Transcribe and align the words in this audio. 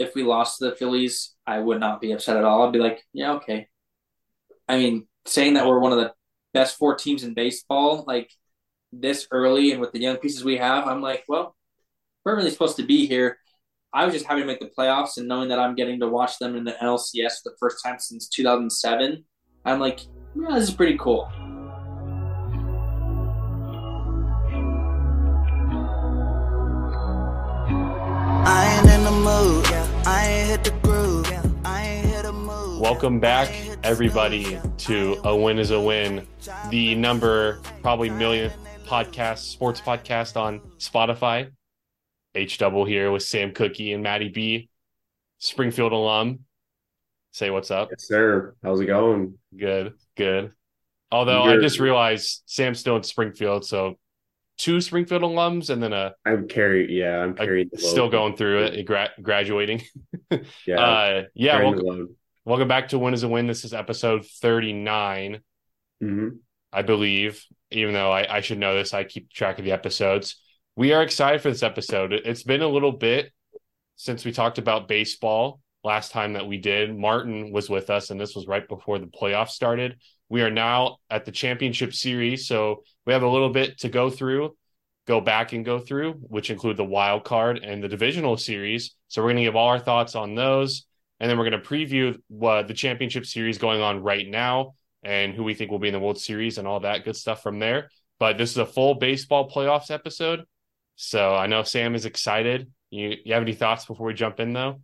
if 0.00 0.14
we 0.14 0.22
lost 0.22 0.58
to 0.58 0.64
the 0.66 0.76
Phillies, 0.76 1.34
I 1.46 1.58
would 1.58 1.78
not 1.78 2.00
be 2.00 2.12
upset 2.12 2.36
at 2.36 2.44
all. 2.44 2.66
I'd 2.66 2.72
be 2.72 2.78
like, 2.78 3.04
yeah, 3.12 3.34
okay. 3.34 3.68
I 4.66 4.78
mean, 4.78 5.06
saying 5.26 5.54
that 5.54 5.66
we're 5.66 5.78
one 5.78 5.92
of 5.92 5.98
the 5.98 6.12
best 6.54 6.78
four 6.78 6.96
teams 6.96 7.22
in 7.22 7.34
baseball, 7.34 8.04
like 8.06 8.30
this 8.92 9.28
early 9.30 9.72
and 9.72 9.80
with 9.80 9.92
the 9.92 10.00
young 10.00 10.16
pieces 10.16 10.42
we 10.42 10.56
have, 10.56 10.86
I'm 10.86 11.02
like, 11.02 11.24
well, 11.28 11.54
we're 12.24 12.36
really 12.36 12.50
supposed 12.50 12.76
to 12.76 12.86
be 12.86 13.06
here. 13.06 13.38
I 13.92 14.04
was 14.04 14.14
just 14.14 14.26
happy 14.26 14.40
to 14.40 14.46
make 14.46 14.60
the 14.60 14.70
playoffs 14.76 15.16
and 15.16 15.28
knowing 15.28 15.48
that 15.48 15.58
I'm 15.58 15.74
getting 15.74 16.00
to 16.00 16.08
watch 16.08 16.38
them 16.38 16.56
in 16.56 16.64
the 16.64 16.72
NLCS 16.72 17.42
for 17.42 17.50
the 17.50 17.56
first 17.58 17.84
time 17.84 17.98
since 17.98 18.28
2007. 18.28 19.24
I'm 19.64 19.80
like, 19.80 20.00
yeah, 20.34 20.54
this 20.54 20.68
is 20.68 20.74
pretty 20.74 20.96
cool. 20.98 21.30
Welcome 32.80 33.20
back, 33.20 33.52
everybody, 33.82 34.58
to 34.78 35.20
A 35.24 35.36
Win 35.36 35.58
is 35.58 35.70
a 35.72 35.80
Win, 35.80 36.26
the 36.70 36.94
number 36.94 37.60
probably 37.82 38.08
millionth 38.08 38.56
podcast, 38.86 39.50
sports 39.50 39.80
podcast 39.80 40.40
on 40.40 40.60
Spotify. 40.78 41.50
H 42.34 42.56
double 42.56 42.86
here 42.86 43.12
with 43.12 43.22
Sam 43.22 43.52
Cookie 43.52 43.92
and 43.92 44.02
Maddie 44.02 44.30
B, 44.30 44.70
Springfield 45.38 45.92
alum. 45.92 46.40
Say 47.32 47.50
what's 47.50 47.70
up. 47.70 47.90
Yes, 47.90 48.08
sir. 48.08 48.54
How's 48.62 48.80
it 48.80 48.86
going? 48.86 49.34
Good, 49.54 49.92
good. 50.16 50.52
Although 51.12 51.42
I 51.42 51.58
just 51.58 51.78
realized 51.78 52.42
Sam's 52.46 52.80
still 52.80 52.96
in 52.96 53.02
Springfield, 53.02 53.66
so 53.66 53.98
two 54.60 54.80
Springfield 54.80 55.22
alums 55.22 55.70
and 55.70 55.82
then 55.82 55.92
a 55.92 56.14
I'm 56.26 56.46
carrying. 56.46 56.90
Yeah, 56.90 57.22
I'm 57.22 57.34
carrying. 57.34 57.70
still 57.76 58.04
load. 58.04 58.12
going 58.12 58.36
through 58.36 58.64
it, 58.64 58.84
gra- 58.84 59.12
graduating. 59.20 59.82
Yeah, 60.64 60.78
uh, 60.80 61.22
yeah. 61.34 61.60
Welcome, 61.60 62.16
welcome 62.44 62.68
back 62.68 62.88
to 62.90 63.00
Win 63.00 63.14
is 63.14 63.24
a 63.24 63.28
Win. 63.28 63.48
This 63.48 63.64
is 63.64 63.74
episode 63.74 64.24
thirty 64.24 64.72
nine. 64.72 65.40
Mhm. 66.00 66.38
I 66.72 66.82
believe, 66.82 67.44
even 67.72 67.94
though 67.94 68.12
I, 68.12 68.36
I 68.36 68.40
should 68.42 68.58
know 68.58 68.74
this, 68.76 68.94
I 68.94 69.02
keep 69.02 69.32
track 69.32 69.58
of 69.58 69.64
the 69.64 69.72
episodes. 69.72 70.40
We 70.76 70.92
are 70.92 71.02
excited 71.02 71.40
for 71.40 71.50
this 71.50 71.64
episode. 71.64 72.12
It's 72.12 72.44
been 72.44 72.62
a 72.62 72.68
little 72.68 72.92
bit 72.92 73.32
since 73.96 74.24
we 74.24 74.30
talked 74.30 74.58
about 74.58 74.86
baseball 74.86 75.60
last 75.82 76.12
time 76.12 76.34
that 76.34 76.46
we 76.46 76.58
did. 76.58 76.96
Martin 76.96 77.50
was 77.50 77.68
with 77.68 77.90
us, 77.90 78.10
and 78.10 78.20
this 78.20 78.36
was 78.36 78.46
right 78.46 78.68
before 78.68 79.00
the 79.00 79.06
playoffs 79.06 79.48
started. 79.50 79.98
We 80.30 80.42
are 80.42 80.50
now 80.50 80.98
at 81.10 81.24
the 81.24 81.32
championship 81.32 81.92
series, 81.92 82.46
so 82.46 82.84
we 83.04 83.12
have 83.12 83.24
a 83.24 83.28
little 83.28 83.50
bit 83.50 83.78
to 83.80 83.88
go 83.88 84.08
through, 84.08 84.56
go 85.06 85.20
back 85.20 85.52
and 85.52 85.64
go 85.64 85.80
through, 85.80 86.12
which 86.12 86.50
include 86.50 86.76
the 86.76 86.84
wild 86.84 87.24
card 87.24 87.58
and 87.58 87.82
the 87.82 87.88
divisional 87.88 88.36
series. 88.36 88.94
So 89.08 89.20
we're 89.20 89.30
going 89.30 89.38
to 89.38 89.42
give 89.42 89.56
all 89.56 89.68
our 89.68 89.80
thoughts 89.80 90.14
on 90.14 90.36
those, 90.36 90.86
and 91.18 91.28
then 91.28 91.36
we're 91.36 91.50
going 91.50 91.60
to 91.60 91.68
preview 91.68 92.16
what 92.28 92.68
the 92.68 92.74
championship 92.74 93.26
series 93.26 93.58
going 93.58 93.80
on 93.80 94.04
right 94.04 94.26
now 94.26 94.74
and 95.02 95.34
who 95.34 95.42
we 95.42 95.52
think 95.52 95.72
will 95.72 95.80
be 95.80 95.88
in 95.88 95.94
the 95.94 96.00
World 96.00 96.20
Series 96.20 96.58
and 96.58 96.68
all 96.68 96.78
that 96.80 97.04
good 97.04 97.16
stuff 97.16 97.42
from 97.42 97.58
there. 97.58 97.90
But 98.20 98.38
this 98.38 98.52
is 98.52 98.58
a 98.58 98.66
full 98.66 98.94
baseball 98.94 99.50
playoffs 99.50 99.90
episode. 99.90 100.44
So 100.94 101.34
I 101.34 101.48
know 101.48 101.64
Sam 101.64 101.96
is 101.96 102.04
excited. 102.04 102.70
You 102.90 103.16
you 103.24 103.34
have 103.34 103.42
any 103.42 103.54
thoughts 103.54 103.84
before 103.84 104.06
we 104.06 104.14
jump 104.14 104.38
in 104.38 104.52
though? 104.52 104.80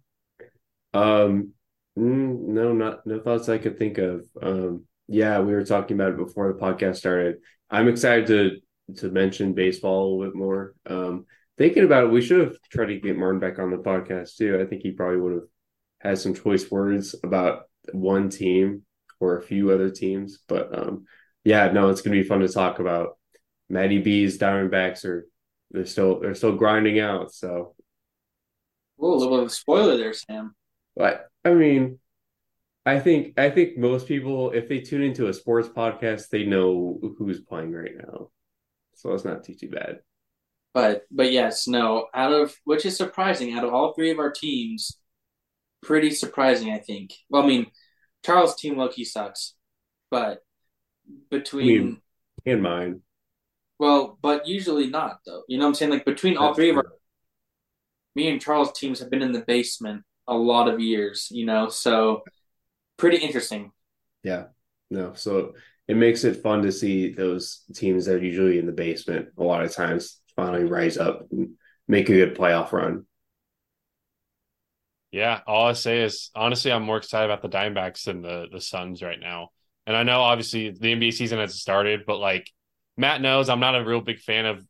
Um, 0.92 1.52
mm, 1.96 2.38
no, 2.38 2.72
not 2.72 3.06
no 3.06 3.20
thoughts 3.20 3.48
I 3.48 3.58
could 3.58 3.78
think 3.78 3.98
of. 3.98 4.26
Um, 4.42 4.86
yeah, 5.08 5.40
we 5.40 5.52
were 5.52 5.64
talking 5.64 5.96
about 5.96 6.12
it 6.12 6.16
before 6.18 6.52
the 6.52 6.58
podcast 6.58 6.96
started. 6.96 7.36
I'm 7.70 7.88
excited 7.88 8.26
to 8.28 8.96
to 9.00 9.10
mention 9.10 9.52
baseball 9.52 10.04
a 10.04 10.08
little 10.08 10.24
bit 10.24 10.34
more. 10.36 10.74
Um, 10.86 11.26
thinking 11.58 11.84
about 11.84 12.04
it, 12.04 12.10
we 12.10 12.22
should 12.22 12.40
have 12.40 12.56
tried 12.70 12.86
to 12.86 13.00
get 13.00 13.16
Martin 13.18 13.40
back 13.40 13.58
on 13.58 13.70
the 13.70 13.78
podcast 13.78 14.36
too. 14.36 14.60
I 14.60 14.66
think 14.66 14.82
he 14.82 14.92
probably 14.92 15.18
would 15.18 15.32
have 15.32 15.48
had 16.00 16.18
some 16.18 16.34
choice 16.34 16.70
words 16.70 17.14
about 17.24 17.62
one 17.92 18.28
team 18.30 18.82
or 19.20 19.38
a 19.38 19.42
few 19.42 19.70
other 19.70 19.90
teams. 19.90 20.38
But 20.46 20.76
um, 20.76 21.06
yeah, 21.44 21.70
no, 21.72 21.88
it's 21.90 22.00
gonna 22.02 22.16
be 22.16 22.22
fun 22.22 22.40
to 22.40 22.48
talk 22.48 22.78
about. 22.78 23.18
Matty 23.68 23.98
B's 23.98 24.38
Diamondbacks 24.38 25.04
are 25.04 25.26
they're 25.72 25.86
still 25.86 26.20
they're 26.20 26.34
still 26.34 26.54
grinding 26.56 27.00
out. 27.00 27.32
So, 27.32 27.74
Whoa, 28.96 29.14
a 29.14 29.16
little 29.16 29.36
bit 29.36 29.42
of 29.44 29.46
a 29.48 29.50
spoiler 29.50 29.96
there, 29.96 30.12
Sam. 30.12 30.54
but 30.94 31.26
I 31.44 31.54
mean, 31.54 31.98
I 32.86 33.00
think 33.00 33.38
I 33.38 33.50
think 33.50 33.76
most 33.76 34.06
people, 34.06 34.52
if 34.52 34.68
they 34.68 34.78
tune 34.80 35.02
into 35.02 35.26
a 35.26 35.34
sports 35.34 35.68
podcast, 35.68 36.28
they 36.28 36.44
know 36.44 37.00
who's 37.18 37.40
playing 37.40 37.72
right 37.72 37.96
now. 37.98 38.30
So 38.94 39.12
it's 39.12 39.24
not 39.24 39.42
too 39.44 39.54
too 39.54 39.68
bad. 39.70 39.98
But 40.72 41.02
but 41.10 41.32
yes, 41.32 41.66
no. 41.66 42.06
Out 42.14 42.32
of 42.32 42.54
which 42.64 42.86
is 42.86 42.96
surprising. 42.96 43.54
Out 43.54 43.64
of 43.64 43.74
all 43.74 43.92
three 43.92 44.10
of 44.12 44.20
our 44.20 44.30
teams, 44.30 44.98
pretty 45.82 46.12
surprising, 46.12 46.70
I 46.72 46.78
think. 46.78 47.12
Well, 47.28 47.42
I 47.42 47.46
mean, 47.46 47.66
Charles' 48.24 48.54
team 48.54 48.76
Loki 48.76 49.04
sucks, 49.04 49.54
but 50.10 50.44
between 51.30 51.66
I 51.66 51.84
mean- 51.84 52.02
In 52.44 52.62
mine, 52.62 53.00
well, 53.80 54.16
but 54.22 54.46
usually 54.46 54.86
not 54.86 55.18
though. 55.26 55.42
You 55.48 55.58
know 55.58 55.64
what 55.64 55.70
I'm 55.70 55.74
saying? 55.74 55.90
Like 55.90 56.04
between 56.04 56.36
all 56.36 56.48
That's 56.50 56.58
three 56.58 56.70
of 56.70 56.76
our, 56.76 56.86
me 58.14 58.28
and 58.28 58.40
Charles' 58.40 58.72
teams 58.78 59.00
have 59.00 59.10
been 59.10 59.22
in 59.22 59.32
the 59.32 59.40
basement 59.44 60.04
a 60.28 60.34
lot 60.36 60.68
of 60.68 60.78
years. 60.78 61.28
You 61.32 61.46
know, 61.46 61.68
so 61.68 62.22
pretty 62.96 63.18
interesting. 63.18 63.72
yeah, 64.22 64.46
no. 64.90 65.14
So 65.14 65.54
it 65.88 65.96
makes 65.96 66.24
it 66.24 66.42
fun 66.42 66.62
to 66.62 66.72
see 66.72 67.12
those 67.12 67.62
teams 67.74 68.06
that 68.06 68.16
are 68.16 68.24
usually 68.24 68.58
in 68.58 68.66
the 68.66 68.72
basement 68.72 69.28
a 69.38 69.42
lot 69.42 69.64
of 69.64 69.72
times 69.72 70.20
finally 70.34 70.64
rise 70.64 70.98
up 70.98 71.26
and 71.30 71.54
make 71.88 72.08
a 72.08 72.12
good 72.14 72.36
playoff 72.36 72.72
run. 72.72 73.06
Yeah, 75.12 75.40
all 75.46 75.66
I 75.66 75.72
say 75.72 76.02
is 76.02 76.30
honestly, 76.34 76.72
I'm 76.72 76.82
more 76.82 76.96
excited 76.98 77.30
about 77.30 77.42
the 77.42 77.48
Diamondbacks 77.56 78.04
than 78.04 78.22
the 78.22 78.48
the 78.52 78.60
Suns 78.60 79.02
right 79.02 79.18
now. 79.18 79.50
And 79.86 79.96
I 79.96 80.02
know 80.02 80.20
obviously 80.20 80.70
the 80.70 80.92
NBA 80.92 81.12
season 81.12 81.38
hasn't 81.38 81.58
started, 81.58 82.04
but 82.06 82.18
like 82.18 82.50
Matt 82.96 83.20
knows, 83.22 83.48
I'm 83.48 83.60
not 83.60 83.76
a 83.76 83.84
real 83.84 84.00
big 84.00 84.18
fan 84.18 84.46
of 84.46 84.66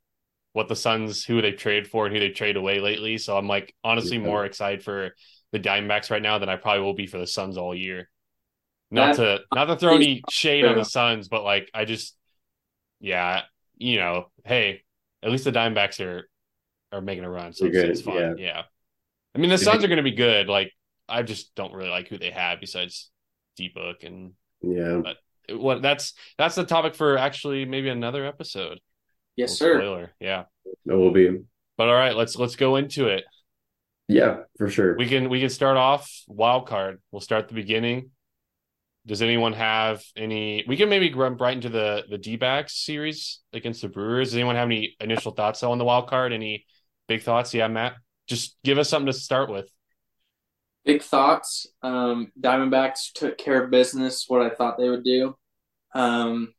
what 0.52 0.68
the 0.68 0.76
Suns, 0.76 1.24
who 1.24 1.42
they 1.42 1.52
trade 1.52 1.88
for 1.88 2.06
and 2.06 2.14
who 2.14 2.20
they 2.20 2.30
trade 2.30 2.56
away 2.56 2.80
lately. 2.80 3.18
So 3.18 3.36
I'm 3.38 3.48
like 3.48 3.74
honestly 3.84 4.18
Yeah. 4.18 4.18
more 4.18 4.46
excited 4.46 4.84
for 4.84 5.14
the 5.52 5.60
Diamondbacks 5.60 6.10
right 6.10 6.22
now 6.22 6.38
than 6.38 6.48
I 6.50 6.56
probably 6.56 6.82
will 6.84 6.94
be 6.94 7.06
for 7.06 7.18
the 7.18 7.26
Suns 7.26 7.58
all 7.58 7.74
year. 7.74 8.10
Not 8.90 9.16
to 9.16 9.40
not 9.52 9.64
to 9.66 9.76
throw 9.76 9.96
any 9.96 10.22
shade 10.30 10.64
on 10.64 10.76
the 10.76 10.84
Suns, 10.84 11.28
but 11.28 11.42
like 11.42 11.70
I 11.74 11.84
just 11.84 12.16
yeah, 13.00 13.42
you 13.76 13.98
know, 13.98 14.30
hey, 14.44 14.82
at 15.22 15.30
least 15.30 15.44
the 15.44 15.52
Diamondbacks 15.52 16.04
are 16.04 16.28
are 16.92 17.00
making 17.00 17.24
a 17.24 17.30
run, 17.30 17.52
so 17.52 17.66
it's, 17.66 17.76
it's 17.76 18.00
fun. 18.02 18.16
yeah. 18.16 18.34
Yeah. 18.38 18.62
I 19.34 19.38
mean, 19.38 19.50
the 19.50 19.58
Suns 19.58 19.84
are 19.84 19.88
going 19.88 19.98
to 19.98 20.02
be 20.02 20.12
good. 20.12 20.48
Like, 20.48 20.72
I 21.08 21.22
just 21.22 21.54
don't 21.54 21.74
really 21.74 21.90
like 21.90 22.08
who 22.08 22.16
they 22.16 22.30
have 22.30 22.60
besides 22.60 23.10
D 23.56 23.70
Book 23.74 24.02
and 24.02 24.32
Yeah, 24.62 25.02
But 25.02 25.58
what. 25.58 25.82
That's 25.82 26.14
that's 26.38 26.54
the 26.54 26.64
topic 26.64 26.94
for 26.94 27.18
actually 27.18 27.64
maybe 27.64 27.88
another 27.88 28.24
episode. 28.24 28.80
Yes, 29.36 29.58
sir. 29.58 29.78
Spoiler, 29.78 30.12
yeah. 30.20 30.44
it 30.64 30.94
will 30.94 31.10
be. 31.10 31.40
But 31.76 31.88
all 31.88 31.94
right, 31.94 32.16
let's 32.16 32.36
let's 32.36 32.56
go 32.56 32.76
into 32.76 33.08
it. 33.08 33.24
Yeah, 34.08 34.38
for 34.56 34.70
sure. 34.70 34.96
We 34.96 35.06
can 35.06 35.28
we 35.28 35.40
can 35.40 35.50
start 35.50 35.76
off 35.76 36.10
wild 36.28 36.66
card. 36.66 37.02
We'll 37.10 37.20
start 37.20 37.42
at 37.42 37.48
the 37.48 37.54
beginning. 37.54 38.10
Does 39.06 39.22
anyone 39.22 39.52
have 39.52 40.02
any? 40.16 40.64
We 40.66 40.76
can 40.76 40.88
maybe 40.88 41.12
run 41.14 41.36
right 41.36 41.54
into 41.54 41.68
the 41.68 42.04
the 42.10 42.18
D 42.18 42.36
backs 42.36 42.84
series 42.84 43.40
against 43.52 43.82
the 43.82 43.88
Brewers. 43.88 44.28
Does 44.28 44.34
anyone 44.34 44.56
have 44.56 44.66
any 44.66 44.96
initial 45.00 45.32
thoughts 45.32 45.62
on 45.62 45.78
the 45.78 45.84
wild 45.84 46.08
card? 46.08 46.32
Any 46.32 46.66
big 47.06 47.22
thoughts? 47.22 47.54
Yeah, 47.54 47.68
Matt. 47.68 47.94
Just 48.26 48.56
give 48.64 48.78
us 48.78 48.88
something 48.88 49.06
to 49.06 49.12
start 49.12 49.48
with. 49.48 49.70
Big 50.84 51.02
thoughts. 51.02 51.68
Um, 51.82 52.32
Diamondbacks 52.40 53.12
took 53.14 53.38
care 53.38 53.62
of 53.62 53.70
business. 53.70 54.24
What 54.26 54.42
I 54.42 54.50
thought 54.50 54.76
they 54.76 54.88
would 54.88 55.04
do. 55.04 55.36
Um, 55.94 56.52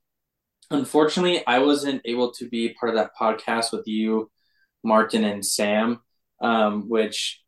unfortunately, 0.71 1.45
I 1.45 1.59
wasn't 1.59 2.01
able 2.05 2.31
to 2.33 2.47
be 2.47 2.73
part 2.73 2.89
of 2.89 2.95
that 2.95 3.11
podcast 3.19 3.73
with 3.73 3.87
you, 3.87 4.31
Martin, 4.83 5.25
and 5.25 5.45
Sam, 5.45 5.99
um, 6.41 6.87
which 6.87 7.41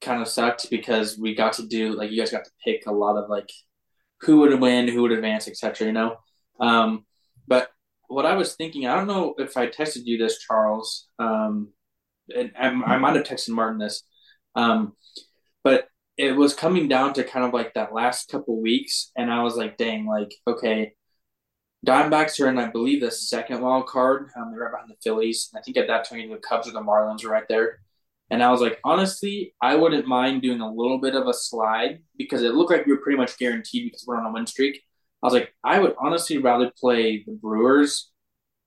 kind 0.00 0.22
of 0.22 0.28
sucked 0.28 0.70
because 0.70 1.18
we 1.18 1.34
got 1.34 1.54
to 1.54 1.66
do 1.66 1.92
like 1.92 2.10
you 2.10 2.18
guys 2.18 2.30
got 2.30 2.44
to 2.44 2.50
pick 2.64 2.86
a 2.86 2.92
lot 2.92 3.16
of 3.16 3.28
like 3.28 3.50
who 4.22 4.40
would 4.40 4.60
win, 4.60 4.88
who 4.88 5.02
would 5.02 5.12
advance, 5.12 5.48
etc. 5.48 5.86
You 5.86 5.92
know. 5.92 6.16
Um, 6.60 7.04
but 7.46 7.68
what 8.08 8.26
I 8.26 8.34
was 8.34 8.54
thinking, 8.54 8.86
I 8.86 8.94
don't 8.94 9.06
know 9.06 9.34
if 9.38 9.56
I 9.56 9.66
texted 9.68 10.04
you 10.04 10.18
this, 10.18 10.38
Charles. 10.38 11.08
Um, 11.18 11.72
and 12.34 12.52
I, 12.58 12.68
I 12.68 12.98
might 12.98 13.16
have 13.16 13.24
texted 13.24 13.50
Martin 13.50 13.78
this. 13.78 14.02
Um, 14.54 14.94
but 15.62 15.88
it 16.16 16.32
was 16.32 16.54
coming 16.54 16.88
down 16.88 17.14
to 17.14 17.24
kind 17.24 17.46
of 17.46 17.52
like 17.52 17.74
that 17.74 17.94
last 17.94 18.28
couple 18.28 18.60
weeks, 18.60 19.12
and 19.16 19.30
I 19.30 19.42
was 19.42 19.56
like, 19.56 19.76
dang, 19.76 20.06
like, 20.06 20.34
okay, 20.46 20.94
Diamondbacks 21.86 22.40
are 22.40 22.48
in, 22.48 22.58
I 22.58 22.68
believe, 22.68 23.00
the 23.00 23.10
second 23.10 23.60
wild 23.60 23.86
card. 23.86 24.30
Um, 24.36 24.50
they're 24.50 24.60
right 24.60 24.72
behind 24.72 24.90
the 24.90 24.96
Phillies. 25.02 25.50
I 25.54 25.60
think 25.60 25.76
at 25.76 25.86
that 25.86 26.08
time, 26.08 26.28
the 26.28 26.38
Cubs 26.38 26.68
or 26.68 26.72
the 26.72 26.80
Marlins 26.80 27.24
are 27.24 27.28
right 27.28 27.46
there. 27.48 27.78
And 28.30 28.42
I 28.42 28.50
was 28.50 28.60
like, 28.60 28.78
honestly, 28.84 29.54
I 29.60 29.74
wouldn't 29.76 30.06
mind 30.06 30.42
doing 30.42 30.60
a 30.60 30.70
little 30.70 30.98
bit 31.00 31.14
of 31.14 31.26
a 31.26 31.32
slide 31.32 32.00
because 32.16 32.42
it 32.42 32.54
looked 32.54 32.70
like 32.70 32.84
we 32.84 32.92
were 32.92 33.00
pretty 33.00 33.16
much 33.16 33.38
guaranteed 33.38 33.84
because 33.86 34.04
we're 34.06 34.18
on 34.18 34.26
a 34.26 34.32
win 34.32 34.46
streak. 34.46 34.82
I 35.22 35.26
was 35.26 35.34
like, 35.34 35.52
I 35.64 35.78
would 35.78 35.94
honestly 35.98 36.38
rather 36.38 36.70
play 36.78 37.24
the 37.26 37.32
Brewers 37.32 38.10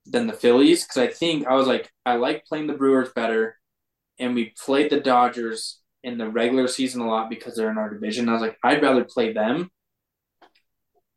than 0.04 0.26
the 0.26 0.32
Phillies 0.32 0.84
because 0.84 0.98
I 0.98 1.06
think 1.06 1.46
I 1.46 1.54
was 1.54 1.66
like, 1.66 1.90
I 2.04 2.16
like 2.16 2.44
playing 2.44 2.66
the 2.66 2.74
Brewers 2.74 3.10
better, 3.14 3.56
and 4.18 4.34
we 4.34 4.52
played 4.64 4.90
the 4.90 5.00
Dodgers 5.00 5.80
in 6.02 6.18
the 6.18 6.28
regular 6.28 6.66
season 6.66 7.00
a 7.00 7.06
lot 7.06 7.30
because 7.30 7.54
they're 7.54 7.70
in 7.70 7.78
our 7.78 7.88
division. 7.88 8.28
I 8.28 8.32
was 8.32 8.42
like, 8.42 8.58
I'd 8.64 8.82
rather 8.82 9.04
play 9.04 9.32
them 9.32 9.70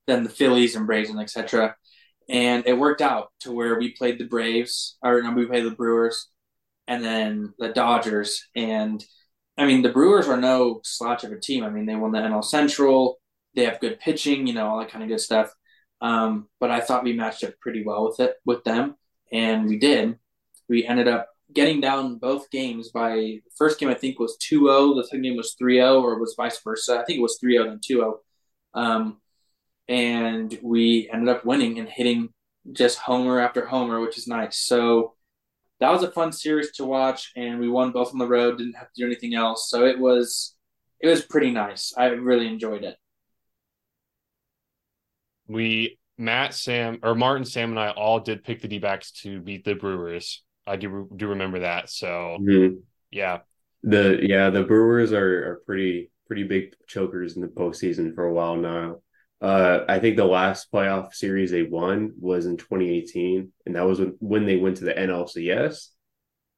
than 0.08 0.24
the 0.24 0.30
Phillies 0.30 0.76
and 0.76 0.86
Braves 0.86 1.10
and 1.10 1.20
etc. 1.20 1.76
And 2.30 2.66
it 2.66 2.78
worked 2.78 3.02
out 3.02 3.32
to 3.42 3.52
where 3.52 3.78
we 3.78 3.92
played 3.92 4.20
the 4.20 4.26
Braves, 4.26 4.98
or 5.02 5.22
no, 5.22 5.32
we 5.32 5.46
played 5.46 5.66
the 5.66 5.72
Brewers, 5.72 6.30
and 6.88 7.04
then 7.04 7.54
the 7.58 7.70
Dodgers. 7.70 8.48
And 8.56 9.04
I 9.58 9.66
mean, 9.66 9.82
the 9.82 9.90
Brewers 9.90 10.28
are 10.28 10.38
no 10.38 10.82
slouch 10.84 11.24
of 11.24 11.32
a 11.32 11.40
team. 11.40 11.64
I 11.64 11.70
mean, 11.70 11.86
they 11.86 11.96
won 11.96 12.12
the 12.12 12.20
NL 12.20 12.44
Central. 12.44 13.20
They 13.56 13.66
have 13.66 13.80
good 13.80 14.00
pitching, 14.00 14.48
you 14.48 14.54
know, 14.54 14.68
all 14.68 14.80
that 14.80 14.92
kind 14.92 15.04
of 15.04 15.10
good 15.10 15.22
stuff. 15.22 15.52
Um, 16.02 16.50
but 16.60 16.72
I 16.72 16.82
thought 16.82 17.04
we 17.04 17.14
matched 17.14 17.44
up 17.44 17.54
pretty 17.62 17.84
well 17.84 18.06
with 18.06 18.20
it 18.20 18.36
with 18.46 18.64
them, 18.64 18.96
and 19.32 19.66
we 19.68 19.80
did. 19.80 20.20
We 20.68 20.86
ended 20.86 21.08
up 21.08 21.30
getting 21.54 21.80
down 21.80 22.18
both 22.18 22.50
games 22.52 22.90
by 22.90 23.16
the 23.16 23.42
first 23.58 23.80
game 23.80 23.90
I 23.90 23.94
think 23.94 24.20
was 24.20 24.38
2-0, 24.38 24.96
the 24.96 25.04
second 25.04 25.22
game 25.22 25.38
was 25.38 25.56
3-0 25.62 26.02
or 26.02 26.20
was 26.20 26.36
vice 26.36 26.60
versa. 26.64 27.00
I 27.00 27.06
think 27.06 27.20
it 27.20 27.22
was 27.22 27.40
3-0 27.44 27.66
then 27.66 27.80
2-0. 27.80 28.18
Um, 28.74 29.22
and 29.88 30.58
we 30.62 31.10
ended 31.12 31.30
up 31.30 31.46
winning 31.46 31.80
and 31.80 31.88
hitting 31.88 32.30
just 32.72 32.98
homer 32.98 33.40
after 33.40 33.66
homer, 33.66 34.02
which 34.02 34.18
is 34.18 34.28
nice. 34.28 34.58
So 34.58 35.15
that 35.80 35.92
was 35.92 36.04
a 36.04 36.12
fun 36.12 36.32
series 36.32 36.72
to 36.74 36.86
watch 36.86 37.32
and 37.36 37.60
we 37.60 37.70
won 37.70 37.92
both 37.92 38.12
on 38.14 38.20
the 38.20 38.28
road, 38.28 38.58
didn't 38.58 38.76
have 38.78 38.92
to 38.94 39.02
do 39.02 39.06
anything 39.06 39.36
else. 39.36 39.70
So 39.70 39.86
it 39.86 40.00
was 40.00 40.56
it 41.02 41.08
was 41.08 41.24
pretty 41.26 41.52
nice. 41.52 41.94
I 41.98 42.08
really 42.08 42.48
enjoyed 42.48 42.84
it. 42.84 42.98
We 45.48 46.00
Matt, 46.18 46.54
Sam, 46.54 47.00
or 47.04 47.14
Martin, 47.16 47.46
Sam, 47.46 47.72
and 47.72 47.80
I 47.80 47.90
all 47.92 48.20
did 48.20 48.44
pick 48.44 48.62
the 48.62 48.68
D 48.68 48.80
backs 48.80 49.12
to 49.24 49.40
beat 49.42 49.64
the 49.66 49.76
Brewers. 49.76 50.44
I 50.66 50.76
do 50.78 51.10
do 51.16 51.28
remember 51.28 51.60
that. 51.60 51.90
So 51.90 52.40
Mhm. 52.40 52.84
yeah, 53.12 53.42
The 53.84 54.20
yeah, 54.22 54.50
the 54.50 54.64
Brewers 54.64 55.14
are 55.14 55.52
are 55.52 55.56
pretty 55.66 56.12
pretty 56.28 56.44
big 56.44 56.76
chokers 56.88 57.36
in 57.36 57.42
the 57.42 57.48
postseason 57.48 58.14
for 58.16 58.26
a 58.26 58.34
while 58.34 58.56
now. 58.56 59.02
Uh, 59.46 59.86
I 59.88 60.00
think 60.00 60.18
the 60.18 60.26
last 60.26 60.72
playoff 60.72 61.14
series 61.14 61.52
they 61.52 61.62
won 61.62 62.14
was 62.20 62.48
in 62.48 62.58
2018, 62.58 63.52
and 63.68 63.76
that 63.76 63.86
was 63.86 64.00
when, 64.00 64.16
when 64.20 64.46
they 64.48 64.56
went 64.56 64.78
to 64.78 64.86
the 64.86 64.94
NLCS. 64.94 65.90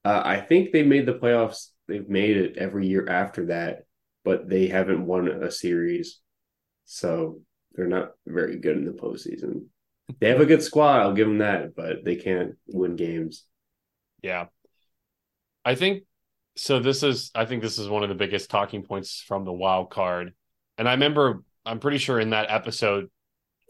Uh, 0.06 0.22
I 0.24 0.40
think 0.40 0.72
they 0.72 0.84
made 0.84 1.06
the 1.06 1.16
playoffs. 1.16 1.72
They've 1.90 2.08
made 2.08 2.38
it 2.38 2.56
every 2.56 2.88
year 2.88 3.10
after 3.10 3.48
that, 3.48 3.80
but 4.24 4.48
they 4.48 4.68
haven't 4.68 5.06
won 5.06 5.28
a 5.28 5.52
series, 5.52 6.22
so 6.86 7.42
they're 7.74 7.88
not 7.88 8.12
very 8.26 8.58
good 8.58 8.78
in 8.78 8.86
the 8.86 8.94
postseason. 8.94 9.66
They 10.22 10.30
have 10.30 10.40
a 10.40 10.46
good 10.46 10.64
squad, 10.64 11.02
I'll 11.02 11.12
give 11.12 11.28
them 11.28 11.40
that, 11.40 11.76
but 11.76 12.06
they 12.06 12.16
can't 12.16 12.56
win 12.68 12.96
games. 12.96 13.44
yeah. 14.24 14.46
I 15.66 15.76
think 15.76 16.04
so. 16.56 16.80
This 16.80 17.04
is 17.04 17.32
I 17.36 17.44
think 17.44 17.62
this 17.62 17.80
is 17.80 17.90
one 17.90 18.04
of 18.04 18.08
the 18.08 18.16
biggest 18.16 18.50
talking 18.50 18.84
points 18.84 19.22
from 19.28 19.44
the 19.44 19.52
wild 19.52 19.90
card. 19.90 20.34
And 20.78 20.88
I 20.88 20.94
remember 20.94 21.44
I'm 21.68 21.80
pretty 21.80 21.98
sure 21.98 22.20
in 22.20 22.32
that 22.32 22.50
episode, 22.50 23.10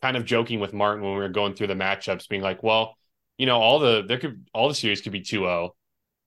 kind 0.02 0.16
of 0.18 0.26
joking 0.26 0.60
with 0.60 0.74
Martin 0.74 1.04
when 1.04 1.14
we 1.14 1.20
were 1.20 1.30
going 1.30 1.54
through 1.54 1.68
the 1.68 1.74
matchups, 1.74 2.30
being 2.30 2.42
like, 2.42 2.64
well, 2.64 2.96
you 3.38 3.46
know, 3.46 3.60
all 3.60 3.80
the 3.80 4.04
there 4.08 4.18
could 4.20 4.48
all 4.54 4.68
the 4.68 4.76
series 4.76 5.02
could 5.02 5.12
be 5.12 5.22
2-0. 5.22 5.72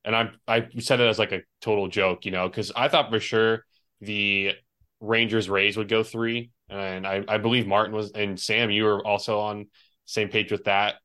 And 0.05 0.17
I 0.17 0.31
I 0.47 0.69
said 0.79 1.01
it 1.01 1.09
as 1.09 1.19
like 1.19 1.33
a 1.33 1.43
total 1.61 1.89
joke, 1.89 2.25
you 2.25 2.31
know, 2.31 2.49
because 2.49 2.73
I 2.75 2.89
thought 2.89 3.11
for 3.11 3.21
sure 3.21 3.65
the 4.01 4.53
Rangers 5.01 5.49
Rays 5.49 5.77
would 5.77 5.89
go 5.89 6.03
three. 6.03 6.51
And 6.69 7.07
I, 7.07 7.25
I 7.27 7.39
believe 7.39 7.67
Martin 7.67 7.95
was 7.95 8.13
and 8.13 8.39
Sam, 8.39 8.71
you 8.71 8.85
were 8.85 9.05
also 9.05 9.41
on 9.41 9.67
same 10.05 10.29
page 10.29 10.53
with 10.53 10.65
that. 10.65 10.97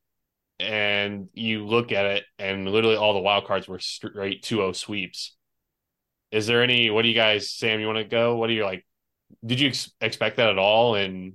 And 0.58 1.28
you 1.34 1.66
look 1.66 1.92
at 1.92 2.06
it, 2.06 2.24
and 2.38 2.66
literally 2.66 2.96
all 2.96 3.12
the 3.12 3.20
wild 3.20 3.46
cards 3.46 3.68
were 3.68 3.78
straight 3.78 4.42
2-0 4.42 4.74
sweeps. 4.74 5.36
Is 6.30 6.46
there 6.46 6.62
any? 6.62 6.88
What 6.90 7.02
do 7.02 7.08
you 7.08 7.14
guys, 7.14 7.50
Sam? 7.50 7.78
You 7.78 7.86
want 7.86 7.98
to 7.98 8.04
go? 8.04 8.36
What 8.36 8.46
do 8.46 8.54
you 8.54 8.64
like? 8.64 8.86
Did 9.44 9.60
you 9.60 9.68
ex- 9.68 9.92
expect 10.00 10.36
that 10.36 10.50
at 10.50 10.58
all? 10.58 10.94
And 10.94 11.34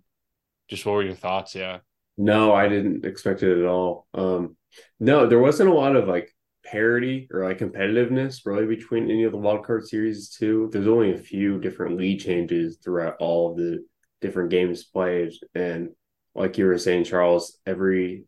just 0.69 0.85
what 0.85 0.93
were 0.93 1.03
your 1.03 1.15
thoughts? 1.15 1.55
Yeah. 1.55 1.79
No, 2.17 2.53
I 2.53 2.67
didn't 2.67 3.05
expect 3.05 3.43
it 3.43 3.57
at 3.57 3.65
all. 3.65 4.07
Um, 4.13 4.55
no, 4.99 5.27
there 5.27 5.39
wasn't 5.39 5.69
a 5.69 5.73
lot 5.73 5.95
of 5.95 6.07
like 6.07 6.33
parity 6.63 7.27
or 7.31 7.43
like 7.43 7.59
competitiveness 7.59 8.45
really 8.45 8.65
between 8.65 9.09
any 9.09 9.23
of 9.23 9.31
the 9.31 9.37
wild 9.37 9.65
card 9.65 9.87
series 9.87 10.29
too. 10.29 10.69
There's 10.71 10.87
only 10.87 11.13
a 11.13 11.17
few 11.17 11.59
different 11.59 11.97
lead 11.97 12.19
changes 12.19 12.77
throughout 12.77 13.15
all 13.19 13.51
of 13.51 13.57
the 13.57 13.83
different 14.21 14.51
games 14.51 14.83
played, 14.83 15.33
and 15.55 15.89
like 16.35 16.57
you 16.57 16.65
were 16.65 16.77
saying, 16.77 17.05
Charles, 17.05 17.59
every 17.65 18.25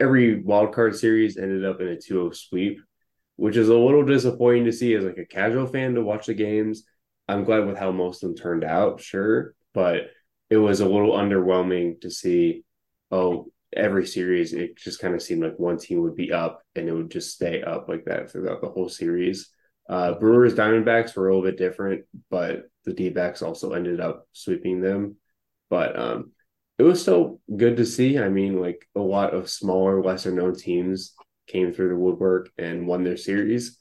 every 0.00 0.40
wild 0.40 0.74
card 0.74 0.96
series 0.96 1.36
ended 1.36 1.64
up 1.64 1.80
in 1.80 1.88
a 1.88 1.96
2-0 1.96 2.34
sweep, 2.34 2.80
which 3.36 3.56
is 3.56 3.68
a 3.68 3.76
little 3.76 4.04
disappointing 4.04 4.64
to 4.66 4.72
see 4.72 4.94
as 4.94 5.04
like 5.04 5.18
a 5.18 5.26
casual 5.26 5.66
fan 5.66 5.94
to 5.94 6.02
watch 6.02 6.26
the 6.26 6.34
games. 6.34 6.84
I'm 7.32 7.44
glad 7.44 7.66
with 7.66 7.78
how 7.78 7.90
most 7.90 8.22
of 8.22 8.28
them 8.28 8.36
turned 8.36 8.64
out, 8.64 9.00
sure, 9.00 9.54
but 9.74 10.10
it 10.50 10.56
was 10.56 10.80
a 10.80 10.88
little 10.88 11.12
underwhelming 11.12 12.00
to 12.02 12.10
see 12.10 12.64
oh, 13.12 13.52
every 13.74 14.06
series 14.06 14.52
it 14.52 14.76
just 14.76 15.00
kind 15.00 15.14
of 15.14 15.22
seemed 15.22 15.42
like 15.42 15.58
one 15.58 15.78
team 15.78 16.02
would 16.02 16.16
be 16.16 16.32
up 16.32 16.62
and 16.74 16.88
it 16.88 16.92
would 16.92 17.10
just 17.10 17.34
stay 17.34 17.62
up 17.62 17.88
like 17.88 18.04
that 18.06 18.30
throughout 18.30 18.60
the 18.60 18.68
whole 18.68 18.88
series. 18.88 19.50
Uh, 19.88 20.14
Brewers 20.14 20.54
Diamondbacks 20.54 21.14
were 21.14 21.28
a 21.28 21.34
little 21.34 21.48
bit 21.48 21.58
different, 21.58 22.04
but 22.30 22.64
the 22.84 22.92
D 22.92 23.14
also 23.42 23.72
ended 23.72 24.00
up 24.00 24.26
sweeping 24.32 24.80
them. 24.80 25.16
But 25.70 25.98
um, 25.98 26.32
it 26.78 26.82
was 26.82 27.00
still 27.00 27.40
good 27.54 27.76
to 27.78 27.86
see. 27.86 28.18
I 28.18 28.28
mean, 28.28 28.60
like 28.60 28.86
a 28.94 29.00
lot 29.00 29.34
of 29.34 29.50
smaller, 29.50 30.02
lesser 30.02 30.32
known 30.32 30.54
teams 30.54 31.14
came 31.46 31.72
through 31.72 31.90
the 31.90 31.96
woodwork 31.96 32.50
and 32.58 32.86
won 32.86 33.04
their 33.04 33.16
series. 33.16 33.78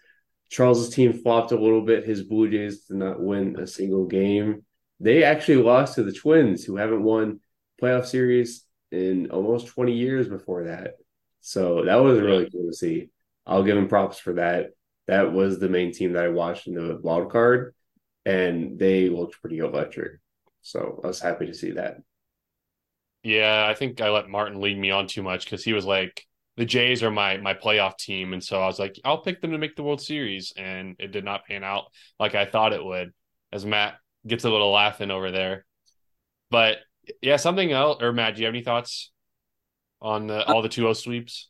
Charles's 0.51 0.93
team 0.93 1.13
flopped 1.13 1.53
a 1.53 1.59
little 1.59 1.81
bit. 1.81 2.05
His 2.05 2.23
Blue 2.23 2.49
Jays 2.49 2.81
did 2.81 2.97
not 2.97 3.21
win 3.21 3.57
a 3.57 3.65
single 3.65 4.05
game. 4.05 4.63
They 4.99 5.23
actually 5.23 5.63
lost 5.63 5.95
to 5.95 6.03
the 6.03 6.11
Twins, 6.11 6.63
who 6.63 6.75
haven't 6.75 7.03
won 7.03 7.39
playoff 7.81 8.05
series 8.05 8.65
in 8.91 9.31
almost 9.31 9.67
20 9.67 9.93
years 9.93 10.27
before 10.27 10.65
that. 10.65 10.95
So 11.39 11.85
that 11.85 11.95
was 11.95 12.19
really 12.19 12.49
cool 12.51 12.67
to 12.67 12.75
see. 12.75 13.09
I'll 13.47 13.63
give 13.63 13.75
them 13.75 13.87
props 13.87 14.19
for 14.19 14.33
that. 14.33 14.71
That 15.07 15.31
was 15.31 15.57
the 15.57 15.69
main 15.69 15.93
team 15.93 16.13
that 16.13 16.25
I 16.25 16.29
watched 16.29 16.67
in 16.67 16.75
the 16.75 16.99
wild 17.01 17.31
card, 17.31 17.73
and 18.25 18.77
they 18.77 19.09
looked 19.09 19.41
pretty 19.41 19.59
electric. 19.59 20.19
So 20.61 20.99
I 21.03 21.07
was 21.07 21.21
happy 21.21 21.47
to 21.47 21.53
see 21.53 21.71
that. 21.71 21.97
Yeah, 23.23 23.65
I 23.67 23.73
think 23.73 24.01
I 24.01 24.09
let 24.09 24.29
Martin 24.29 24.59
lead 24.59 24.77
me 24.77 24.91
on 24.91 25.07
too 25.07 25.23
much 25.23 25.45
because 25.45 25.63
he 25.63 25.73
was 25.73 25.85
like, 25.85 26.27
the 26.57 26.65
Jays 26.65 27.01
are 27.03 27.11
my 27.11 27.37
my 27.37 27.53
playoff 27.53 27.97
team, 27.97 28.33
and 28.33 28.43
so 28.43 28.61
I 28.61 28.67
was 28.67 28.79
like, 28.79 28.99
I'll 29.05 29.21
pick 29.21 29.41
them 29.41 29.51
to 29.51 29.57
make 29.57 29.75
the 29.75 29.83
World 29.83 30.01
Series, 30.01 30.53
and 30.57 30.95
it 30.99 31.11
did 31.11 31.23
not 31.25 31.45
pan 31.45 31.63
out 31.63 31.85
like 32.19 32.35
I 32.35 32.45
thought 32.45 32.73
it 32.73 32.83
would. 32.83 33.13
As 33.53 33.65
Matt 33.65 33.95
gets 34.25 34.43
a 34.43 34.49
little 34.49 34.71
laughing 34.71 35.11
over 35.11 35.31
there, 35.31 35.65
but 36.49 36.77
yeah, 37.21 37.37
something 37.37 37.71
else. 37.71 38.01
Or 38.01 38.13
Matt, 38.13 38.35
do 38.35 38.41
you 38.41 38.45
have 38.45 38.53
any 38.53 38.63
thoughts 38.63 39.11
on 40.01 40.27
the, 40.27 40.45
all 40.45 40.61
the 40.61 40.69
2-0 40.69 40.95
sweeps? 40.95 41.49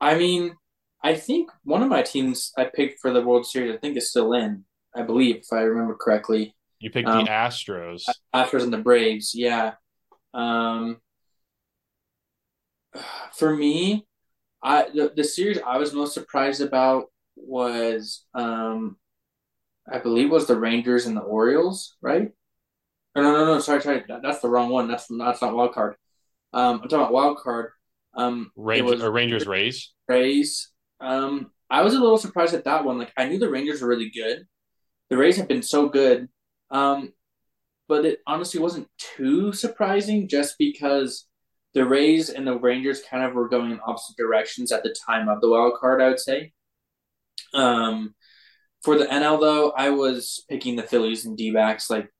I 0.00 0.16
mean, 0.16 0.54
I 1.02 1.14
think 1.14 1.50
one 1.64 1.82
of 1.82 1.88
my 1.88 2.02
teams 2.02 2.52
I 2.58 2.64
picked 2.64 3.00
for 3.00 3.12
the 3.12 3.22
World 3.22 3.46
Series, 3.46 3.74
I 3.74 3.78
think 3.78 3.96
is 3.96 4.10
still 4.10 4.32
in, 4.34 4.64
I 4.94 5.02
believe, 5.02 5.36
if 5.36 5.52
I 5.52 5.60
remember 5.62 5.94
correctly. 5.94 6.54
You 6.78 6.90
picked 6.90 7.08
Um, 7.08 7.24
the 7.24 7.30
Astros. 7.30 8.02
Astros 8.34 8.62
and 8.62 8.72
the 8.72 8.78
Braves, 8.78 9.32
yeah. 9.34 9.74
Um, 10.34 10.98
for 13.34 13.54
me, 13.54 14.06
I 14.62 14.88
the, 14.94 15.12
the 15.14 15.24
series 15.24 15.58
I 15.64 15.78
was 15.78 15.92
most 15.92 16.14
surprised 16.14 16.60
about 16.60 17.06
was 17.36 18.24
um, 18.34 18.96
I 19.90 19.98
believe 19.98 20.30
was 20.30 20.46
the 20.46 20.58
Rangers 20.58 21.06
and 21.06 21.16
the 21.16 21.22
Orioles, 21.22 21.96
right? 22.00 22.32
Or 23.14 23.22
no, 23.22 23.32
no, 23.32 23.44
no, 23.46 23.60
sorry, 23.60 23.80
sorry, 23.80 24.04
that, 24.08 24.22
that's 24.22 24.40
the 24.40 24.48
wrong 24.48 24.70
one. 24.70 24.88
That's 24.88 25.06
that's 25.06 25.42
not 25.42 25.54
wild 25.54 25.72
card. 25.72 25.96
Um, 26.52 26.80
I'm 26.82 26.88
talking 26.88 26.98
about 26.98 27.12
wild 27.12 27.38
card. 27.38 27.70
Um, 28.14 28.50
Rangers 28.56 28.96
was 28.96 29.02
or 29.02 29.10
Rangers 29.10 29.46
Rays. 29.46 29.92
Rays. 30.08 30.70
Um, 31.00 31.50
I 31.68 31.82
was 31.82 31.94
a 31.94 32.00
little 32.00 32.18
surprised 32.18 32.54
at 32.54 32.64
that 32.64 32.84
one. 32.84 32.98
Like 32.98 33.12
I 33.16 33.28
knew 33.28 33.38
the 33.38 33.50
Rangers 33.50 33.82
were 33.82 33.88
really 33.88 34.10
good. 34.10 34.46
The 35.10 35.16
Rays 35.16 35.36
have 35.36 35.48
been 35.48 35.62
so 35.62 35.88
good. 35.88 36.28
Um, 36.70 37.12
but 37.88 38.04
it 38.04 38.20
honestly 38.26 38.60
wasn't 38.60 38.88
too 38.98 39.52
surprising 39.52 40.28
just 40.28 40.56
because 40.58 41.26
the 41.76 41.84
Rays 41.84 42.30
and 42.30 42.46
the 42.46 42.58
Rangers 42.58 43.02
kind 43.02 43.22
of 43.22 43.34
were 43.34 43.50
going 43.50 43.70
in 43.70 43.80
opposite 43.86 44.16
directions 44.16 44.72
at 44.72 44.82
the 44.82 44.96
time 45.06 45.28
of 45.28 45.42
the 45.42 45.50
wild 45.50 45.74
card, 45.78 46.00
I 46.00 46.08
would 46.08 46.18
say. 46.18 46.54
Um, 47.52 48.14
for 48.82 48.96
the 48.96 49.04
NL 49.04 49.38
though, 49.38 49.72
I 49.72 49.90
was 49.90 50.42
picking 50.48 50.76
the 50.76 50.82
Phillies 50.82 51.26
and 51.26 51.36
D 51.36 51.50
backs. 51.50 51.90
Like 51.90 52.10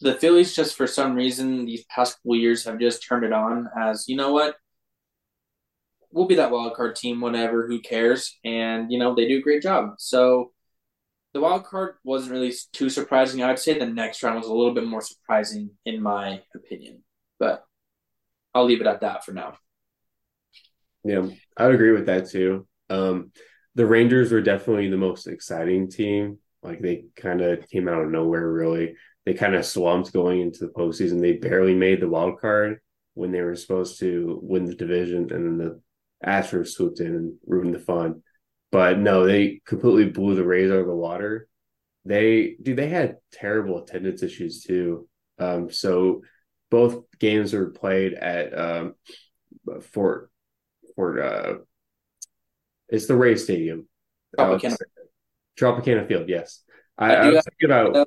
the 0.00 0.14
Phillies, 0.14 0.56
just 0.56 0.74
for 0.74 0.86
some 0.86 1.14
reason, 1.14 1.66
these 1.66 1.84
past 1.94 2.16
couple 2.16 2.36
years 2.36 2.64
have 2.64 2.80
just 2.80 3.06
turned 3.06 3.26
it 3.26 3.32
on 3.34 3.68
as 3.78 4.08
you 4.08 4.16
know 4.16 4.32
what, 4.32 4.56
we'll 6.10 6.26
be 6.26 6.36
that 6.36 6.50
wild 6.50 6.72
card 6.72 6.96
team, 6.96 7.20
whatever, 7.20 7.66
who 7.66 7.80
cares? 7.80 8.38
And 8.42 8.90
you 8.90 8.98
know 8.98 9.14
they 9.14 9.28
do 9.28 9.36
a 9.36 9.42
great 9.42 9.62
job. 9.62 9.96
So 9.98 10.52
the 11.34 11.40
wild 11.40 11.64
card 11.64 11.96
wasn't 12.04 12.32
really 12.32 12.54
too 12.72 12.88
surprising. 12.88 13.42
I 13.42 13.48
would 13.48 13.58
say 13.58 13.78
the 13.78 13.84
next 13.84 14.22
round 14.22 14.38
was 14.38 14.48
a 14.48 14.54
little 14.54 14.72
bit 14.72 14.86
more 14.86 15.02
surprising 15.02 15.72
in 15.84 16.02
my 16.02 16.40
opinion, 16.54 17.04
but 17.38 17.62
I'll 18.56 18.64
leave 18.64 18.80
it 18.80 18.86
at 18.86 19.02
that 19.02 19.22
for 19.24 19.32
now. 19.32 19.58
Yeah, 21.04 21.26
I 21.56 21.66
would 21.66 21.74
agree 21.74 21.92
with 21.92 22.06
that 22.06 22.30
too. 22.30 22.66
Um, 22.88 23.32
the 23.74 23.84
Rangers 23.84 24.32
were 24.32 24.40
definitely 24.40 24.88
the 24.88 24.96
most 24.96 25.26
exciting 25.26 25.90
team. 25.90 26.38
Like 26.62 26.80
they 26.80 27.04
kind 27.16 27.42
of 27.42 27.68
came 27.68 27.86
out 27.86 28.02
of 28.02 28.10
nowhere, 28.10 28.50
really. 28.50 28.94
They 29.26 29.34
kind 29.34 29.54
of 29.54 29.66
slumped 29.66 30.12
going 30.12 30.40
into 30.40 30.60
the 30.60 30.72
postseason. 30.72 31.20
They 31.20 31.34
barely 31.34 31.74
made 31.74 32.00
the 32.00 32.08
wild 32.08 32.40
card 32.40 32.80
when 33.12 33.30
they 33.30 33.42
were 33.42 33.56
supposed 33.56 33.98
to 34.00 34.40
win 34.42 34.64
the 34.64 34.74
division, 34.74 35.30
and 35.30 35.30
then 35.30 35.58
the 35.58 35.80
Astros 36.26 36.68
swooped 36.68 37.00
in 37.00 37.14
and 37.14 37.34
ruined 37.46 37.74
the 37.74 37.78
fun. 37.78 38.22
But 38.72 38.98
no, 38.98 39.26
they 39.26 39.60
completely 39.66 40.06
blew 40.06 40.34
the 40.34 40.44
Rays 40.44 40.70
out 40.70 40.78
of 40.78 40.86
the 40.86 40.94
water. 40.94 41.46
They, 42.06 42.56
dude, 42.62 42.78
they 42.78 42.88
had 42.88 43.18
terrible 43.32 43.82
attendance 43.82 44.22
issues 44.22 44.62
too. 44.62 45.08
Um, 45.38 45.70
so 45.70 46.22
both 46.76 47.04
games 47.18 47.54
were 47.54 47.70
played 47.70 48.12
at 48.12 48.52
um, 48.58 48.94
Fort 49.80 50.30
Fort. 50.94 51.18
Uh, 51.18 51.54
it's 52.90 53.06
the 53.06 53.16
Ray 53.16 53.36
Stadium. 53.36 53.88
Tropicana. 54.38 54.74
Uh, 54.74 54.76
Tropicana 55.58 56.06
Field. 56.06 56.28
Yes, 56.28 56.64
I, 56.98 57.14
I 57.14 57.14
I, 57.14 57.30
was 57.30 57.44
thinking 57.44 57.74
about. 57.74 57.96
I 57.96 57.98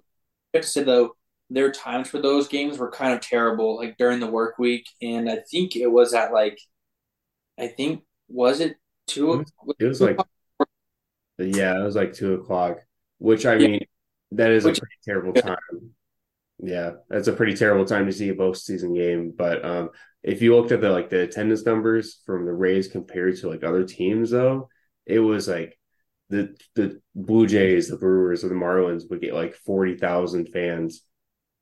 have 0.53 0.61
to 0.61 0.67
say 0.67 0.83
though, 0.83 1.15
their 1.49 1.71
times 1.71 2.09
for 2.09 2.21
those 2.21 2.47
games 2.47 2.77
were 2.77 2.91
kind 2.91 3.11
of 3.11 3.21
terrible, 3.21 3.75
like 3.75 3.97
during 3.97 4.19
the 4.19 4.27
work 4.27 4.59
week, 4.59 4.87
and 5.01 5.27
I 5.27 5.39
think 5.49 5.75
it 5.75 5.87
was 5.87 6.13
at 6.13 6.31
like, 6.31 6.59
I 7.59 7.69
think 7.69 8.03
was 8.27 8.59
it 8.59 8.77
two? 9.07 9.45
It 9.79 9.85
was 9.85 9.99
like, 9.99 10.19
yeah, 11.39 11.75
it 11.75 11.83
was 11.83 11.95
like 11.95 12.13
two 12.13 12.35
o'clock. 12.35 12.81
Which 13.17 13.47
I 13.47 13.55
Yeah. 13.55 13.67
mean, 13.67 13.85
that 14.33 14.51
is 14.51 14.65
a 14.65 14.69
pretty 14.69 14.99
terrible 15.03 15.33
time. 15.33 15.57
Yeah, 16.61 16.91
that's 17.09 17.27
a 17.27 17.33
pretty 17.33 17.55
terrible 17.55 17.85
time 17.85 18.05
to 18.05 18.11
see 18.11 18.29
a 18.29 18.35
postseason 18.35 18.95
game. 18.95 19.33
But 19.35 19.63
um, 19.63 19.89
if 20.23 20.41
you 20.41 20.55
looked 20.55 20.71
at 20.71 20.81
the 20.81 20.89
like 20.89 21.09
the 21.09 21.21
attendance 21.21 21.65
numbers 21.65 22.21
from 22.25 22.45
the 22.45 22.51
Rays 22.53 22.87
compared 22.87 23.37
to 23.37 23.49
like 23.49 23.63
other 23.63 23.85
teams, 23.85 24.31
though, 24.31 24.69
it 25.05 25.19
was 25.19 25.47
like 25.47 25.77
the 26.29 26.55
the 26.75 27.01
Blue 27.15 27.47
Jays, 27.47 27.87
the 27.87 27.97
Brewers, 27.97 28.43
or 28.43 28.49
the 28.49 28.55
Marlins 28.55 29.09
would 29.09 29.21
get 29.21 29.33
like 29.33 29.55
forty 29.55 29.95
thousand 29.95 30.49
fans 30.49 31.01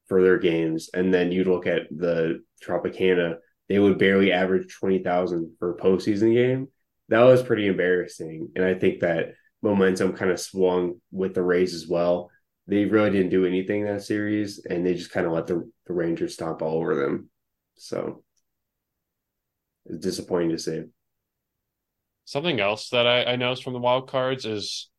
for 0.08 0.24
their 0.24 0.40
games, 0.40 0.90
and 0.94 1.14
then 1.14 1.32
you'd 1.32 1.48
look 1.48 1.68
at 1.68 1.84
the 1.92 2.44
Tropicana, 2.64 3.38
they 3.70 3.78
would 3.78 4.00
barely 4.00 4.32
average 4.32 4.74
twenty 4.80 5.04
thousand 5.04 5.56
for 5.60 5.72
a 5.74 5.78
postseason 5.78 6.34
game. 6.34 6.70
That 7.10 7.24
was 7.24 7.44
pretty 7.44 7.68
embarrassing, 7.68 8.50
and 8.56 8.66
I 8.66 8.74
think 8.74 9.02
that 9.02 9.34
momentum 9.62 10.14
kind 10.14 10.32
of 10.32 10.40
swung 10.40 11.02
with 11.12 11.36
the 11.36 11.44
Rays 11.44 11.74
as 11.76 11.88
well. 11.88 12.32
They 12.68 12.86
really 12.86 13.12
didn't 13.12 13.30
do 13.30 13.46
anything 13.46 13.82
in 13.82 13.88
that 13.88 14.04
series, 14.04 14.66
and 14.70 14.86
they 14.86 14.94
just 14.94 15.12
kind 15.12 15.26
of 15.26 15.32
let 15.32 15.48
the, 15.48 15.70
the 15.86 15.94
Rangers 15.94 16.34
stomp 16.34 16.62
all 16.62 16.78
over 16.78 16.96
them. 16.96 17.30
So 17.76 18.24
it's 19.86 20.00
disappointing 20.00 20.50
to 20.50 20.60
see. 20.60 20.84
Something 22.26 22.60
else 22.60 22.90
that 22.90 23.08
I, 23.08 23.24
I 23.24 23.36
noticed 23.38 23.64
from 23.64 23.74
the 23.74 23.80
wild 23.80 24.10
cards 24.10 24.46
is 24.46 24.90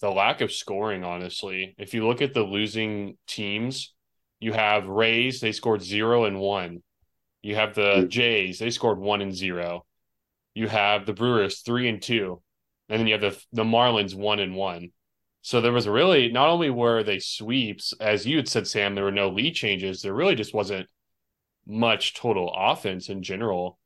the 0.00 0.10
lack 0.10 0.40
of 0.40 0.52
scoring, 0.52 1.02
honestly. 1.02 1.74
If 1.76 1.92
you 1.92 2.06
look 2.06 2.22
at 2.22 2.34
the 2.34 2.42
losing 2.42 3.16
teams, 3.26 3.92
you 4.38 4.52
have 4.52 4.86
Rays, 4.86 5.40
they 5.40 5.52
scored 5.52 5.82
zero 5.82 6.24
and 6.24 6.38
one. 6.38 6.82
You 7.42 7.56
have 7.56 7.74
the 7.74 8.04
Mm. 8.04 8.08
Jays, 8.08 8.58
they 8.60 8.70
scored 8.70 8.98
one 8.98 9.20
and 9.22 9.34
zero. 9.34 9.84
You 10.54 10.68
have 10.68 11.06
the 11.06 11.12
Brewers 11.12 11.62
three 11.62 11.88
and 11.88 12.00
two. 12.00 12.40
And 12.88 13.00
then 13.00 13.06
you 13.08 13.14
have 13.14 13.22
the 13.22 13.44
the 13.52 13.64
Marlins 13.64 14.14
one 14.14 14.38
and 14.38 14.54
one. 14.54 14.90
So 15.42 15.60
there 15.60 15.72
was 15.72 15.88
really 15.88 16.30
not 16.30 16.48
only 16.48 16.70
were 16.70 17.02
they 17.02 17.18
sweeps, 17.18 17.92
as 18.00 18.24
you 18.26 18.36
had 18.36 18.48
said, 18.48 18.66
Sam, 18.66 18.94
there 18.94 19.04
were 19.04 19.10
no 19.12 19.28
lead 19.28 19.54
changes. 19.54 20.00
There 20.02 20.14
really 20.14 20.36
just 20.36 20.54
wasn't 20.54 20.88
much 21.66 22.14
total 22.14 22.52
offense 22.56 23.08
in 23.08 23.22
general 23.22 23.78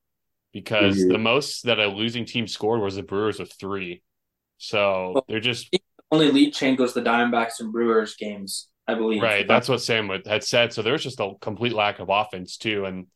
because 0.53 0.97
Mhm. 0.97 1.13
the 1.13 1.19
most 1.19 1.65
that 1.65 1.79
a 1.79 1.87
losing 1.87 2.25
team 2.25 2.47
scored 2.47 2.81
was 2.81 2.97
the 2.97 3.03
Brewers 3.03 3.39
with 3.39 3.53
three. 3.53 4.03
So 4.59 5.25
they're 5.29 5.41
just 5.41 5.75
only 6.11 6.31
lead 6.31 6.55
change 6.55 6.79
was 6.79 6.95
the 6.95 7.03
Diamondbacks 7.03 7.61
and 7.61 7.73
Brewers 7.73 8.17
games, 8.17 8.69
I 8.87 8.95
believe. 8.95 9.23
right. 9.23 9.47
That's 9.49 9.69
what 9.69 9.83
Sam 9.83 10.09
had 10.27 10.45
said. 10.45 10.73
So 10.73 10.83
there 10.83 10.93
was 10.93 11.03
just 11.03 11.21
a 11.21 11.33
complete 11.41 11.73
lack 11.73 11.99
of 11.99 12.09
offense 12.09 12.57
too, 12.57 12.85
and 12.85 13.07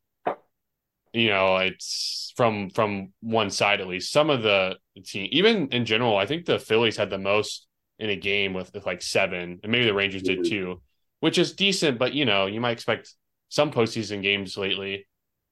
you 1.13 1.29
know 1.29 1.57
it's 1.59 2.33
from 2.37 2.71
from 2.71 3.13
one 3.21 3.51
side 3.51 3.81
at 3.81 3.87
least. 3.87 4.13
Some 4.13 4.31
of 4.31 4.43
the 4.43 4.77
team, 5.05 5.29
even 5.33 5.69
in 5.69 5.85
general, 5.85 6.17
I 6.17 6.27
think 6.27 6.47
the 6.47 6.59
Phillies 6.59 6.97
had 6.97 7.11
the 7.11 7.19
most 7.19 7.67
in 8.01 8.11
a 8.11 8.17
game 8.17 8.53
with, 8.55 8.73
with 8.75 8.87
like 8.87 9.03
seven, 9.03 9.61
and 9.63 9.71
maybe 9.71 9.85
the 9.85 9.95
Rangers 9.95 10.23
did 10.23 10.41
Mhm. 10.41 10.49
too, 10.49 10.83
which 11.21 11.39
is 11.39 11.53
decent. 11.53 11.99
But 11.99 12.15
you 12.15 12.25
know 12.25 12.47
you 12.47 12.61
might 12.61 12.73
expect 12.73 13.15
some 13.49 13.71
postseason 13.71 14.23
games 14.23 14.57
lately. 14.57 15.07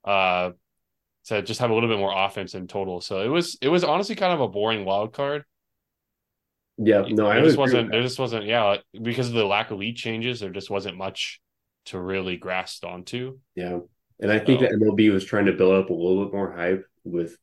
Uh, 0.04 0.52
to 1.26 1.42
just 1.42 1.60
have 1.60 1.70
a 1.70 1.74
little 1.74 1.90
bit 1.90 1.98
more 1.98 2.12
offense 2.16 2.54
in 2.54 2.66
total. 2.66 3.00
So 3.02 3.20
it 3.22 3.28
was 3.28 3.58
it 3.60 3.68
was 3.68 3.84
honestly 3.84 4.16
kind 4.16 4.32
of 4.32 4.40
a 4.40 4.48
boring 4.48 4.84
wild 4.86 5.12
card. 5.12 5.44
Yeah, 6.78 7.02
no, 7.08 7.26
I 7.26 7.34
there 7.34 7.42
would 7.42 7.48
just 7.48 7.58
wasn't 7.58 7.90
there 7.90 8.02
just 8.02 8.18
wasn't 8.18 8.46
yeah 8.46 8.64
like, 8.64 8.84
because 9.02 9.28
of 9.28 9.34
the 9.34 9.44
lack 9.44 9.70
of 9.70 9.78
lead 9.78 9.96
changes 9.96 10.40
there 10.40 10.50
just 10.50 10.70
wasn't 10.70 10.96
much 10.96 11.40
to 11.86 11.98
really 12.00 12.36
grasp 12.36 12.84
onto. 12.84 13.38
Yeah. 13.56 13.80
And 14.20 14.32
I 14.32 14.38
think 14.38 14.60
So- 14.60 14.66
that 14.66 14.72
MLB 14.74 15.10
was 15.12 15.24
trying 15.24 15.46
to 15.46 15.52
build 15.52 15.74
up 15.74 15.90
a 15.90 15.92
little 15.94 16.24
bit 16.24 16.32
more 16.32 16.52
hype 16.52 16.84
with 17.04 17.36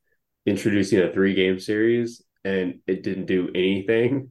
introducing 0.46 1.00
a 1.00 1.12
three 1.12 1.34
game 1.34 1.58
series, 1.60 2.22
and 2.44 2.80
it 2.86 3.02
didn't 3.02 3.26
do 3.26 3.50
anything 3.54 4.30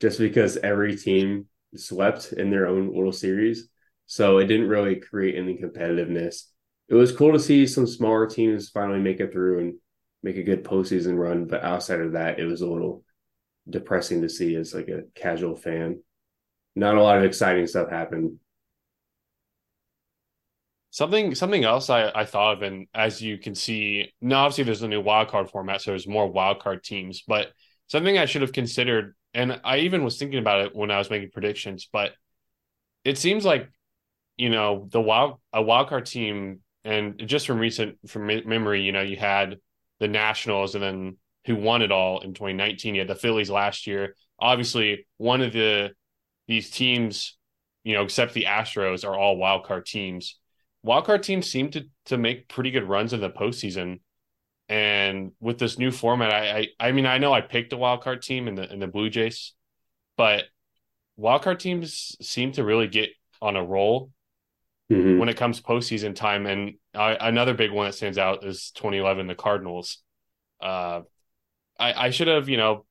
just 0.00 0.18
because 0.18 0.56
every 0.58 0.96
team 0.96 1.46
swept 1.76 2.32
in 2.32 2.50
their 2.50 2.66
own 2.66 2.94
little 2.94 3.12
series. 3.12 3.68
So 4.06 4.38
it 4.38 4.46
didn't 4.46 4.68
really 4.68 4.96
create 4.96 5.36
any 5.36 5.56
competitiveness. 5.56 6.44
It 6.88 6.94
was 6.94 7.12
cool 7.12 7.32
to 7.32 7.38
see 7.38 7.66
some 7.66 7.86
smaller 7.86 8.26
teams 8.26 8.68
finally 8.68 9.00
make 9.00 9.20
it 9.20 9.32
through 9.32 9.60
and 9.60 9.74
make 10.22 10.36
a 10.36 10.42
good 10.42 10.64
postseason 10.64 11.18
run, 11.18 11.46
but 11.46 11.62
outside 11.62 12.00
of 12.00 12.12
that, 12.12 12.38
it 12.38 12.44
was 12.44 12.60
a 12.60 12.66
little 12.66 13.04
depressing 13.68 14.22
to 14.22 14.28
see 14.28 14.56
as 14.56 14.74
like 14.74 14.88
a 14.88 15.02
casual 15.14 15.56
fan. 15.56 16.02
Not 16.76 16.96
a 16.96 17.02
lot 17.02 17.18
of 17.18 17.24
exciting 17.24 17.66
stuff 17.66 17.90
happened. 17.90 18.38
Something 20.90 21.34
something 21.34 21.64
else 21.64 21.90
I, 21.90 22.10
I 22.14 22.24
thought 22.24 22.58
of, 22.58 22.62
and 22.62 22.86
as 22.94 23.20
you 23.20 23.36
can 23.36 23.54
see, 23.54 24.12
now 24.20 24.44
obviously 24.44 24.64
there's 24.64 24.82
a 24.82 24.88
new 24.88 25.00
wild 25.00 25.28
card 25.28 25.50
format, 25.50 25.80
so 25.80 25.90
there's 25.90 26.06
more 26.06 26.30
wild 26.30 26.60
card 26.60 26.84
teams. 26.84 27.22
But 27.26 27.48
something 27.88 28.16
I 28.16 28.26
should 28.26 28.42
have 28.42 28.52
considered, 28.52 29.14
and 29.34 29.60
I 29.64 29.78
even 29.78 30.04
was 30.04 30.18
thinking 30.18 30.38
about 30.38 30.66
it 30.66 30.76
when 30.76 30.90
I 30.90 30.98
was 30.98 31.10
making 31.10 31.30
predictions, 31.30 31.88
but 31.92 32.12
it 33.04 33.18
seems 33.18 33.44
like 33.44 33.68
you 34.36 34.50
know 34.50 34.88
the 34.90 35.00
wild 35.00 35.40
a 35.52 35.62
wild 35.62 35.88
card 35.88 36.06
team, 36.06 36.60
and 36.84 37.22
just 37.26 37.46
from 37.46 37.58
recent 37.58 37.98
from 38.08 38.26
memory, 38.26 38.82
you 38.82 38.92
know, 38.92 39.02
you 39.02 39.16
had 39.16 39.58
the 40.00 40.08
Nationals, 40.08 40.74
and 40.74 40.82
then 40.82 41.16
who 41.46 41.56
won 41.56 41.82
it 41.82 41.92
all 41.92 42.20
in 42.20 42.34
2019. 42.34 42.94
You 42.94 43.02
had 43.02 43.08
the 43.08 43.14
Phillies 43.14 43.50
last 43.50 43.86
year. 43.86 44.16
Obviously, 44.38 45.06
one 45.18 45.42
of 45.42 45.52
the 45.52 45.90
these 46.46 46.70
teams, 46.70 47.36
you 47.82 47.94
know, 47.94 48.02
except 48.02 48.34
the 48.34 48.44
Astros, 48.44 49.06
are 49.06 49.16
all 49.16 49.36
wild 49.36 49.64
card 49.64 49.86
teams 49.86 50.38
wildcard 50.84 51.22
teams 51.22 51.50
seem 51.50 51.70
to 51.70 51.84
to 52.06 52.18
make 52.18 52.48
pretty 52.48 52.70
good 52.70 52.84
runs 52.84 53.12
in 53.12 53.20
the 53.20 53.30
postseason. 53.30 54.00
And 54.68 55.32
with 55.40 55.58
this 55.58 55.78
new 55.78 55.90
format, 55.90 56.32
I, 56.32 56.58
I 56.80 56.88
I 56.88 56.92
mean 56.92 57.06
I 57.06 57.18
know 57.18 57.32
I 57.32 57.42
picked 57.42 57.72
a 57.72 57.76
wildcard 57.76 58.22
team 58.22 58.48
in 58.48 58.54
the 58.54 58.72
in 58.72 58.78
the 58.78 58.86
Blue 58.86 59.10
Jays, 59.10 59.52
but 60.16 60.44
wildcard 61.18 61.58
teams 61.58 62.16
seem 62.20 62.52
to 62.52 62.64
really 62.64 62.88
get 62.88 63.10
on 63.42 63.56
a 63.56 63.64
roll 63.64 64.10
Mhm. 64.90 65.18
when 65.18 65.28
it 65.28 65.36
comes 65.36 65.60
postseason 65.60 66.14
time. 66.14 66.46
And 66.46 66.74
uh, 66.94 67.16
another 67.20 67.54
big 67.54 67.72
one 67.72 67.86
that 67.86 67.94
stands 67.94 68.18
out 68.18 68.44
is 68.44 68.70
2011, 68.72 69.26
the 69.26 69.34
Cardinals. 69.34 70.02
Uh, 70.60 71.02
I 71.78 72.06
I 72.06 72.10
should 72.10 72.28
have 72.28 72.48
you 72.48 72.56
know 72.56 72.86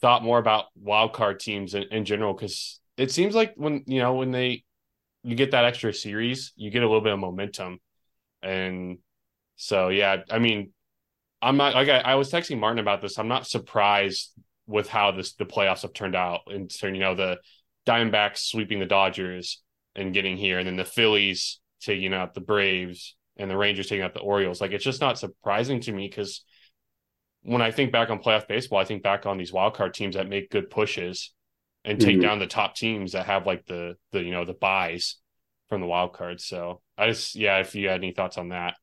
thought 0.00 0.22
more 0.22 0.38
about 0.38 0.66
wildcard 0.82 1.38
teams 1.38 1.74
in, 1.74 1.84
in 1.84 2.04
general 2.04 2.32
because 2.32 2.80
it 2.96 3.10
seems 3.10 3.34
like 3.34 3.54
when 3.56 3.84
you 3.86 4.00
know 4.00 4.14
when 4.14 4.30
they 4.30 4.64
you 5.22 5.34
get 5.34 5.50
that 5.50 5.64
extra 5.64 5.92
series, 5.92 6.52
you 6.56 6.70
get 6.70 6.82
a 6.82 6.86
little 6.86 7.02
bit 7.02 7.12
of 7.12 7.18
momentum. 7.18 7.78
And 8.42 8.98
so, 9.60 9.88
yeah, 9.88 10.22
I 10.30 10.38
mean, 10.38 10.72
I'm 11.42 11.56
not 11.56 11.74
like 11.74 11.88
I, 11.88 11.98
I 12.00 12.14
was 12.16 12.30
texting 12.32 12.58
Martin 12.58 12.78
about 12.80 13.02
this. 13.02 13.18
I'm 13.18 13.28
not 13.28 13.46
surprised 13.46 14.32
with 14.66 14.88
how 14.88 15.12
this 15.12 15.34
the 15.34 15.46
playoffs 15.46 15.82
have 15.82 15.92
turned 15.92 16.16
out. 16.16 16.42
And 16.48 16.72
so, 16.72 16.86
you 16.86 16.98
know, 16.98 17.14
the 17.14 17.38
Diamondbacks 17.86 18.38
sweeping 18.38 18.80
the 18.80 18.86
Dodgers 18.86 19.62
and 19.96 20.14
getting 20.14 20.36
here, 20.36 20.58
and 20.58 20.66
then 20.66 20.76
the 20.76 20.84
Phillies 20.84 21.60
taking 21.80 22.14
out 22.14 22.34
the 22.34 22.40
Braves 22.40 23.16
and 23.36 23.50
the 23.50 23.56
Rangers 23.56 23.88
taking 23.88 24.04
out 24.04 24.14
the 24.14 24.20
Orioles. 24.20 24.60
Like 24.60 24.72
it's 24.72 24.84
just 24.84 25.00
not 25.02 25.18
surprising 25.18 25.80
to 25.82 25.92
me 25.92 26.08
because 26.08 26.44
when 27.42 27.62
I 27.62 27.70
think 27.70 27.92
back 27.92 28.10
on 28.10 28.18
playoff 28.22 28.46
baseball, 28.48 28.78
I 28.78 28.84
think 28.84 29.02
back 29.02 29.26
on 29.26 29.38
these 29.38 29.52
wild 29.52 29.74
card 29.74 29.94
teams 29.94 30.14
that 30.14 30.28
make 30.28 30.50
good 30.50 30.70
pushes 30.70 31.32
and 31.84 32.00
take 32.00 32.18
Mhm. 32.18 32.22
down 32.22 32.38
the 32.38 32.46
top 32.46 32.74
teams 32.74 33.12
that 33.12 33.26
have 33.26 33.46
like 33.46 33.64
the 33.66 33.96
the 34.12 34.22
you 34.22 34.30
know 34.30 34.44
the 34.44 34.52
buys 34.54 35.16
from 35.68 35.80
the 35.80 35.86
wild 35.86 36.12
cards. 36.12 36.44
So 36.44 36.82
I 36.98 37.08
just 37.08 37.34
yeah, 37.34 37.58
if 37.58 37.74
you 37.74 37.88
had 37.88 38.00
any 38.02 38.12
thoughts 38.12 38.36
on 38.38 38.50
that. 38.50 38.74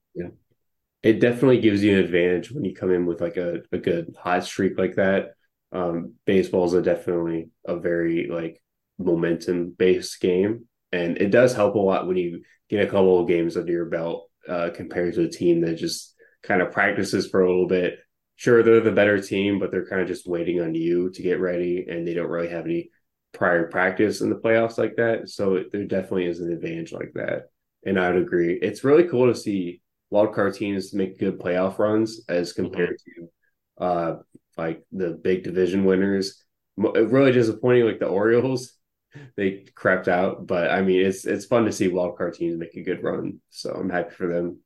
It 1.03 1.19
definitely 1.19 1.59
gives 1.59 1.83
you 1.83 1.93
an 1.93 2.03
advantage 2.03 2.51
when 2.51 2.65
you 2.65 2.73
come 2.73 2.91
in 2.91 3.05
with 3.05 3.21
like 3.21 3.37
a, 3.37 3.61
a 3.71 3.77
good 3.77 4.15
hot 4.17 4.43
streak 4.43 4.77
like 4.77 4.95
that. 4.95 5.33
Um, 5.71 6.13
baseball 6.25 6.65
is 6.65 6.73
a 6.73 6.81
definitely 6.81 7.49
a 7.65 7.77
very 7.77 8.27
like 8.27 8.61
momentum 8.97 9.71
based 9.77 10.19
game, 10.19 10.65
and 10.91 11.17
it 11.17 11.29
does 11.29 11.53
help 11.53 11.75
a 11.75 11.79
lot 11.79 12.07
when 12.07 12.17
you 12.17 12.41
get 12.69 12.83
a 12.83 12.87
couple 12.87 13.19
of 13.19 13.27
games 13.27 13.57
under 13.57 13.71
your 13.71 13.85
belt 13.85 14.29
uh, 14.47 14.69
compared 14.73 15.13
to 15.15 15.23
a 15.23 15.29
team 15.29 15.61
that 15.61 15.75
just 15.75 16.15
kind 16.43 16.61
of 16.61 16.71
practices 16.71 17.27
for 17.27 17.41
a 17.41 17.49
little 17.49 17.67
bit. 17.67 17.99
Sure, 18.35 18.61
they're 18.61 18.79
the 18.79 18.91
better 18.91 19.19
team, 19.19 19.59
but 19.59 19.71
they're 19.71 19.87
kind 19.87 20.01
of 20.01 20.07
just 20.07 20.27
waiting 20.27 20.61
on 20.61 20.75
you 20.75 21.09
to 21.11 21.21
get 21.21 21.39
ready, 21.39 21.85
and 21.89 22.07
they 22.07 22.13
don't 22.13 22.29
really 22.29 22.49
have 22.49 22.65
any 22.65 22.89
prior 23.33 23.67
practice 23.67 24.21
in 24.21 24.29
the 24.29 24.35
playoffs 24.35 24.77
like 24.77 24.95
that. 24.97 25.29
So 25.29 25.63
there 25.71 25.85
definitely 25.85 26.25
is 26.25 26.39
an 26.39 26.51
advantage 26.51 26.91
like 26.91 27.11
that. 27.15 27.49
And 27.85 27.99
I 27.99 28.11
would 28.11 28.21
agree. 28.21 28.57
It's 28.61 28.83
really 28.83 29.07
cool 29.07 29.27
to 29.27 29.39
see 29.39 29.81
wildcard 30.11 30.55
teams 30.55 30.93
make 30.93 31.19
good 31.19 31.39
playoff 31.39 31.79
runs 31.79 32.21
as 32.29 32.53
compared 32.53 32.99
mm-hmm. 32.99 33.25
to 33.25 33.83
uh 33.83 34.19
like 34.57 34.83
the 34.91 35.11
big 35.11 35.43
division 35.43 35.85
winners. 35.85 36.43
Really 36.75 37.31
disappointing, 37.31 37.85
like 37.85 37.99
the 37.99 38.07
Orioles, 38.07 38.73
they 39.35 39.65
crapped 39.75 40.07
out. 40.07 40.45
But 40.47 40.71
I 40.71 40.81
mean, 40.81 41.05
it's 41.05 41.25
it's 41.25 41.45
fun 41.45 41.65
to 41.65 41.71
see 41.71 41.89
wildcard 41.89 42.35
teams 42.35 42.57
make 42.57 42.75
a 42.75 42.83
good 42.83 43.03
run. 43.03 43.39
So 43.49 43.71
I'm 43.71 43.89
happy 43.89 44.13
for 44.13 44.27
them. 44.27 44.59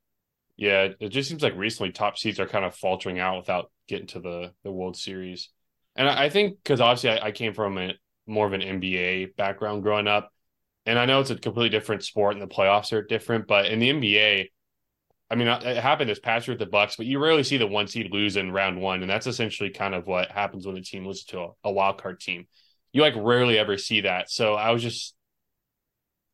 Yeah, 0.56 0.88
it 1.00 1.08
just 1.08 1.28
seems 1.28 1.42
like 1.42 1.56
recently 1.56 1.92
top 1.92 2.18
seeds 2.18 2.38
are 2.38 2.46
kind 2.46 2.64
of 2.64 2.74
faltering 2.74 3.18
out 3.18 3.38
without 3.38 3.70
getting 3.88 4.06
to 4.08 4.20
the 4.20 4.52
the 4.64 4.72
World 4.72 4.96
Series. 4.96 5.50
And 5.96 6.08
I, 6.08 6.24
I 6.24 6.28
think 6.28 6.58
because 6.62 6.80
obviously 6.80 7.10
I, 7.10 7.26
I, 7.26 7.32
came 7.32 7.52
from 7.52 7.78
a 7.78 7.92
more 8.26 8.46
of 8.46 8.52
an 8.52 8.60
NBA 8.60 9.36
background 9.36 9.82
growing 9.82 10.06
up, 10.06 10.30
and 10.86 10.98
I 10.98 11.06
know 11.06 11.20
it's 11.20 11.30
a 11.30 11.36
completely 11.36 11.70
different 11.70 12.04
sport 12.04 12.34
and 12.34 12.42
the 12.42 12.54
playoffs 12.54 12.92
are 12.92 13.02
different. 13.02 13.46
But 13.46 13.66
in 13.66 13.78
the 13.78 13.90
NBA, 13.90 14.48
I 15.32 15.34
mean, 15.34 15.48
it 15.48 15.78
happened 15.78 16.10
this 16.10 16.18
past 16.18 16.46
year 16.46 16.52
with 16.52 16.60
the 16.60 16.70
Bucks, 16.70 16.96
but 16.96 17.06
you 17.06 17.18
rarely 17.18 17.42
see 17.42 17.56
the 17.56 17.66
one 17.66 17.86
seed 17.88 18.12
lose 18.12 18.36
in 18.36 18.52
round 18.52 18.78
one, 18.78 19.00
and 19.00 19.10
that's 19.10 19.26
essentially 19.26 19.70
kind 19.70 19.94
of 19.94 20.06
what 20.06 20.30
happens 20.30 20.66
when 20.66 20.76
a 20.76 20.82
team 20.82 21.06
loses 21.06 21.24
to 21.24 21.40
a, 21.40 21.48
a 21.64 21.72
wild 21.72 21.96
card 21.96 22.20
team. 22.20 22.46
You 22.92 23.00
like 23.00 23.14
rarely 23.16 23.58
ever 23.58 23.78
see 23.78 24.02
that. 24.02 24.30
So 24.30 24.52
I 24.52 24.72
was 24.72 24.82
just 24.82 25.14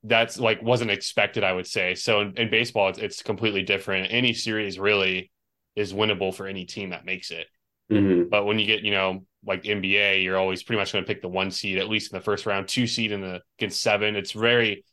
that's 0.03 0.41
like 0.41 0.63
wasn't 0.63 0.91
expected, 0.91 1.45
I 1.45 1.53
would 1.53 1.69
say. 1.69 1.95
So 1.95 2.23
in, 2.23 2.37
in 2.37 2.51
baseball, 2.51 2.89
it's, 2.89 2.99
it's, 2.99 3.23
completely 3.23 3.63
different. 3.63 4.13
Any 4.13 4.35
series 4.35 4.81
really 4.81 5.31
is 5.77 5.93
winnable 5.93 6.35
for 6.35 6.49
any 6.49 6.65
team 6.65 6.91
that 6.91 7.05
makes 7.05 7.31
it. 7.31 7.47
Mm-hmm. 7.93 8.29
But 8.29 8.47
when 8.47 8.59
you 8.59 8.67
get, 8.67 8.83
you 8.83 8.91
know, 8.91 9.25
like 9.47 9.63
NBA, 9.63 10.25
you're 10.25 10.39
always 10.39 10.65
pretty 10.65 10.81
much 10.81 10.93
going 10.93 11.05
to 11.05 11.09
pick 11.09 11.23
the 11.23 11.29
one 11.29 11.53
seed, 11.53 11.79
at 11.79 11.89
least 11.89 12.13
in 12.13 12.19
the 12.19 12.25
first 12.25 12.47
round, 12.47 12.67
two 12.67 12.89
seed 12.89 13.13
in 13.13 13.21
the 13.21 13.43
against 13.59 13.81
seven. 13.81 14.17
It's 14.17 14.33
very 14.33 14.85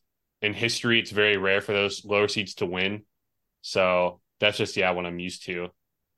in 0.43 0.53
history, 0.53 0.99
it's 0.99 1.11
very 1.11 1.37
rare 1.37 1.61
for 1.61 1.73
those 1.73 2.05
lower 2.05 2.27
seeds 2.27 2.53
to 2.55 2.67
win. 2.67 3.03
So 3.65 4.21
that's 4.39 4.59
just 4.59 4.77
yeah 4.77 4.91
what 4.91 5.07
I'm 5.07 5.17
used 5.17 5.45
to. 5.45 5.69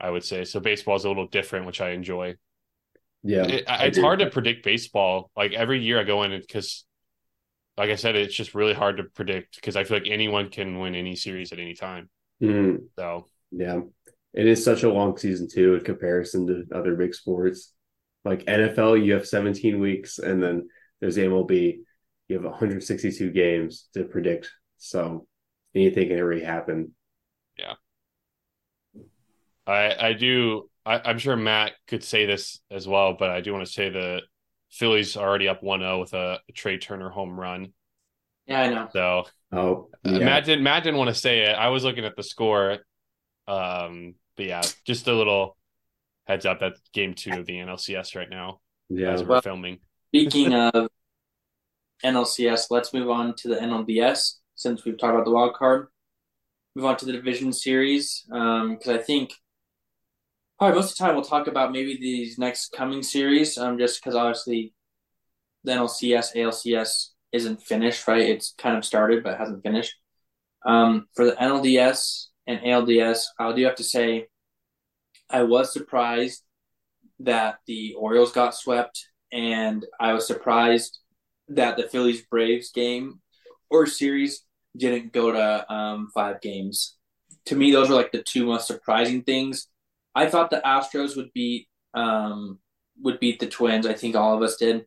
I 0.02 0.10
would 0.10 0.26
say 0.26 0.44
so. 0.44 0.60
Baseball 0.60 0.98
is 0.98 1.06
a 1.06 1.08
little 1.08 1.28
different, 1.28 1.66
which 1.66 1.80
I 1.80 1.92
enjoy. 1.92 2.36
Yeah, 3.24 3.46
it, 3.46 3.64
it's 3.68 3.98
hard 3.98 4.20
to 4.20 4.30
predict 4.30 4.66
baseball. 4.66 5.32
Like 5.34 5.54
every 5.54 5.82
year 5.82 5.98
I 5.98 6.04
go 6.04 6.24
in 6.24 6.38
because, 6.38 6.84
like 7.78 7.90
I 7.90 7.96
said, 7.96 8.18
it's 8.18 8.36
just 8.36 8.54
really 8.54 8.74
hard 8.74 8.98
to 8.98 9.06
predict 9.06 9.56
because 9.56 9.78
I 9.78 9.86
feel 9.86 9.98
like 9.98 10.10
anyone 10.10 10.50
can 10.50 10.78
win 10.80 10.94
any 10.94 11.16
series 11.16 11.54
at 11.54 11.60
any 11.60 11.74
time. 11.74 12.10
Mm. 12.44 12.80
So 13.00 13.28
yeah, 13.52 13.80
it 14.34 14.46
is 14.46 14.62
such 14.62 14.84
a 14.84 14.92
long 14.92 15.18
season 15.18 15.48
too 15.50 15.76
in 15.76 15.86
comparison 15.86 16.48
to 16.48 16.66
other 16.78 16.98
big 16.98 17.16
sports. 17.16 17.74
Like 18.26 18.44
NFL, 18.44 19.06
you 19.06 19.14
have 19.14 19.26
17 19.26 19.80
weeks, 19.80 20.20
and 20.20 20.44
then 20.44 20.68
there's 21.00 21.16
MLB, 21.16 21.78
you 22.28 22.36
have 22.36 22.44
162 22.44 23.32
games 23.32 23.88
to 23.94 24.04
predict. 24.04 24.52
So 24.80 25.28
anything 25.74 26.10
can 26.10 26.20
already 26.20 26.44
happen. 26.44 26.92
Yeah. 29.68 29.74
I 29.74 30.08
I 30.10 30.14
do 30.14 30.70
I, 30.86 31.12
am 31.12 31.18
sure 31.18 31.36
Matt 31.36 31.74
could 31.88 32.04
say 32.04 32.26
this 32.26 32.60
as 32.72 32.88
well, 32.88 33.16
but 33.20 33.30
I 33.30 33.42
do 33.42 33.52
want 33.52 33.66
to 33.66 33.72
say 33.72 33.90
the 33.90 34.22
Phillies 34.72 35.18
already 35.18 35.50
up 35.50 35.62
1-0 35.62 36.00
with 36.00 36.14
a, 36.14 36.40
a 36.48 36.52
Trea 36.54 36.78
Turner 36.78 37.10
home 37.10 37.38
run. 37.38 37.74
Yeah, 38.46 38.62
I 38.62 38.70
know. 38.70 38.88
So 38.94 39.24
oh 39.52 39.90
uh, 40.06 40.12
yeah. 40.12 40.18
uh, 40.18 40.20
Matt 40.20 40.46
didn't 40.46 40.64
Matt 40.64 40.84
didn't 40.84 40.98
want 40.98 41.10
to 41.10 41.16
say 41.16 41.44
it. 41.44 41.54
I 41.54 41.70
was 41.70 41.84
looking 41.84 42.06
at 42.06 42.16
the 42.16 42.24
score. 42.24 42.80
Um, 43.48 44.16
but 44.36 44.46
yeah, 44.46 44.62
just 44.86 45.08
a 45.08 45.14
little 45.14 45.58
heads 46.26 46.46
up 46.46 46.60
that 46.60 46.74
game 46.94 47.14
two 47.14 47.32
of 47.32 47.46
the 47.46 47.54
NLCS 47.54 48.16
right 48.16 48.30
now. 48.30 48.60
Yeah, 48.90 49.12
as 49.12 49.24
we're 49.24 49.30
well, 49.30 49.42
filming. 49.42 49.80
Speaking 50.10 50.54
of 50.54 50.88
NLCS, 52.04 52.68
let's 52.70 52.94
move 52.94 53.10
on 53.10 53.36
to 53.36 53.50
the 53.50 53.56
NLDS 53.56 54.36
since 54.56 54.86
we've 54.86 54.98
talked 54.98 55.14
about 55.14 55.26
the 55.26 55.32
wild 55.32 55.54
card 55.54 55.88
move 56.78 56.86
on 56.86 56.96
to 56.96 57.06
the 57.06 57.12
division 57.12 57.52
series 57.52 58.24
because 58.28 58.88
um, 58.88 58.94
I 58.94 59.00
think 59.00 59.34
probably 60.58 60.76
most 60.76 60.92
of 60.92 60.98
the 60.98 61.04
time 61.04 61.16
we'll 61.16 61.24
talk 61.24 61.48
about 61.48 61.72
maybe 61.72 61.98
these 61.98 62.38
next 62.38 62.72
coming 62.72 63.04
series 63.04 63.58
um, 63.58 63.78
just 63.78 64.02
because 64.02 64.16
obviously 64.16 64.74
the 65.64 65.74
NLCS, 65.74 66.36
ALCS 66.36 67.10
isn't 67.32 67.62
finished, 67.62 68.08
right? 68.08 68.22
It's 68.22 68.54
kind 68.58 68.78
of 68.78 68.86
started 68.86 69.24
but 69.24 69.38
hasn't 69.38 69.64
finished. 69.64 69.96
Um, 70.66 71.08
for 71.16 71.26
the 71.26 71.34
NLDS 71.34 72.28
and 72.48 72.60
ALDS, 72.62 73.26
I 73.40 73.54
do 73.54 73.64
have 73.66 73.76
to 73.76 73.84
say 73.84 74.28
I 75.30 75.44
was 75.44 75.74
surprised 75.74 76.44
that 77.20 77.60
the 77.68 77.94
Orioles 77.94 78.32
got 78.32 78.56
swept, 78.56 79.08
and 79.32 79.86
I 80.00 80.14
was 80.14 80.28
surprised 80.28 81.00
that 81.50 81.78
the 81.78 81.84
Phillies 81.84 82.22
Braves 82.26 82.72
game 82.72 83.20
or 83.70 83.86
series 83.86 84.44
didn't 84.76 85.12
go 85.12 85.32
to 85.32 85.74
um, 85.74 86.10
five 86.14 86.42
games. 86.42 86.96
To 87.46 87.56
me, 87.56 87.72
those 87.72 87.90
were 87.90 87.96
like 87.96 88.12
the 88.12 88.24
two 88.24 88.46
most 88.46 88.68
surprising 88.68 89.24
things. 89.24 89.68
I 90.18 90.28
thought 90.28 90.50
the 90.50 90.62
Astros 90.66 91.16
would 91.16 91.32
beat 91.34 91.68
um, 91.94 92.60
would 93.04 93.20
beat 93.20 93.40
the 93.40 93.48
Twins. 93.48 93.86
I 93.86 93.94
think 93.94 94.16
all 94.16 94.36
of 94.36 94.42
us 94.42 94.58
did. 94.58 94.86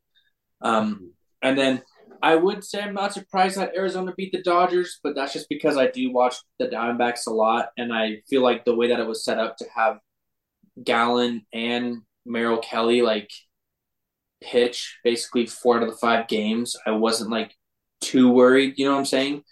Um, 0.60 1.12
and 1.40 1.56
then 1.56 1.82
I 2.20 2.34
would 2.34 2.64
say 2.64 2.82
I'm 2.82 2.94
not 2.94 3.14
surprised 3.14 3.56
that 3.56 3.76
Arizona 3.76 4.12
beat 4.16 4.32
the 4.32 4.42
Dodgers, 4.42 4.98
but 5.02 5.14
that's 5.14 5.32
just 5.32 5.48
because 5.48 5.76
I 5.76 5.86
do 5.86 6.12
watch 6.12 6.34
the 6.58 6.66
Diamondbacks 6.66 7.28
a 7.28 7.30
lot, 7.30 7.70
and 7.78 7.92
I 7.92 8.22
feel 8.28 8.42
like 8.42 8.64
the 8.64 8.74
way 8.74 8.88
that 8.88 9.00
it 9.00 9.06
was 9.06 9.24
set 9.24 9.38
up 9.38 9.56
to 9.58 9.66
have 9.74 9.98
Gallen 10.82 11.46
and 11.52 12.02
Merrill 12.26 12.58
Kelly 12.58 13.02
like 13.02 13.30
pitch 14.42 14.98
basically 15.04 15.46
four 15.46 15.76
out 15.76 15.82
of 15.84 15.90
the 15.90 15.96
five 15.96 16.26
games, 16.26 16.76
I 16.84 16.90
wasn't 16.90 17.30
like 17.30 17.54
too 18.00 18.30
worried. 18.30 18.74
You 18.78 18.86
know 18.86 18.92
what 18.92 18.98
I'm 18.98 19.06
saying? 19.06 19.44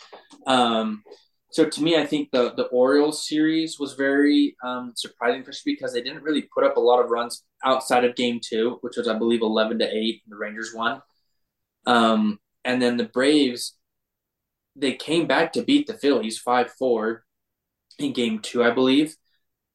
Um, 0.47 1.05
so 1.51 1.69
to 1.69 1.83
me, 1.83 1.97
I 1.97 2.07
think 2.07 2.31
the 2.31 2.53
the 2.55 2.65
Orioles 2.65 3.27
series 3.27 3.79
was 3.79 3.95
very 3.95 4.57
um, 4.63 4.93
surprising, 4.95 5.41
especially 5.41 5.75
because 5.75 5.93
they 5.93 6.03
didn't 6.03 6.23
really 6.23 6.49
put 6.55 6.65
up 6.65 6.77
a 6.77 6.81
lot 6.81 7.03
of 7.03 7.11
runs 7.11 7.45
outside 7.65 8.05
of 8.05 8.17
Game 8.17 8.41
Two, 8.43 8.79
which 8.83 8.97
was 8.97 9.09
I 9.09 9.19
believe 9.19 9.43
eleven 9.43 9.79
to 9.79 9.89
eight. 9.89 10.23
The 10.29 10.37
Rangers 10.37 10.75
won, 10.75 11.03
um, 11.87 12.39
and 12.65 12.83
then 12.83 12.97
the 12.97 13.05
Braves 13.05 13.77
they 14.77 14.93
came 14.93 15.27
back 15.27 15.53
to 15.53 15.63
beat 15.63 15.87
the 15.87 15.95
Phillies 15.95 16.39
five 16.39 16.71
four 16.79 17.25
in 17.99 18.13
Game 18.13 18.41
Two, 18.41 18.63
I 18.63 18.71
believe. 18.71 19.17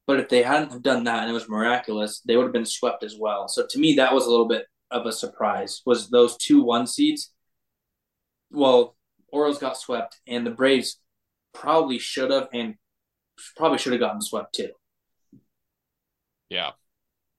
But 0.06 0.20
if 0.20 0.28
they 0.28 0.42
hadn't 0.42 0.72
have 0.72 0.82
done 0.82 1.04
that 1.04 1.22
and 1.22 1.30
it 1.30 1.34
was 1.34 1.48
miraculous, 1.48 2.20
they 2.20 2.36
would 2.36 2.44
have 2.44 2.52
been 2.52 2.66
swept 2.66 3.02
as 3.02 3.16
well. 3.18 3.48
So 3.48 3.66
to 3.66 3.78
me, 3.78 3.94
that 3.96 4.12
was 4.12 4.26
a 4.26 4.30
little 4.30 4.48
bit 4.48 4.66
of 4.90 5.06
a 5.06 5.12
surprise. 5.12 5.82
Was 5.86 6.10
those 6.10 6.36
two 6.36 6.62
one 6.62 6.86
seeds? 6.86 7.32
Well, 8.50 8.96
Orioles 9.32 9.58
got 9.58 9.76
swept, 9.76 10.20
and 10.28 10.46
the 10.46 10.50
Braves 10.50 11.00
probably 11.54 11.98
should 11.98 12.30
have 12.30 12.48
and 12.52 12.74
probably 13.56 13.78
should 13.78 13.92
have 13.92 14.00
gotten 14.00 14.20
swept 14.20 14.54
too. 14.54 14.70
Yeah. 16.50 16.72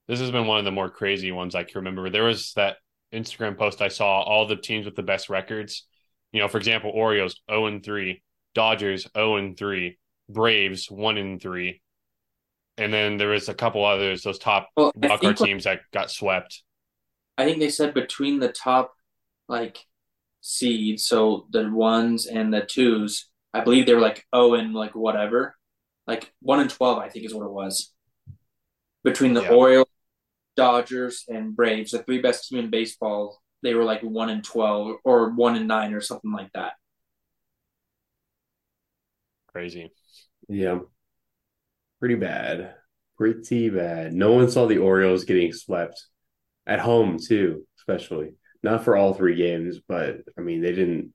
This 0.08 0.20
has 0.20 0.30
been 0.30 0.46
one 0.46 0.58
of 0.58 0.64
the 0.64 0.72
more 0.72 0.90
crazy 0.90 1.32
ones 1.32 1.54
I 1.54 1.64
can 1.64 1.78
remember. 1.80 2.10
There 2.10 2.24
was 2.24 2.52
that 2.54 2.76
Instagram 3.12 3.56
post 3.56 3.82
I 3.82 3.88
saw 3.88 4.22
all 4.22 4.46
the 4.46 4.56
teams 4.56 4.84
with 4.84 4.96
the 4.96 5.02
best 5.02 5.28
records. 5.28 5.86
You 6.32 6.40
know, 6.40 6.48
for 6.48 6.58
example, 6.58 6.90
Orioles 6.94 7.40
0 7.50 7.66
and 7.66 7.84
3, 7.84 8.22
Dodgers 8.54 9.08
0 9.16 9.36
and 9.36 9.56
3, 9.56 9.98
Braves 10.28 10.90
1 10.90 11.18
and 11.18 11.40
3. 11.40 11.80
And 12.78 12.92
then 12.92 13.16
there 13.16 13.28
was 13.28 13.48
a 13.48 13.54
couple 13.54 13.84
others, 13.84 14.22
those 14.22 14.38
top 14.38 14.68
well, 14.76 14.92
teams 15.34 15.64
that 15.64 15.80
got 15.92 16.10
swept. 16.10 16.62
I 17.38 17.44
think 17.44 17.58
they 17.58 17.70
said 17.70 17.94
between 17.94 18.38
the 18.38 18.50
top 18.50 18.92
like 19.48 19.78
seeds, 20.40 21.06
so 21.06 21.46
the 21.50 21.70
ones 21.70 22.26
and 22.26 22.52
the 22.52 22.62
twos, 22.62 23.28
I 23.52 23.60
believe 23.60 23.86
they 23.86 23.94
were 23.94 24.00
like 24.00 24.24
oh 24.32 24.54
and 24.54 24.74
like 24.74 24.94
whatever, 24.94 25.56
like 26.06 26.32
one 26.40 26.60
and 26.60 26.70
twelve, 26.70 26.98
I 26.98 27.08
think 27.08 27.24
is 27.24 27.34
what 27.34 27.46
it 27.46 27.52
was. 27.52 27.92
Between 29.04 29.34
the 29.34 29.42
yeah. 29.42 29.52
Orioles, 29.52 29.88
Dodgers, 30.56 31.24
and 31.28 31.54
Braves, 31.54 31.92
the 31.92 32.00
three 32.00 32.20
best 32.20 32.48
team 32.48 32.58
in 32.58 32.70
baseball, 32.70 33.40
they 33.62 33.74
were 33.74 33.84
like 33.84 34.02
one 34.02 34.30
and 34.30 34.44
twelve 34.44 34.96
or 35.04 35.30
one 35.30 35.56
and 35.56 35.68
nine 35.68 35.94
or 35.94 36.00
something 36.00 36.32
like 36.32 36.52
that. 36.54 36.72
Crazy. 39.52 39.90
Yeah. 40.48 40.80
Pretty 41.98 42.16
bad. 42.16 42.74
Pretty 43.16 43.70
bad. 43.70 44.12
No 44.12 44.32
one 44.32 44.50
saw 44.50 44.66
the 44.66 44.78
Orioles 44.78 45.24
getting 45.24 45.52
swept 45.52 46.04
at 46.66 46.80
home 46.80 47.18
too, 47.18 47.66
especially 47.78 48.34
not 48.62 48.84
for 48.84 48.96
all 48.96 49.14
three 49.14 49.36
games, 49.36 49.78
but 49.86 50.18
I 50.36 50.42
mean 50.42 50.60
they 50.60 50.72
didn't 50.72 51.14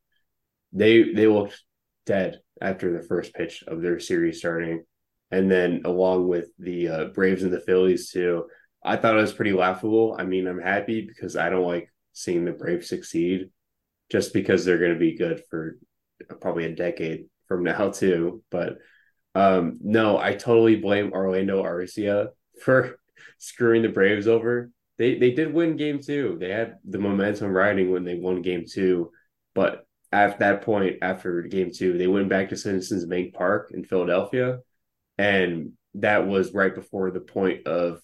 they 0.74 1.14
they 1.14 1.28
looked 1.28 1.62
dead 2.06 2.40
after 2.62 2.92
the 2.92 3.06
first 3.06 3.34
pitch 3.34 3.64
of 3.68 3.82
their 3.82 4.00
series 4.00 4.40
starting. 4.40 4.84
And 5.32 5.50
then 5.50 5.82
along 5.86 6.28
with 6.28 6.50
the 6.60 6.88
uh, 6.88 7.06
Braves 7.06 7.44
and 7.44 7.54
the 7.54 7.62
Phillies 7.62 8.12
too, 8.12 8.46
I 8.84 8.98
thought 8.98 9.18
it 9.18 9.22
was 9.22 9.34
pretty 9.34 9.54
laughable. 9.54 10.16
I 10.18 10.24
mean, 10.24 10.48
I'm 10.48 10.60
happy 10.60 11.06
because 11.08 11.36
I 11.36 11.50
don't 11.50 11.68
like 11.68 11.92
seeing 12.14 12.46
the 12.46 12.52
Braves 12.52 12.90
succeed 12.90 13.50
just 14.12 14.34
because 14.34 14.66
they're 14.66 14.80
going 14.80 14.94
to 14.94 15.00
be 15.00 15.18
good 15.18 15.44
for 15.50 15.78
probably 16.42 16.66
a 16.66 16.76
decade 16.76 17.26
from 17.48 17.64
now 17.64 17.90
too. 17.90 18.44
But 18.52 18.78
um 19.34 19.80
no, 19.82 20.18
I 20.18 20.34
totally 20.34 20.76
blame 20.76 21.14
Orlando 21.14 21.64
Arcia 21.64 22.30
for 22.62 23.00
screwing 23.38 23.82
the 23.82 23.90
Braves 23.90 24.28
over 24.28 24.72
they 25.02 25.18
they 25.18 25.32
did 25.32 25.52
win 25.52 25.78
game 25.78 26.00
two. 26.00 26.38
They 26.40 26.52
had 26.52 26.76
the 26.88 27.00
momentum 27.00 27.52
riding 27.52 27.92
when 27.92 28.04
they 28.04 28.14
won 28.14 28.44
game 28.44 28.66
two, 28.72 29.12
but 29.56 29.88
at 30.12 30.40
that 30.40 30.62
point 30.64 30.98
after 31.02 31.42
game 31.44 31.72
two, 31.74 31.98
they 31.98 32.08
went 32.08 32.30
back 32.30 32.50
to 32.50 32.58
Citizens 32.58 33.06
Bank 33.06 33.34
Park 33.34 33.72
in 33.74 33.84
Philadelphia, 33.84 34.60
and 35.18 35.74
that 35.96 36.28
was 36.28 36.54
right 36.54 36.74
before 36.74 37.12
the 37.12 37.20
point 37.20 37.68
of 37.68 38.02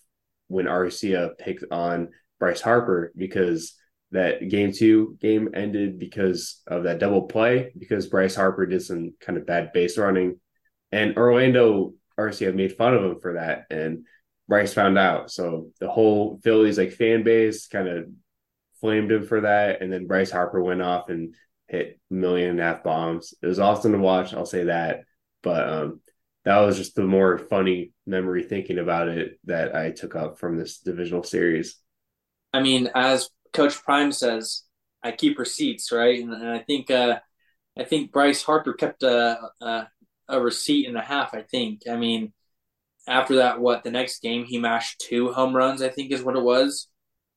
when 0.47 0.65
Arcia 0.65 1.37
picked 1.37 1.65
on 1.71 2.09
Bryce 2.39 2.61
Harper 2.61 3.11
because 3.15 3.73
that 4.11 4.47
game 4.47 4.71
two 4.71 5.17
game 5.19 5.49
ended 5.53 5.99
because 5.99 6.61
of 6.67 6.83
that 6.83 6.99
double 6.99 7.23
play 7.23 7.73
because 7.77 8.07
Bryce 8.07 8.35
Harper 8.35 8.65
did 8.65 8.81
some 8.81 9.13
kind 9.19 9.37
of 9.37 9.45
bad 9.45 9.73
base 9.73 9.97
running, 9.97 10.39
and 10.91 11.17
Orlando 11.17 11.93
Arcia 12.17 12.53
made 12.55 12.77
fun 12.77 12.93
of 12.93 13.03
him 13.03 13.19
for 13.19 13.33
that, 13.33 13.65
and 13.69 14.05
Bryce 14.47 14.73
found 14.73 14.97
out. 14.97 15.29
So 15.29 15.71
the 15.81 15.89
whole 15.89 16.39
Phillies 16.41 16.77
like 16.77 16.93
fan 16.93 17.23
base 17.23 17.67
kind 17.67 17.89
of 17.89 18.05
flamed 18.79 19.11
him 19.11 19.25
for 19.25 19.41
that, 19.41 19.81
and 19.81 19.91
then 19.91 20.07
Bryce 20.07 20.31
Harper 20.31 20.63
went 20.63 20.81
off 20.81 21.09
and 21.09 21.35
hit 21.67 21.99
a 22.09 22.13
million 22.13 22.51
and 22.51 22.59
a 22.59 22.63
half 22.63 22.83
bombs. 22.83 23.33
It 23.41 23.47
was 23.47 23.59
awesome 23.59 23.91
to 23.91 23.97
watch. 23.97 24.33
I'll 24.33 24.45
say 24.45 24.65
that, 24.65 25.03
but 25.43 25.67
um, 25.67 26.01
that 26.45 26.59
was 26.59 26.77
just 26.77 26.95
the 26.95 27.03
more 27.03 27.37
funny 27.37 27.91
memory 28.05 28.43
thinking 28.43 28.79
about 28.79 29.09
it 29.09 29.39
that 29.45 29.75
I 29.75 29.91
took 29.91 30.15
up 30.15 30.39
from 30.39 30.57
this 30.57 30.79
divisional 30.79 31.23
series. 31.23 31.77
I 32.53 32.61
mean, 32.61 32.89
as 32.95 33.29
Coach 33.53 33.83
Prime 33.83 34.11
says, 34.11 34.63
I 35.03 35.11
keep 35.11 35.37
receipts, 35.37 35.91
right? 35.91 36.21
And, 36.21 36.33
and 36.33 36.49
I 36.49 36.59
think 36.59 36.89
uh, 36.89 37.19
I 37.77 37.83
think 37.83 38.11
Bryce 38.11 38.41
Harper 38.41 38.73
kept 38.73 39.03
a, 39.03 39.39
a, 39.61 39.87
a 40.29 40.39
receipt 40.39 40.87
and 40.87 40.97
a 40.97 41.01
half. 41.01 41.33
I 41.33 41.41
think. 41.41 41.81
I 41.89 41.97
mean, 41.97 42.33
after 43.07 43.35
that, 43.35 43.59
what 43.59 43.83
the 43.83 43.91
next 43.91 44.21
game 44.21 44.45
he 44.45 44.57
mashed 44.57 45.03
two 45.07 45.31
home 45.33 45.55
runs. 45.55 45.81
I 45.81 45.89
think 45.89 46.11
is 46.11 46.23
what 46.23 46.35
it 46.35 46.43
was. 46.43 46.87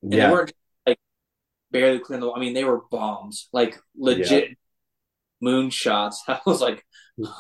And 0.03 0.13
yeah. 0.13 0.27
they 0.27 0.33
weren't 0.33 0.53
barely 1.71 1.99
clearing 1.99 2.25
the. 2.25 2.33
I 2.33 2.41
mean, 2.41 2.55
they 2.55 2.65
were 2.65 2.83
bombs, 2.91 3.49
like 3.53 3.79
legit 3.97 4.51
yeah. 4.51 5.49
moonshots. 5.49 6.17
I 6.29 6.41
was 6.47 6.61
like, 6.61 6.85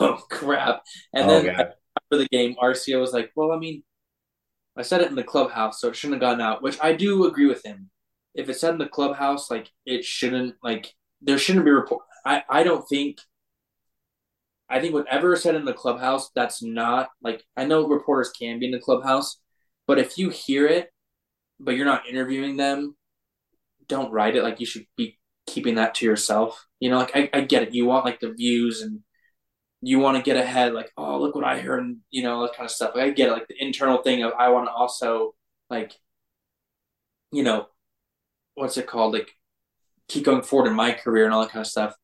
oh 0.00 0.20
crap! 0.30 0.82
And 1.12 1.24
oh, 1.24 1.28
then 1.28 1.46
God. 1.46 1.60
after 1.60 2.18
the 2.18 2.28
game, 2.30 2.56
Arcia 2.62 3.00
was 3.00 3.12
like, 3.12 3.30
well, 3.34 3.52
I 3.52 3.58
mean, 3.58 3.82
I 4.76 4.82
said 4.82 5.00
it 5.00 5.08
in 5.08 5.16
the 5.16 5.24
clubhouse, 5.24 5.80
so 5.80 5.88
it 5.88 5.96
shouldn't 5.96 6.22
have 6.22 6.28
gotten 6.28 6.40
out. 6.40 6.62
Which 6.62 6.78
I 6.80 6.92
do 6.92 7.26
agree 7.26 7.46
with 7.46 7.64
him. 7.64 7.90
If 8.34 8.48
it's 8.48 8.60
said 8.60 8.72
in 8.72 8.78
the 8.78 8.86
clubhouse, 8.86 9.50
like 9.50 9.70
it 9.84 10.04
shouldn't, 10.04 10.54
like 10.62 10.94
there 11.20 11.38
shouldn't 11.38 11.64
be 11.64 11.70
report. 11.70 12.02
I 12.24 12.42
I 12.48 12.62
don't 12.62 12.86
think 12.88 13.18
I 14.70 14.80
think 14.80 14.94
whatever 14.94 15.34
is 15.34 15.42
said 15.42 15.56
in 15.56 15.64
the 15.64 15.72
clubhouse, 15.72 16.30
that's 16.34 16.62
not 16.62 17.10
like 17.22 17.44
I 17.56 17.64
know 17.64 17.88
reporters 17.88 18.30
can 18.30 18.60
be 18.60 18.66
in 18.66 18.72
the 18.72 18.78
clubhouse, 18.78 19.40
but 19.86 19.98
if 19.98 20.16
you 20.16 20.30
hear 20.30 20.66
it, 20.66 20.90
but 21.58 21.74
you're 21.74 21.84
not 21.84 22.08
interviewing 22.08 22.56
them, 22.56 22.96
don't 23.90 24.12
write 24.12 24.36
it. 24.36 24.42
Like 24.42 24.60
you 24.60 24.66
should 24.66 24.86
be 24.96 25.18
keeping 25.46 25.74
that 25.76 25.94
to 25.96 26.06
yourself. 26.06 26.66
You 26.80 26.90
know, 26.90 26.98
like 26.98 27.14
I, 27.14 27.30
I 27.32 27.40
get 27.42 27.64
it. 27.64 27.74
You 27.74 27.86
want 27.86 28.04
like 28.06 28.20
the 28.20 28.32
views 28.32 28.80
and 28.82 29.00
you 29.82 29.98
want 29.98 30.16
to 30.16 30.22
get 30.22 30.36
ahead, 30.36 30.74
like, 30.74 30.90
oh, 30.96 31.18
look 31.20 31.34
what 31.34 31.44
I 31.44 31.60
heard, 31.60 31.80
and 31.80 31.98
you 32.10 32.22
know, 32.22 32.42
that 32.42 32.54
kind 32.54 32.66
of 32.66 32.70
stuff. 32.70 32.92
Like, 32.94 33.04
I 33.04 33.10
get 33.10 33.28
it, 33.28 33.32
like 33.32 33.48
the 33.48 33.62
internal 33.62 33.98
thing 33.98 34.22
of 34.22 34.32
I 34.38 34.50
want 34.50 34.66
to 34.66 34.72
also 34.72 35.34
like, 35.68 35.92
you 37.32 37.42
know, 37.42 37.66
what's 38.54 38.76
it 38.76 38.86
called? 38.86 39.14
Like 39.14 39.30
keep 40.08 40.24
going 40.24 40.42
forward 40.42 40.68
in 40.68 40.76
my 40.76 40.92
career 40.92 41.24
and 41.24 41.32
all 41.32 41.42
that 41.42 41.50
kind 41.50 41.62
of 41.64 41.70
stuff. 41.70 41.94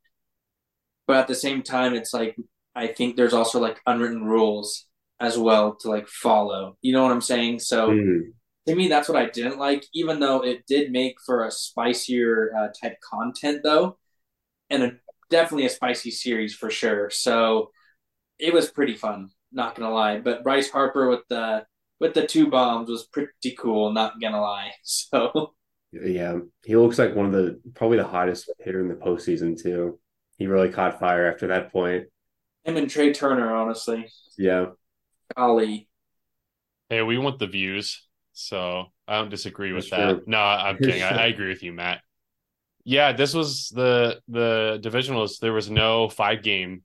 But 1.07 1.16
at 1.16 1.29
the 1.29 1.35
same 1.35 1.62
time, 1.62 1.94
it's 1.94 2.14
like 2.14 2.37
I 2.75 2.88
think 2.88 3.16
there's 3.16 3.35
also 3.35 3.61
like 3.61 3.81
unwritten 3.87 4.25
rules 4.25 4.87
as 5.20 5.38
well 5.38 5.77
to 5.77 5.88
like 5.88 6.09
follow. 6.09 6.77
You 6.83 6.92
know 6.92 7.03
what 7.03 7.12
I'm 7.12 7.20
saying? 7.20 7.61
So 7.61 7.90
mm. 7.90 8.20
To 8.66 8.74
me, 8.74 8.88
that's 8.88 9.09
what 9.09 9.18
I 9.18 9.26
didn't 9.26 9.59
like, 9.59 9.85
even 9.94 10.18
though 10.18 10.42
it 10.42 10.66
did 10.66 10.90
make 10.90 11.16
for 11.24 11.44
a 11.44 11.50
spicier 11.50 12.52
uh, 12.57 12.68
type 12.81 12.96
content 13.00 13.62
though, 13.62 13.96
and 14.70 14.83
a, 14.83 14.92
definitely 15.31 15.66
a 15.66 15.70
spicy 15.70 16.11
series 16.11 16.55
for 16.55 16.70
sure. 16.70 17.11
So 17.11 17.70
it 18.38 18.52
was 18.52 18.70
pretty 18.70 18.94
fun, 18.94 19.31
not 19.52 19.76
gonna 19.76 19.94
lie. 19.94 20.18
But 20.18 20.42
Bryce 20.42 20.70
Harper 20.70 21.09
with 21.09 21.22
the 21.29 21.64
with 22.00 22.14
the 22.14 22.26
two 22.26 22.48
bombs 22.48 22.90
was 22.90 23.07
pretty 23.07 23.57
cool, 23.59 23.92
not 23.92 24.20
gonna 24.20 24.40
lie. 24.40 24.72
So 24.83 25.55
yeah, 25.92 26.38
he 26.64 26.76
looks 26.76 26.98
like 26.98 27.14
one 27.14 27.26
of 27.26 27.33
the 27.33 27.61
probably 27.74 27.96
the 27.98 28.07
hottest 28.07 28.50
hitter 28.59 28.81
in 28.81 28.88
the 28.88 28.94
postseason 28.94 29.61
too. 29.61 29.98
He 30.37 30.46
really 30.46 30.68
caught 30.68 31.00
fire 31.00 31.31
after 31.31 31.46
that 31.48 31.72
point. 31.72 32.07
Him 32.64 32.76
and 32.76 32.90
Trea 32.90 33.14
Turner, 33.14 33.55
honestly. 33.55 34.09
Yeah. 34.37 34.66
Golly. 35.37 35.88
Hey, 36.90 37.02
we 37.02 37.18
want 37.18 37.38
the 37.38 37.46
views, 37.46 38.06
so 38.37 38.87
I 39.09 39.16
don't 39.16 39.31
disagree 39.31 39.72
with 39.72 39.90
That's 39.90 40.03
that. 40.03 40.12
True. 40.12 40.22
No, 40.27 40.38
I'm 40.38 40.77
kidding. 40.79 41.03
I, 41.03 41.25
I, 41.25 41.27
agree 41.27 41.49
with 41.49 41.62
you, 41.62 41.72
Matt. 41.72 42.01
Yeah, 42.85 43.12
this 43.12 43.35
was 43.35 43.70
the 43.70 44.20
the 44.29 44.79
divisionals. 44.83 45.38
There 45.40 45.53
was 45.53 45.70
no 45.70 46.09
five 46.09 46.42
game 46.42 46.83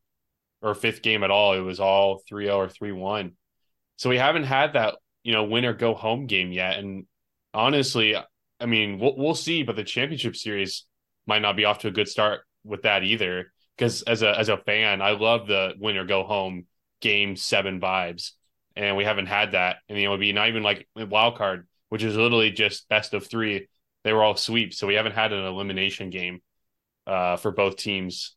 or 0.61 0.73
fifth 0.73 1.01
game 1.01 1.23
at 1.23 1.31
all. 1.31 1.53
It 1.53 1.59
was 1.59 1.79
all 1.79 2.21
3-0 2.31 2.55
or 2.55 2.67
3-1. 2.67 3.31
So 3.97 4.09
we 4.09 4.17
haven't 4.17 4.43
had 4.43 4.73
that, 4.73 4.95
you 5.23 5.33
know, 5.33 5.43
win 5.43 5.65
or 5.65 5.73
go 5.73 5.93
home 5.93 6.27
game 6.27 6.51
yet. 6.51 6.77
And 6.77 7.05
honestly, 7.53 8.15
I 8.15 8.65
mean, 8.65 8.99
we'll, 8.99 9.17
we'll 9.17 9.35
see, 9.35 9.63
but 9.63 9.75
the 9.75 9.83
championship 9.83 10.35
series 10.35 10.85
might 11.25 11.41
not 11.41 11.55
be 11.55 11.65
off 11.65 11.79
to 11.79 11.87
a 11.87 11.91
good 11.91 12.07
start 12.07 12.41
with 12.63 12.83
that 12.83 13.03
either 13.03 13.51
because 13.75 14.03
as 14.03 14.21
a 14.21 14.37
as 14.37 14.49
a 14.49 14.57
fan, 14.57 15.01
I 15.01 15.11
love 15.11 15.47
the 15.47 15.73
win 15.79 15.97
or 15.97 16.05
go 16.05 16.23
home 16.23 16.65
game 17.01 17.35
seven 17.35 17.79
vibes, 17.79 18.31
and 18.75 18.95
we 18.95 19.03
haven't 19.03 19.27
had 19.27 19.53
that 19.53 19.77
in 19.87 19.95
the 19.95 20.05
MLB. 20.05 20.33
Not 20.33 20.47
even 20.47 20.63
like 20.63 20.87
wild 20.95 21.37
card, 21.37 21.67
which 21.89 22.03
is 22.03 22.15
literally 22.15 22.51
just 22.51 22.87
best 22.89 23.13
of 23.13 23.27
three. 23.27 23.67
They 24.03 24.13
were 24.13 24.23
all 24.23 24.35
sweeps, 24.35 24.77
so 24.77 24.87
we 24.87 24.95
haven't 24.95 25.13
had 25.13 25.33
an 25.33 25.45
elimination 25.45 26.09
game 26.09 26.41
uh, 27.05 27.37
for 27.37 27.51
both 27.51 27.77
teams, 27.77 28.35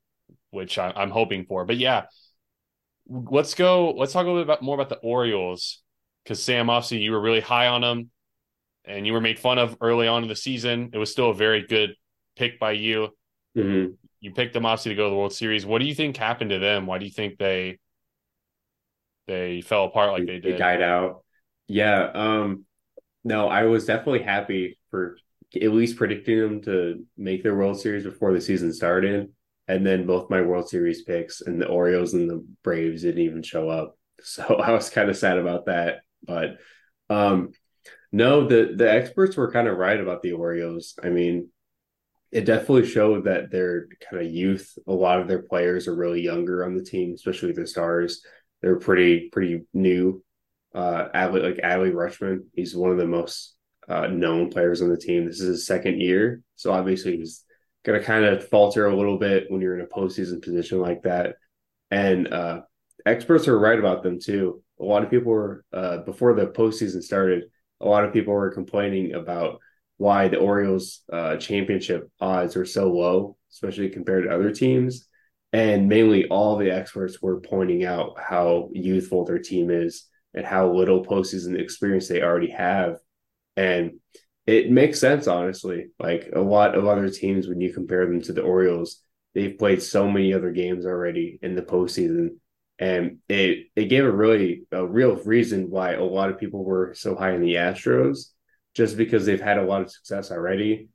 which 0.50 0.78
I, 0.78 0.92
am 0.94 1.10
hoping 1.10 1.46
for. 1.46 1.64
But 1.64 1.78
yeah, 1.78 2.04
let's 3.08 3.54
go. 3.54 3.92
Let's 3.92 4.12
talk 4.12 4.24
a 4.24 4.28
little 4.28 4.42
bit 4.42 4.46
about, 4.46 4.62
more 4.62 4.74
about 4.74 4.88
the 4.90 4.96
Orioles 4.96 5.82
because 6.22 6.42
Sam, 6.42 6.68
obviously, 6.70 6.98
you 6.98 7.12
were 7.12 7.20
really 7.20 7.40
high 7.40 7.68
on 7.68 7.80
them, 7.80 8.10
and 8.84 9.06
you 9.06 9.12
were 9.12 9.20
made 9.20 9.38
fun 9.38 9.58
of 9.58 9.76
early 9.80 10.06
on 10.06 10.22
in 10.22 10.28
the 10.28 10.36
season. 10.36 10.90
It 10.92 10.98
was 10.98 11.10
still 11.10 11.30
a 11.30 11.34
very 11.34 11.66
good 11.66 11.94
pick 12.36 12.58
by 12.58 12.72
you. 12.72 13.08
Mm-hmm 13.56 13.94
you 14.24 14.32
picked 14.32 14.54
them 14.54 14.64
obviously 14.64 14.92
to 14.92 14.96
go 14.96 15.04
to 15.04 15.10
the 15.10 15.16
World 15.16 15.34
Series. 15.34 15.66
What 15.66 15.82
do 15.82 15.86
you 15.86 15.94
think 15.94 16.16
happened 16.16 16.48
to 16.48 16.58
them? 16.58 16.86
Why 16.86 16.96
do 16.96 17.04
you 17.04 17.10
think 17.10 17.36
they 17.36 17.78
they 19.26 19.60
fell 19.60 19.84
apart 19.84 20.12
like 20.12 20.26
they 20.26 20.38
did? 20.38 20.44
They 20.44 20.56
died 20.56 20.82
out. 20.82 21.24
Yeah. 21.68 22.10
Um 22.14 22.64
no, 23.24 23.48
I 23.48 23.64
was 23.64 23.86
definitely 23.86 24.22
happy 24.22 24.78
for 24.90 25.16
at 25.54 25.72
least 25.72 25.96
predicting 25.96 26.40
them 26.40 26.62
to 26.62 27.04
make 27.16 27.42
their 27.42 27.54
World 27.54 27.80
Series 27.80 28.04
before 28.04 28.32
the 28.32 28.40
season 28.40 28.72
started. 28.72 29.32
And 29.66 29.86
then 29.86 30.06
both 30.06 30.28
my 30.28 30.42
World 30.42 30.68
Series 30.68 31.02
picks 31.02 31.40
and 31.40 31.60
the 31.60 31.66
Orioles 31.68 32.12
and 32.12 32.28
the 32.28 32.44
Braves 32.62 33.02
didn't 33.02 33.22
even 33.22 33.42
show 33.42 33.68
up. 33.68 33.96
So 34.26 34.42
I 34.42 34.70
was 34.70 34.88
kind 34.88 35.10
of 35.10 35.16
sad 35.18 35.36
about 35.36 35.66
that. 35.66 35.98
But 36.22 36.58
um 37.10 37.50
no, 38.12 38.46
the 38.46 38.74
the 38.76 38.90
experts 38.90 39.36
were 39.36 39.50
kind 39.50 39.68
of 39.68 39.76
right 39.76 40.00
about 40.00 40.22
the 40.22 40.32
Orioles. 40.32 40.94
I 41.02 41.10
mean, 41.10 41.48
it 42.30 42.44
definitely 42.46 42.86
showed 42.86 43.24
that 43.24 43.50
their 43.50 43.86
kind 44.08 44.24
of 44.24 44.32
youth, 44.32 44.76
a 44.86 44.92
lot 44.92 45.20
of 45.20 45.28
their 45.28 45.42
players 45.42 45.86
are 45.86 45.94
really 45.94 46.20
younger 46.20 46.64
on 46.64 46.74
the 46.76 46.82
team, 46.82 47.14
especially 47.14 47.52
the 47.52 47.66
stars. 47.66 48.24
They're 48.64 48.76
pretty 48.76 49.28
pretty 49.28 49.66
new. 49.74 50.24
Uh, 50.74 51.08
Adley, 51.14 51.42
like 51.42 51.56
Adley 51.56 51.92
Rutschman, 51.92 52.44
he's 52.54 52.74
one 52.74 52.90
of 52.90 52.96
the 52.96 53.06
most 53.06 53.54
uh, 53.86 54.06
known 54.06 54.48
players 54.48 54.80
on 54.80 54.88
the 54.88 54.96
team. 54.96 55.26
This 55.26 55.38
is 55.38 55.48
his 55.48 55.66
second 55.66 56.00
year, 56.00 56.40
so 56.56 56.72
obviously 56.72 57.18
he's 57.18 57.44
to 57.84 58.02
kind 58.02 58.24
of 58.24 58.48
falter 58.48 58.86
a 58.86 58.96
little 58.96 59.18
bit 59.18 59.50
when 59.50 59.60
you're 59.60 59.78
in 59.78 59.84
a 59.84 59.86
postseason 59.86 60.40
position 60.40 60.80
like 60.80 61.02
that. 61.02 61.36
And 61.90 62.32
uh, 62.32 62.62
experts 63.04 63.48
are 63.48 63.58
right 63.58 63.78
about 63.78 64.02
them 64.02 64.18
too. 64.18 64.62
A 64.80 64.84
lot 64.84 65.04
of 65.04 65.10
people 65.10 65.30
were 65.30 65.62
uh, 65.70 65.98
before 65.98 66.32
the 66.32 66.46
postseason 66.46 67.02
started. 67.02 67.44
A 67.82 67.86
lot 67.86 68.06
of 68.06 68.14
people 68.14 68.32
were 68.32 68.50
complaining 68.50 69.12
about 69.12 69.58
why 69.98 70.28
the 70.28 70.38
Orioles 70.38 71.02
uh, 71.12 71.36
championship 71.36 72.10
odds 72.18 72.56
are 72.56 72.64
so 72.64 72.90
low, 72.90 73.36
especially 73.52 73.90
compared 73.90 74.24
to 74.24 74.34
other 74.34 74.52
teams. 74.52 75.06
And 75.54 75.88
mainly, 75.88 76.26
all 76.26 76.56
the 76.56 76.72
experts 76.72 77.22
were 77.22 77.38
pointing 77.38 77.84
out 77.84 78.18
how 78.18 78.70
youthful 78.72 79.24
their 79.24 79.38
team 79.38 79.70
is 79.70 80.08
and 80.34 80.44
how 80.44 80.72
little 80.72 81.04
postseason 81.04 81.56
experience 81.56 82.08
they 82.08 82.22
already 82.22 82.50
have. 82.50 82.96
And 83.56 84.00
it 84.48 84.68
makes 84.68 84.98
sense, 84.98 85.28
honestly. 85.28 85.90
Like 85.96 86.30
a 86.34 86.40
lot 86.40 86.74
of 86.74 86.88
other 86.88 87.08
teams, 87.08 87.46
when 87.46 87.60
you 87.60 87.72
compare 87.72 88.04
them 88.04 88.20
to 88.22 88.32
the 88.32 88.42
Orioles, 88.42 89.00
they've 89.32 89.56
played 89.56 89.80
so 89.80 90.10
many 90.10 90.34
other 90.34 90.50
games 90.50 90.86
already 90.86 91.38
in 91.40 91.54
the 91.54 91.62
postseason. 91.62 92.30
And 92.80 93.18
it 93.28 93.68
it 93.76 93.84
gave 93.84 94.04
a 94.04 94.10
really 94.10 94.64
a 94.72 94.84
real 94.84 95.14
reason 95.14 95.70
why 95.70 95.92
a 95.92 96.02
lot 96.02 96.30
of 96.30 96.40
people 96.40 96.64
were 96.64 96.94
so 96.94 97.14
high 97.14 97.32
in 97.32 97.40
the 97.42 97.54
Astros 97.54 98.30
just 98.74 98.96
because 98.96 99.24
they've 99.24 99.40
had 99.40 99.58
a 99.58 99.64
lot 99.64 99.82
of 99.82 99.92
success 99.92 100.32
already. 100.32 100.88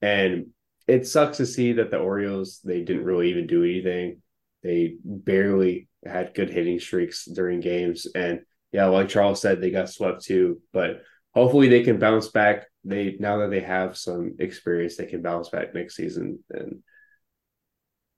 And 0.00 0.46
it 0.86 1.06
sucks 1.06 1.38
to 1.38 1.46
see 1.46 1.72
that 1.74 1.90
the 1.90 1.98
Orioles 1.98 2.60
they 2.64 2.82
didn't 2.82 3.04
really 3.04 3.30
even 3.30 3.46
do 3.46 3.64
anything. 3.64 4.22
They 4.62 4.96
barely 5.04 5.88
had 6.04 6.34
good 6.34 6.50
hitting 6.50 6.78
streaks 6.80 7.24
during 7.24 7.60
games. 7.60 8.06
And 8.14 8.40
yeah, 8.72 8.86
like 8.86 9.08
Charles 9.08 9.40
said, 9.40 9.60
they 9.60 9.70
got 9.70 9.90
swept 9.90 10.24
too. 10.24 10.60
But 10.72 11.02
hopefully 11.34 11.68
they 11.68 11.82
can 11.82 11.98
bounce 11.98 12.28
back. 12.28 12.66
They 12.84 13.16
now 13.18 13.38
that 13.38 13.50
they 13.50 13.60
have 13.60 13.96
some 13.96 14.36
experience, 14.38 14.96
they 14.96 15.06
can 15.06 15.22
bounce 15.22 15.48
back 15.48 15.74
next 15.74 15.96
season 15.96 16.38
and 16.50 16.82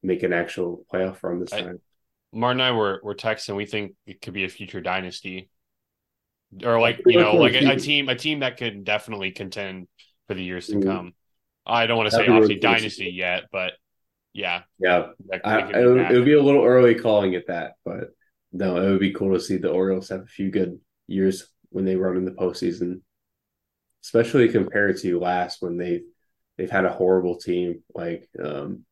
make 0.02 0.22
an 0.22 0.32
actual 0.32 0.84
playoff 0.92 1.22
run 1.22 1.40
this 1.40 1.52
I- 1.52 1.62
time. 1.62 1.80
Martin 2.30 2.60
and 2.60 2.68
I 2.68 2.72
were 2.72 3.00
were 3.02 3.14
texting. 3.14 3.56
We 3.56 3.64
think 3.64 3.94
it 4.06 4.20
could 4.20 4.34
be 4.34 4.44
a 4.44 4.48
future 4.50 4.82
dynasty, 4.82 5.48
or 6.62 6.78
like 6.78 7.00
you 7.06 7.18
know, 7.18 7.36
like 7.36 7.54
a, 7.54 7.70
a 7.70 7.76
team 7.76 8.10
a 8.10 8.14
team 8.14 8.40
that 8.40 8.58
could 8.58 8.84
definitely 8.84 9.30
contend 9.30 9.88
for 10.26 10.34
the 10.34 10.44
years 10.44 10.66
to 10.66 10.74
Mhm. 10.76 10.84
come. 10.84 11.14
I 11.68 11.86
don't 11.86 11.96
want 11.96 12.10
to 12.10 12.16
say 12.16 12.58
dynasty 12.58 13.10
yet, 13.14 13.44
but 13.52 13.72
yeah, 14.32 14.62
Yeah, 14.78 15.08
that, 15.26 15.40
I, 15.44 15.80
it, 15.80 15.84
would, 15.84 16.24
be 16.24 16.34
a 16.34 16.42
little 16.42 16.64
early 16.64 16.94
calling 16.94 17.32
it 17.32 17.46
that, 17.48 17.72
but 17.84 18.10
no, 18.52 18.76
it 18.76 18.90
would 18.90 19.00
be 19.00 19.12
cool 19.12 19.34
to 19.34 19.40
see 19.40 19.56
the 19.56 19.70
Orioles 19.70 20.08
have 20.10 20.22
a 20.22 20.26
few 20.26 20.50
good 20.50 20.78
years 21.06 21.48
when 21.70 21.84
they 21.84 21.96
run 21.96 22.16
in 22.16 22.24
the 22.24 22.30
postseason, 22.30 23.00
especially 24.04 24.48
compared 24.48 24.98
to 24.98 25.18
last 25.18 25.60
when 25.60 25.76
they 25.76 26.02
they've 26.56 26.70
had 26.70 26.84
a 26.84 26.92
horrible 26.92 27.36
team 27.36 27.82
like 27.94 28.28
um 28.42 28.84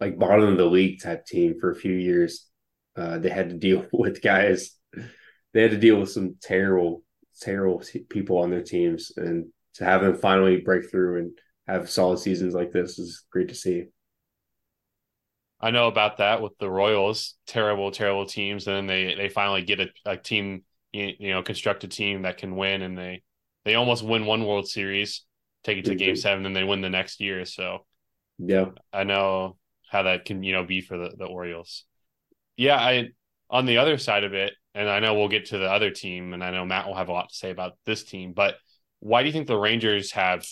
like 0.00 0.18
bottom 0.18 0.48
of 0.48 0.56
the 0.56 0.64
league 0.64 1.00
type 1.00 1.26
team 1.26 1.56
for 1.60 1.70
a 1.70 1.76
few 1.76 1.92
years. 1.92 2.46
Uh, 2.96 3.18
they 3.18 3.28
had 3.28 3.50
to 3.50 3.56
deal 3.56 3.86
with 3.92 4.22
guys. 4.22 4.72
They 5.52 5.62
had 5.62 5.70
to 5.70 5.78
deal 5.78 6.00
with 6.00 6.10
some 6.10 6.36
terrible, 6.40 7.02
terrible 7.40 7.80
t- 7.80 8.00
people 8.08 8.38
on 8.38 8.50
their 8.50 8.62
teams, 8.62 9.12
and 9.16 9.46
to 9.74 9.84
have 9.84 10.00
them 10.00 10.16
finally 10.16 10.58
break 10.58 10.90
through 10.90 11.18
and 11.18 11.38
have 11.68 11.90
solid 11.90 12.18
seasons 12.18 12.54
like 12.54 12.72
this 12.72 12.98
is 12.98 13.24
great 13.30 13.48
to 13.48 13.54
see. 13.54 13.86
I 15.60 15.70
know 15.70 15.88
about 15.88 16.18
that 16.18 16.42
with 16.42 16.56
the 16.58 16.70
Royals, 16.70 17.34
terrible, 17.46 17.90
terrible 17.90 18.26
teams, 18.26 18.66
and 18.66 18.76
then 18.76 18.86
they 18.86 19.14
they 19.14 19.28
finally 19.28 19.62
get 19.62 19.80
a, 19.80 19.88
a 20.04 20.16
team, 20.16 20.64
you 20.92 21.12
you 21.18 21.30
know, 21.30 21.42
construct 21.42 21.84
a 21.84 21.88
team 21.88 22.22
that 22.22 22.36
can 22.38 22.56
win, 22.56 22.82
and 22.82 22.96
they 22.96 23.22
they 23.64 23.74
almost 23.74 24.04
win 24.04 24.26
one 24.26 24.44
World 24.46 24.68
Series, 24.68 25.22
take 25.64 25.78
it 25.78 25.86
to 25.86 25.94
Game 25.94 26.14
Mhm. 26.14 26.20
Seven, 26.20 26.44
and 26.46 26.54
they 26.54 26.64
win 26.64 26.82
the 26.82 26.90
next 26.90 27.20
year. 27.20 27.44
So 27.46 27.86
Yeah. 28.38 28.70
I 28.92 29.04
know 29.04 29.56
how 29.90 30.02
that 30.04 30.24
can 30.24 30.42
you 30.42 30.52
know 30.52 30.64
be 30.64 30.80
for 30.80 30.96
the, 30.98 31.10
the 31.16 31.24
Orioles. 31.26 31.84
Yeah, 32.56 32.76
I 32.76 33.10
on 33.50 33.66
the 33.66 33.78
other 33.78 33.98
side 33.98 34.24
of 34.24 34.34
it, 34.34 34.54
and 34.74 34.88
I 34.88 35.00
know 35.00 35.14
we'll 35.14 35.28
get 35.28 35.46
to 35.46 35.58
the 35.58 35.70
other 35.70 35.90
team, 35.90 36.34
and 36.34 36.42
I 36.44 36.50
know 36.50 36.64
Matt 36.64 36.86
will 36.86 36.96
have 36.96 37.08
a 37.08 37.12
lot 37.12 37.30
to 37.30 37.36
say 37.36 37.50
about 37.50 37.74
this 37.86 38.04
team, 38.04 38.32
but 38.34 38.56
why 39.00 39.22
do 39.22 39.28
you 39.28 39.32
think 39.32 39.46
the 39.46 39.58
Rangers 39.58 40.12
have 40.12 40.46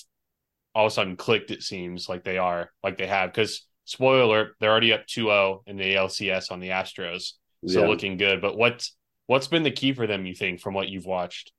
all 0.74 0.87
of 0.87 0.92
a 0.92 0.94
sudden 0.94 1.16
clicked? 1.16 1.50
It 1.50 1.62
seems 1.62 2.08
like 2.08 2.24
they 2.24 2.38
are, 2.38 2.70
like 2.82 2.98
they 2.98 3.06
have, 3.06 3.30
because 3.30 3.66
spoiler 3.84 4.22
alert, 4.22 4.56
they're 4.60 4.70
already 4.70 4.92
up 4.92 5.06
2-0 5.06 5.62
in 5.66 5.76
the 5.76 5.94
ALCS 5.94 6.50
on 6.50 6.60
the 6.60 6.70
Astros, 6.70 7.32
so 7.66 7.80
yeah. 7.80 7.87
looking 7.87 8.16
good. 8.16 8.40
But 8.40 8.56
what's 8.56 8.96
what's 9.26 9.48
been 9.48 9.62
the 9.62 9.70
key 9.70 9.92
for 9.92 10.06
them? 10.06 10.26
You 10.26 10.34
think 10.34 10.60
from 10.60 10.74
what 10.74 10.88
you've 10.88 11.06
watched? 11.06 11.52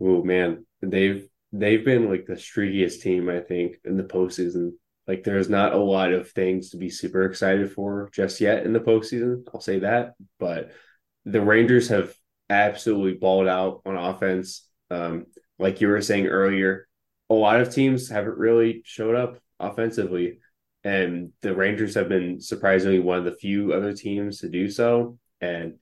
Oh 0.00 0.22
man, 0.22 0.66
they've 0.82 1.26
they've 1.52 1.84
been 1.84 2.08
like 2.08 2.26
the 2.26 2.34
streakiest 2.34 3.00
team 3.00 3.28
I 3.28 3.40
think 3.40 3.76
in 3.84 3.96
the 3.96 4.04
postseason. 4.04 4.72
Like 5.06 5.24
there's 5.24 5.48
not 5.48 5.72
a 5.72 5.78
lot 5.78 6.12
of 6.12 6.30
things 6.30 6.70
to 6.70 6.76
be 6.76 6.90
super 6.90 7.24
excited 7.24 7.72
for 7.72 8.10
just 8.12 8.40
yet 8.40 8.64
in 8.64 8.72
the 8.72 8.80
postseason. 8.80 9.42
I'll 9.52 9.60
say 9.60 9.80
that, 9.80 10.14
but 10.38 10.72
the 11.24 11.40
Rangers 11.40 11.88
have 11.88 12.14
absolutely 12.50 13.14
balled 13.14 13.48
out 13.48 13.82
on 13.86 13.96
offense. 13.96 14.66
Um, 14.90 15.26
like 15.58 15.80
you 15.80 15.88
were 15.88 16.00
saying 16.00 16.26
earlier, 16.26 16.87
a 17.30 17.34
lot 17.34 17.60
of 17.60 17.72
teams 17.72 18.08
haven't 18.08 18.38
really 18.38 18.82
showed 18.84 19.14
up 19.14 19.38
offensively, 19.60 20.38
and 20.84 21.32
the 21.42 21.54
Rangers 21.54 21.94
have 21.94 22.08
been 22.08 22.40
surprisingly 22.40 22.98
one 22.98 23.18
of 23.18 23.24
the 23.24 23.36
few 23.36 23.72
other 23.72 23.92
teams 23.92 24.40
to 24.40 24.48
do 24.48 24.70
so. 24.70 25.18
And 25.40 25.74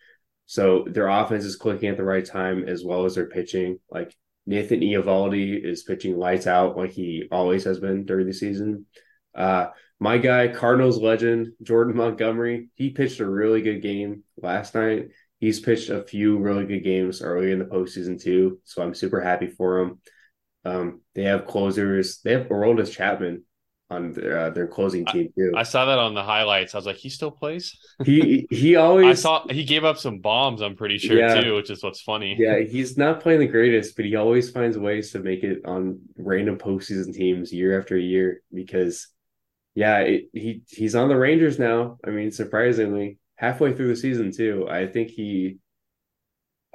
so 0.46 0.84
their 0.88 1.08
offense 1.08 1.44
is 1.44 1.56
clicking 1.56 1.88
at 1.88 1.96
the 1.96 2.04
right 2.04 2.24
time 2.24 2.68
as 2.68 2.84
well 2.84 3.04
as 3.04 3.14
their 3.14 3.26
pitching. 3.26 3.78
Like 3.90 4.14
Nathan 4.46 4.80
Eovaldi 4.80 5.62
is 5.62 5.82
pitching 5.82 6.16
lights 6.16 6.46
out 6.46 6.76
like 6.76 6.92
he 6.92 7.24
always 7.30 7.64
has 7.64 7.78
been 7.78 8.04
during 8.04 8.26
the 8.26 8.32
season. 8.32 8.86
Uh, 9.34 9.68
my 9.98 10.18
guy, 10.18 10.48
Cardinals 10.48 10.98
legend 10.98 11.52
Jordan 11.62 11.96
Montgomery, 11.96 12.68
he 12.74 12.90
pitched 12.90 13.20
a 13.20 13.28
really 13.28 13.62
good 13.62 13.82
game 13.82 14.22
last 14.36 14.74
night. 14.74 15.08
He's 15.40 15.60
pitched 15.60 15.90
a 15.90 16.02
few 16.02 16.38
really 16.38 16.64
good 16.64 16.84
games 16.84 17.22
early 17.22 17.50
in 17.50 17.58
the 17.58 17.64
postseason 17.64 18.20
too, 18.20 18.60
so 18.64 18.82
I'm 18.82 18.94
super 18.94 19.20
happy 19.20 19.48
for 19.48 19.80
him. 19.80 20.00
Um, 20.66 21.00
they 21.14 21.24
have 21.24 21.46
closers. 21.46 22.20
They 22.22 22.32
have 22.32 22.48
Aroldis 22.48 22.92
Chapman 22.92 23.42
on 23.88 24.12
their, 24.12 24.38
uh, 24.38 24.50
their 24.50 24.66
closing 24.66 25.06
team 25.06 25.32
too. 25.38 25.52
I 25.56 25.62
saw 25.62 25.84
that 25.84 25.98
on 25.98 26.14
the 26.14 26.22
highlights. 26.22 26.74
I 26.74 26.78
was 26.78 26.86
like, 26.86 26.96
he 26.96 27.08
still 27.08 27.30
plays. 27.30 27.72
he 28.04 28.46
he 28.50 28.74
always. 28.84 29.06
I 29.06 29.14
saw 29.14 29.46
he 29.48 29.64
gave 29.64 29.84
up 29.84 29.96
some 29.96 30.18
bombs. 30.18 30.60
I'm 30.60 30.74
pretty 30.76 30.98
sure 30.98 31.16
Yeah. 31.18 31.40
too, 31.40 31.54
which 31.54 31.70
is 31.70 31.82
what's 31.84 32.00
funny. 32.00 32.36
Yeah, 32.36 32.60
he's 32.60 32.98
not 32.98 33.20
playing 33.20 33.40
the 33.40 33.46
greatest, 33.46 33.94
but 33.96 34.04
he 34.04 34.16
always 34.16 34.50
finds 34.50 34.76
ways 34.76 35.12
to 35.12 35.20
make 35.20 35.44
it 35.44 35.64
on 35.64 36.00
random 36.18 36.58
postseason 36.58 37.14
teams 37.14 37.52
year 37.52 37.78
after 37.78 37.96
year 37.96 38.42
because, 38.52 39.06
yeah, 39.76 39.98
it, 40.00 40.30
he 40.32 40.62
he's 40.68 40.96
on 40.96 41.08
the 41.08 41.16
Rangers 41.16 41.58
now. 41.58 41.98
I 42.04 42.10
mean, 42.10 42.32
surprisingly, 42.32 43.18
halfway 43.36 43.72
through 43.72 43.88
the 43.88 43.96
season 43.96 44.32
too. 44.32 44.66
I 44.68 44.88
think 44.88 45.10
he, 45.10 45.58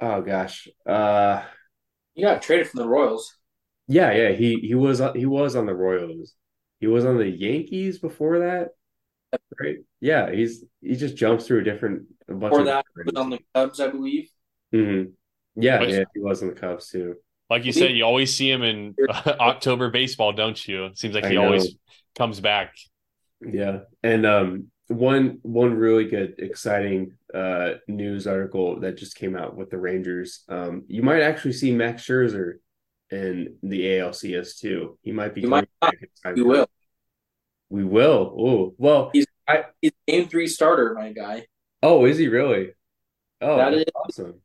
oh 0.00 0.22
gosh, 0.22 0.68
uh, 0.86 1.42
You 2.14 2.24
got 2.26 2.42
traded 2.42 2.68
from 2.68 2.80
the 2.80 2.88
Royals. 2.88 3.34
Yeah, 3.92 4.12
yeah, 4.12 4.30
he 4.32 4.56
he 4.56 4.74
was 4.74 5.00
he 5.14 5.26
was 5.26 5.56
on 5.56 5.66
the 5.66 5.74
Royals. 5.74 6.34
He 6.80 6.86
was 6.86 7.04
on 7.04 7.16
the 7.18 7.28
Yankees 7.28 7.98
before 7.98 8.40
that, 8.40 8.70
right? 9.60 9.76
Yeah, 10.00 10.30
he's 10.30 10.64
he 10.80 10.96
just 10.96 11.16
jumps 11.16 11.46
through 11.46 11.60
a 11.60 11.64
different 11.64 12.04
a 12.28 12.34
bunch 12.34 12.50
Before 12.52 12.60
of 12.60 12.66
that, 12.66 12.84
he 12.96 13.02
was 13.04 13.14
on 13.16 13.30
the 13.30 13.38
Cubs, 13.54 13.80
I 13.80 13.88
believe. 13.88 14.28
hmm 14.72 15.02
Yeah, 15.56 15.78
But- 15.78 15.88
yeah, 15.90 16.04
he 16.14 16.20
was 16.20 16.42
on 16.42 16.48
the 16.48 16.54
Cubs 16.54 16.88
too. 16.88 17.16
Like 17.50 17.66
you 17.66 17.72
said, 17.72 17.90
you 17.92 18.04
always 18.04 18.34
see 18.34 18.50
him 18.50 18.62
in 18.62 18.94
October 19.08 19.90
baseball, 19.90 20.32
don't 20.32 20.66
you? 20.66 20.86
It 20.86 20.98
seems 20.98 21.14
like 21.14 21.26
he 21.26 21.36
always 21.36 21.76
comes 22.16 22.40
back. 22.40 22.74
Yeah. 23.44 23.80
And 24.02 24.24
um 24.24 24.70
one 24.88 25.38
one 25.42 25.74
really 25.74 26.06
good 26.06 26.34
exciting 26.38 27.12
uh 27.34 27.74
news 27.88 28.26
article 28.26 28.80
that 28.80 28.96
just 28.96 29.16
came 29.16 29.36
out 29.36 29.56
with 29.56 29.68
the 29.70 29.78
Rangers. 29.78 30.44
Um 30.48 30.84
you 30.88 31.02
might 31.02 31.20
actually 31.22 31.52
see 31.52 31.72
Max 31.72 32.02
Scherzer 32.06 32.54
in 33.12 33.56
the 33.62 33.82
ALCS 33.82 34.58
too. 34.58 34.98
He 35.02 35.12
might 35.12 35.34
be 35.34 35.42
You 35.42 35.48
might 35.48 35.68
coming 35.80 35.92
back 35.92 36.02
in 36.02 36.08
time 36.22 36.36
You 36.36 36.46
will. 36.46 36.66
We 37.68 37.84
will. 37.84 38.34
Oh, 38.38 38.74
well. 38.78 39.10
He's 39.12 39.26
a 39.48 39.64
game 40.06 40.28
three 40.28 40.46
starter, 40.46 40.94
my 40.94 41.12
guy. 41.12 41.46
Oh, 41.82 42.04
is 42.04 42.18
he 42.18 42.28
really? 42.28 42.70
Oh, 43.40 43.56
that's 43.56 43.76
is- 43.76 43.84
awesome. 43.94 44.40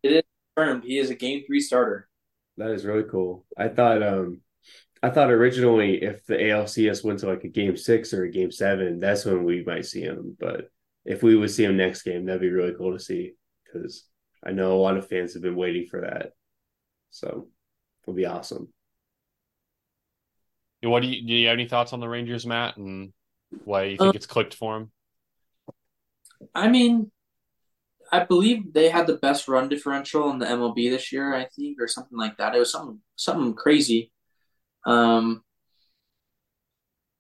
Confirmed. 0.56 0.84
He 0.84 0.98
is 0.98 1.10
a 1.10 1.16
game 1.16 1.44
three 1.46 1.60
starter. 1.60 2.10
That 2.58 2.72
is 2.72 2.86
really 2.86 3.04
cool. 3.04 3.46
I 3.56 3.68
thought 3.68 4.02
um 4.02 4.42
I 5.04 5.12
thought 5.12 5.30
originally 5.30 6.02
if 6.02 6.26
the 6.26 6.36
ALCS 6.36 7.04
went 7.04 7.20
to 7.20 7.28
like 7.28 7.44
a 7.44 7.50
game 7.50 7.78
six 7.78 8.14
or 8.14 8.24
a 8.24 8.32
game 8.32 8.52
seven, 8.52 9.00
that's 9.00 9.26
when 9.26 9.44
we 9.44 9.64
might 9.64 9.86
see 9.86 10.02
him. 10.02 10.36
But 10.40 10.72
if 11.06 11.22
we 11.22 11.36
would 11.36 11.52
see 11.52 11.64
him 11.66 11.78
next 11.78 12.02
game, 12.02 12.26
that'd 12.26 12.42
be 12.42 12.50
really 12.50 12.74
cool 12.74 12.94
to 12.94 13.00
see 13.00 13.34
because 13.66 14.06
I 14.44 14.52
know 14.52 14.74
a 14.74 14.82
lot 14.82 14.98
of 14.98 15.08
fans 15.08 15.34
have 15.34 15.44
been 15.44 15.56
waiting 15.56 15.88
for 15.90 16.02
that. 16.02 16.32
So 17.12 17.50
it'll 18.08 18.16
be 18.16 18.26
awesome. 18.26 18.74
What 20.82 21.02
do 21.02 21.10
you 21.10 21.28
do? 21.28 21.34
You 21.34 21.48
have 21.48 21.56
any 21.56 21.68
thoughts 21.68 21.92
on 21.92 22.00
the 22.00 22.08
Rangers, 22.08 22.46
Matt, 22.46 22.78
and 22.78 23.12
why 23.66 23.84
you 23.84 23.98
think 23.98 24.16
Uh, 24.16 24.16
it's 24.16 24.28
clicked 24.28 24.54
for 24.54 24.78
him? 24.78 24.92
I 26.56 26.68
mean, 26.70 27.12
I 28.12 28.24
believe 28.24 28.74
they 28.74 28.90
had 28.90 29.08
the 29.08 29.18
best 29.18 29.48
run 29.48 29.70
differential 29.70 30.30
in 30.30 30.40
the 30.40 30.46
MLB 30.46 30.90
this 30.90 31.12
year, 31.12 31.34
I 31.34 31.48
think, 31.56 31.82
or 31.82 31.88
something 31.88 32.18
like 32.18 32.38
that. 32.38 32.56
It 32.56 32.60
was 32.60 32.72
something 32.72 33.02
something 33.16 33.54
crazy. 33.54 34.12
Um, 34.86 35.44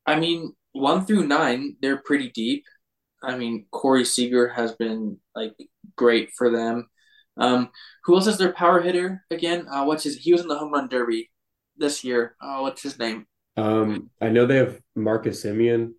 I 0.05 0.17
mean, 0.19 0.55
one 0.71 1.05
through 1.05 1.27
nine, 1.27 1.75
they're 1.81 1.97
pretty 1.97 2.29
deep. 2.29 2.63
I 3.21 3.35
mean, 3.37 3.65
Corey 3.71 4.05
Seager 4.05 4.47
has 4.49 4.73
been 4.73 5.19
like 5.35 5.55
great 5.97 6.29
for 6.37 6.49
them. 6.51 6.87
Um, 7.37 7.69
who 8.03 8.15
else 8.15 8.27
is 8.27 8.37
their 8.37 8.51
power 8.53 8.81
hitter 8.81 9.23
again? 9.31 9.67
Uh, 9.69 9.83
what's 9.85 10.03
his? 10.03 10.17
He 10.17 10.31
was 10.31 10.41
in 10.41 10.47
the 10.47 10.57
home 10.57 10.71
run 10.73 10.87
derby 10.89 11.29
this 11.77 12.03
year. 12.03 12.35
Oh, 12.41 12.63
what's 12.63 12.81
his 12.81 12.97
name? 12.97 13.27
Um, 13.57 14.09
I 14.21 14.29
know 14.29 14.45
they 14.45 14.57
have 14.57 14.79
Marcus 14.95 15.43
Semien. 15.43 15.93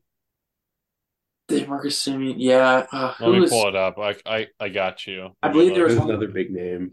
Dave 1.48 1.68
Marcus 1.68 2.01
Semien. 2.03 2.35
Yeah. 2.37 2.87
Uh, 2.92 3.14
Let 3.20 3.31
me 3.33 3.40
was 3.40 3.51
pull 3.51 3.68
it 3.68 3.77
up. 3.77 3.98
I 3.98 4.16
I, 4.27 4.46
I 4.61 4.68
got 4.68 5.07
you. 5.07 5.31
I 5.42 5.48
believe 5.48 5.74
there 5.74 5.85
was 5.85 5.94
There's 5.96 6.05
another 6.09 6.29
big 6.29 6.51
name. 6.51 6.92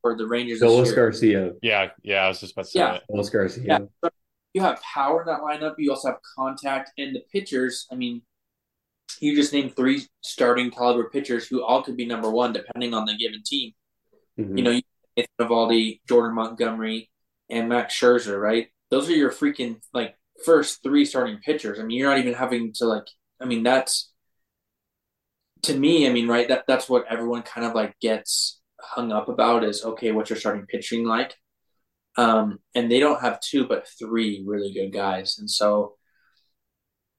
for 0.00 0.16
the 0.16 0.26
Rangers 0.26 0.60
this 0.60 0.68
Phyllis 0.68 0.88
year. 0.88 0.96
Garcia. 0.96 1.52
Yeah, 1.62 1.90
yeah. 2.02 2.24
I 2.24 2.28
was 2.28 2.40
just 2.40 2.52
about 2.52 2.64
to 2.64 2.70
say 2.70 2.80
Yeah. 2.80 2.94
it. 2.94 3.02
Phyllis 3.08 3.30
Garcia. 3.30 3.64
Yeah. 4.02 4.08
You 4.54 4.60
have 4.62 4.80
power 4.82 5.22
in 5.22 5.26
that 5.28 5.40
lineup. 5.40 5.74
You 5.78 5.90
also 5.92 6.08
have 6.08 6.18
contact, 6.36 6.90
and 6.98 7.14
the 7.14 7.22
pitchers. 7.32 7.86
I 7.90 7.94
mean, 7.94 8.22
you 9.20 9.34
just 9.36 9.52
named 9.52 9.76
three 9.76 10.02
starting 10.22 10.70
caliber 10.70 11.08
pitchers 11.08 11.46
who 11.46 11.62
all 11.62 11.82
could 11.82 11.96
be 11.96 12.04
number 12.04 12.30
one 12.30 12.52
depending 12.52 12.92
on 12.92 13.04
the 13.06 13.16
given 13.16 13.42
team. 13.46 13.72
Mhm. 14.38 14.56
You 14.58 14.64
know, 14.64 14.80
Nathan 15.16 15.30
Eovaldi, 15.40 16.00
Jordan 16.08 16.34
Montgomery, 16.34 17.10
and 17.50 17.68
Max 17.68 17.94
Scherzer, 17.98 18.40
right? 18.40 18.68
Those 18.90 19.08
are 19.08 19.14
your 19.14 19.30
freaking 19.30 19.80
like 19.92 20.16
first 20.44 20.82
three 20.82 21.04
starting 21.04 21.38
pitchers. 21.38 21.78
I 21.78 21.84
mean, 21.84 21.98
you're 21.98 22.10
not 22.10 22.18
even 22.18 22.34
having 22.34 22.72
to 22.74 22.86
like. 22.86 23.06
I 23.40 23.44
mean, 23.44 23.62
that's 23.62 24.12
to 25.62 25.76
me. 25.78 26.06
I 26.08 26.12
mean, 26.12 26.28
right? 26.28 26.48
That 26.48 26.64
that's 26.66 26.88
what 26.88 27.06
everyone 27.08 27.42
kind 27.42 27.66
of 27.66 27.74
like 27.74 27.98
gets 28.00 28.60
hung 28.80 29.12
up 29.12 29.28
about 29.28 29.64
is 29.64 29.84
okay, 29.84 30.12
what's 30.12 30.30
your 30.30 30.38
starting 30.38 30.66
pitching 30.66 31.04
like? 31.06 31.34
Um, 32.16 32.58
and 32.74 32.90
they 32.90 33.00
don't 33.00 33.20
have 33.22 33.40
two, 33.40 33.66
but 33.66 33.88
three 33.98 34.42
really 34.46 34.72
good 34.72 34.92
guys. 34.92 35.38
And 35.38 35.50
so 35.50 35.96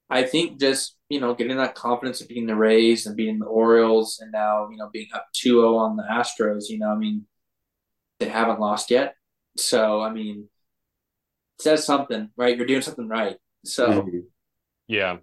I 0.10 0.24
think 0.24 0.60
just, 0.60 0.96
you 1.10 1.20
know, 1.20 1.34
getting 1.34 1.58
that 1.58 1.76
confidence 1.76 2.22
of 2.22 2.28
being 2.28 2.46
the 2.46 2.56
Rays 2.56 3.06
and 3.06 3.16
being 3.16 3.39
the 3.39 3.46
Orioles 3.46 4.20
and 4.22 4.32
now, 4.32 4.68
you 4.70 4.78
know, 4.78 4.89
being 4.92 5.08
up 5.13 5.28
2 5.34 5.62
0 5.62 5.76
on 5.78 5.96
the 5.96 6.04
Astros, 6.04 6.70
you 6.70 6.80
know, 6.80 6.89
I 6.89 6.96
mean, 6.96 7.26
they 8.20 8.30
haven't 8.30 8.60
lost 8.60 8.92
yet. 8.92 9.16
So, 9.58 10.02
I 10.02 10.12
mean, 10.12 10.50
says 11.60 11.86
something, 11.86 12.30
right? 12.36 12.56
You're 12.58 12.68
doing 12.68 12.82
something 12.82 13.08
right. 13.08 13.38
So, 13.66 14.08
yeah. 14.88 15.18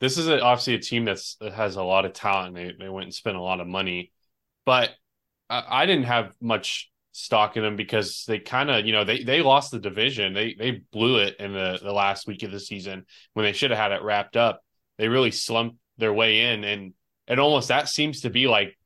This 0.00 0.16
is 0.16 0.28
a, 0.28 0.40
obviously 0.40 0.74
a 0.74 0.78
team 0.78 1.04
that's 1.04 1.34
that 1.40 1.52
has 1.54 1.74
a 1.74 1.82
lot 1.82 2.04
of 2.04 2.12
talent. 2.12 2.54
They 2.54 2.72
they 2.78 2.88
went 2.88 3.06
and 3.06 3.14
spent 3.14 3.36
a 3.36 3.42
lot 3.42 3.60
of 3.60 3.66
money, 3.66 4.12
but 4.64 4.90
I, 5.50 5.64
I 5.82 5.86
didn't 5.86 6.04
have 6.04 6.32
much 6.40 6.90
stock 7.18 7.56
in 7.56 7.64
them 7.64 7.74
because 7.74 8.24
they 8.28 8.38
kind 8.38 8.70
of, 8.70 8.86
you 8.86 8.92
know, 8.92 9.04
they 9.04 9.24
they 9.24 9.42
lost 9.42 9.72
the 9.72 9.80
division. 9.80 10.34
They 10.34 10.54
they 10.54 10.82
blew 10.92 11.18
it 11.18 11.36
in 11.40 11.52
the 11.52 11.78
the 11.82 11.92
last 11.92 12.28
week 12.28 12.44
of 12.44 12.52
the 12.52 12.60
season 12.60 13.04
when 13.34 13.44
they 13.44 13.52
should 13.52 13.70
have 13.70 13.78
had 13.78 13.92
it 13.92 14.02
wrapped 14.02 14.36
up. 14.36 14.62
They 14.98 15.08
really 15.08 15.32
slumped 15.32 15.78
their 15.96 16.12
way 16.12 16.52
in, 16.52 16.62
and 16.62 16.94
and 17.26 17.40
almost 17.40 17.68
that 17.68 17.88
seems 17.88 18.20
to 18.20 18.30
be 18.30 18.46
like 18.46 18.78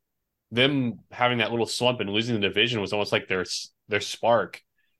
them 0.51 0.99
having 1.11 1.37
that 1.37 1.51
little 1.51 1.67
slump 1.67 1.99
and 1.99 2.09
losing 2.09 2.35
the 2.35 2.47
division 2.47 2.81
was 2.81 2.91
almost 2.91 3.11
like 3.11 3.27
their 3.27 3.45
their 3.87 4.01
spark, 4.01 4.59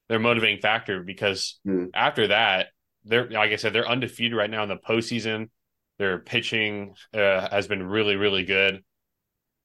their 0.09 0.19
motivating 0.19 0.61
factor. 0.61 1.01
Because 1.01 1.59
mm. 1.67 1.89
after 1.95 2.27
that, 2.27 2.67
they're 3.03 3.29
like 3.29 3.51
I 3.51 3.55
said, 3.55 3.73
they're 3.73 3.89
undefeated 3.89 4.37
right 4.37 4.49
now 4.49 4.61
in 4.61 4.69
the 4.69 4.77
postseason. 4.77 5.49
Their 5.97 6.19
pitching 6.19 6.93
uh, 7.15 7.49
has 7.49 7.67
been 7.67 7.81
really 7.81 8.15
really 8.15 8.45
good, 8.45 8.83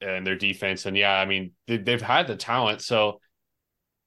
and 0.01 0.27
their 0.27 0.37
defense. 0.37 0.87
And 0.87 0.97
yeah, 0.97 1.13
I 1.13 1.27
mean 1.27 1.53
they, 1.67 1.77
they've 1.77 2.01
had 2.01 2.29
the 2.29 2.37
talent, 2.37 2.81
so 2.81 3.21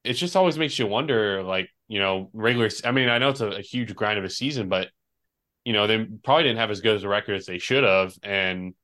it 0.04 0.14
just 0.14 0.36
always 0.36 0.58
makes 0.58 0.78
you 0.78 0.86
wonder, 0.86 1.42
like, 1.42 1.68
you 1.88 1.98
know, 1.98 2.30
regular. 2.32 2.68
I 2.84 2.92
mean, 2.92 3.08
I 3.08 3.18
know 3.18 3.30
it's 3.30 3.40
a, 3.40 3.48
a, 3.48 3.60
huge 3.60 3.94
grind 3.94 4.18
of 4.18 4.24
a 4.24 4.30
season, 4.30 4.68
but 4.68 4.88
you 5.64 5.72
know, 5.72 5.86
they 5.86 6.04
probably 6.24 6.44
didn't 6.44 6.58
have 6.58 6.70
as 6.70 6.80
good 6.80 6.96
as 6.96 7.04
a 7.04 7.08
record 7.08 7.36
as 7.36 7.46
they 7.46 7.58
should 7.58 7.84
have, 7.84 8.14
and 8.22 8.74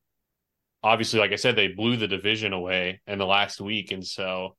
obviously, 0.83 1.18
like 1.18 1.33
I 1.33 1.37
said, 1.37 1.57
they 1.57 1.68
blew 1.68 1.96
the 1.96 2.09
division 2.09 2.52
away 2.52 3.00
in 3.07 3.18
the 3.18 3.26
last 3.26 3.61
week, 3.61 3.90
and 3.90 4.07
so 4.07 4.57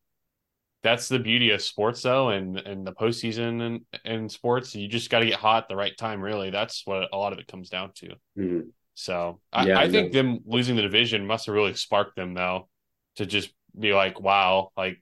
that's 0.83 1.09
the 1.09 1.19
beauty 1.19 1.51
of 1.51 1.61
sports, 1.61 2.01
though, 2.01 2.29
and 2.29 2.57
and 2.57 2.85
the 2.85 2.93
postseason 2.93 3.61
and 3.61 3.81
and 4.05 4.31
sports. 4.31 4.75
You 4.75 4.87
just 4.87 5.09
got 5.09 5.19
to 5.19 5.25
get 5.25 5.35
hot 5.35 5.63
at 5.63 5.69
the 5.69 5.75
right 5.75 5.95
time. 5.97 6.21
Really, 6.21 6.49
that's 6.49 6.85
what 6.85 7.09
a 7.13 7.17
lot 7.17 7.33
of 7.33 7.39
it 7.39 7.47
comes 7.47 7.69
down 7.69 7.91
to. 7.95 8.07
Mm-hmm. 8.37 8.59
So 8.95 9.39
I, 9.53 9.67
yeah, 9.67 9.79
I 9.79 9.89
think 9.89 10.11
them 10.11 10.39
losing 10.45 10.75
the 10.75 10.81
division 10.81 11.25
must 11.25 11.45
have 11.45 11.55
really 11.55 11.73
sparked 11.73 12.15
them, 12.15 12.33
though, 12.33 12.67
to 13.15 13.25
just 13.25 13.53
be 13.77 13.93
like, 13.93 14.19
wow, 14.19 14.71
like 14.75 15.01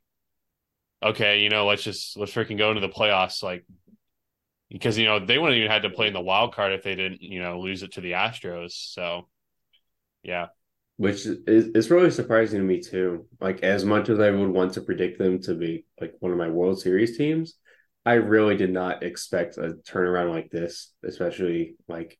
okay, 1.02 1.42
you 1.42 1.50
know, 1.50 1.66
let's 1.66 1.84
just 1.84 2.18
let's 2.18 2.34
freaking 2.34 2.58
go 2.58 2.70
into 2.70 2.82
the 2.82 2.90
playoffs, 2.90 3.44
like 3.44 3.66
because 4.70 4.98
you 4.98 5.06
know 5.06 5.24
they 5.24 5.38
wouldn't 5.38 5.58
even 5.58 5.72
had 5.72 5.84
to 5.84 5.90
play 5.90 6.08
in 6.08 6.14
the 6.14 6.22
wild 6.22 6.54
card 6.54 6.74
if 6.74 6.84
they 6.84 6.96
didn't, 6.96 7.22
you 7.22 7.42
know, 7.42 7.60
lose 7.60 7.84
it 7.84 7.94
to 7.94 8.02
the 8.02 8.12
Astros. 8.12 8.72
So, 8.72 9.28
yeah, 10.24 10.48
which 10.98 11.26
is 11.26 11.68
is 11.70 11.92
really 11.92 12.12
surprising 12.12 12.60
to 12.60 12.66
me 12.66 12.82
too. 12.82 13.28
Like 13.40 13.64
as 13.64 13.86
much 13.86 14.10
as 14.10 14.20
I 14.20 14.32
would 14.32 14.50
want 14.50 14.74
to 14.74 14.82
predict 14.82 15.20
them 15.20 15.42
to 15.44 15.56
be 15.56 15.86
like 16.02 16.14
one 16.20 16.32
of 16.32 16.38
my 16.38 16.50
World 16.50 16.82
Series 16.82 17.18
teams, 17.18 17.56
I 18.06 18.14
really 18.14 18.58
did 18.58 18.72
not 18.72 19.04
expect 19.04 19.58
a 19.58 19.76
turnaround 19.88 20.32
like 20.32 20.50
this, 20.50 20.94
especially 21.04 21.76
like 21.88 22.18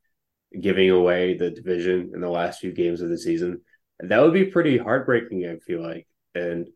giving 0.60 0.90
away 0.90 1.36
the 1.36 1.50
division 1.50 2.12
in 2.14 2.22
the 2.22 2.30
last 2.30 2.60
few 2.60 2.72
games 2.72 3.02
of 3.02 3.10
the 3.10 3.18
season. 3.18 3.62
That 4.00 4.22
would 4.22 4.34
be 4.34 4.46
pretty 4.46 4.78
heartbreaking, 4.78 5.46
I 5.46 5.58
feel 5.58 5.82
like. 5.82 6.08
And 6.36 6.70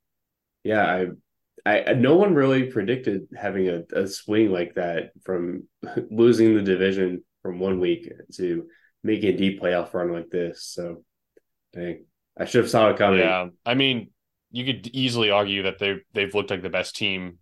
yeah, 0.64 0.84
I 0.84 1.08
I 1.66 1.94
no 1.94 2.16
one 2.16 2.34
really 2.34 2.64
predicted 2.72 3.28
having 3.36 3.70
a, 3.70 3.84
a 3.94 4.08
swing 4.08 4.52
like 4.52 4.76
that 4.76 5.12
from 5.24 5.64
losing 6.12 6.56
the 6.56 6.62
division 6.62 7.24
from 7.42 7.60
one 7.60 7.80
week 7.80 8.12
to 8.36 8.68
making 9.04 9.34
a 9.34 9.38
deep 9.38 9.62
playoff 9.62 9.94
run 9.94 10.12
like 10.12 10.30
this. 10.30 10.64
So, 10.64 11.04
dang, 11.74 12.06
I 12.38 12.46
should 12.46 12.64
have 12.64 12.72
saw 12.72 12.90
it 12.90 12.98
coming. 12.98 13.20
Yeah, 13.20 13.48
I 13.66 13.76
mean, 13.76 14.12
you 14.52 14.66
could 14.66 14.88
easily 14.88 15.30
argue 15.30 15.64
that 15.64 15.80
they 15.80 15.98
they've 16.14 16.34
looked 16.34 16.52
like 16.52 16.62
the 16.62 16.70
best 16.70 16.96
team 16.96 17.38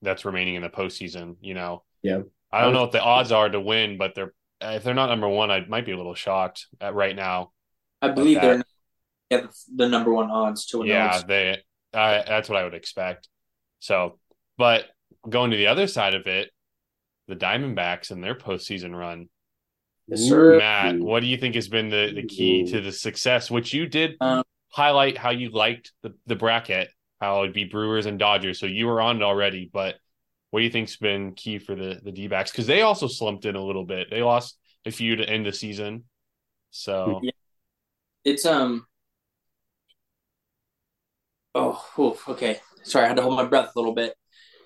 that's 0.00 0.24
remaining 0.24 0.54
in 0.54 0.62
the 0.62 0.68
postseason. 0.68 1.36
You 1.40 1.54
know, 1.54 1.84
yeah. 2.02 2.20
I 2.50 2.62
don't 2.62 2.74
know 2.74 2.82
what 2.82 2.92
the 2.92 3.02
odds 3.02 3.32
are 3.32 3.48
to 3.48 3.60
win, 3.60 3.96
but 3.96 4.14
they're 4.14 4.32
if 4.60 4.84
they're 4.84 4.94
not 4.94 5.08
number 5.08 5.28
one, 5.28 5.50
I 5.50 5.64
might 5.66 5.86
be 5.86 5.92
a 5.92 5.96
little 5.96 6.14
shocked 6.14 6.66
at 6.80 6.94
right 6.94 7.16
now. 7.16 7.52
I 8.00 8.08
believe 8.08 8.40
they're 8.40 8.62
yeah, 9.30 9.46
the 9.74 9.88
number 9.88 10.12
one 10.12 10.30
odds 10.30 10.66
to 10.66 10.78
win. 10.78 10.88
Yeah, 10.88 11.22
they. 11.26 11.58
Uh, 11.94 12.22
that's 12.26 12.48
what 12.48 12.58
I 12.58 12.64
would 12.64 12.74
expect. 12.74 13.28
So, 13.82 14.20
but 14.58 14.84
going 15.28 15.50
to 15.50 15.56
the 15.56 15.66
other 15.66 15.88
side 15.88 16.14
of 16.14 16.28
it, 16.28 16.50
the 17.26 17.34
Diamondbacks 17.34 18.12
and 18.12 18.22
their 18.22 18.36
postseason 18.36 18.96
run. 18.96 19.28
Yes, 20.06 20.20
sir. 20.20 20.56
Matt, 20.56 21.00
what 21.00 21.18
do 21.18 21.26
you 21.26 21.36
think 21.36 21.56
has 21.56 21.66
been 21.66 21.88
the, 21.88 22.12
the 22.14 22.22
key 22.22 22.64
to 22.70 22.80
the 22.80 22.92
success? 22.92 23.50
Which 23.50 23.74
you 23.74 23.88
did 23.88 24.14
um, 24.20 24.44
highlight 24.68 25.18
how 25.18 25.30
you 25.30 25.50
liked 25.50 25.92
the, 26.02 26.14
the 26.26 26.36
bracket, 26.36 26.90
how 27.20 27.42
it'd 27.42 27.54
be 27.54 27.64
Brewers 27.64 28.06
and 28.06 28.20
Dodgers. 28.20 28.60
So 28.60 28.66
you 28.66 28.86
were 28.86 29.00
on 29.00 29.16
it 29.16 29.22
already, 29.24 29.68
but 29.72 29.96
what 30.50 30.60
do 30.60 30.64
you 30.64 30.70
think's 30.70 30.96
been 30.96 31.34
key 31.34 31.58
for 31.58 31.74
the 31.74 32.00
the 32.04 32.12
D 32.12 32.28
backs? 32.28 32.52
Because 32.52 32.68
they 32.68 32.82
also 32.82 33.08
slumped 33.08 33.46
in 33.46 33.56
a 33.56 33.64
little 33.64 33.84
bit. 33.84 34.10
They 34.10 34.22
lost 34.22 34.58
a 34.86 34.92
few 34.92 35.16
to 35.16 35.28
end 35.28 35.44
the 35.44 35.52
season. 35.52 36.04
So 36.70 37.18
yeah. 37.20 37.32
it's 38.24 38.46
um 38.46 38.86
oh 41.56 42.16
okay 42.28 42.60
sorry, 42.82 43.04
I 43.04 43.08
had 43.08 43.16
to 43.16 43.22
hold 43.22 43.36
my 43.36 43.44
breath 43.44 43.72
a 43.74 43.78
little 43.78 43.94
bit. 43.94 44.14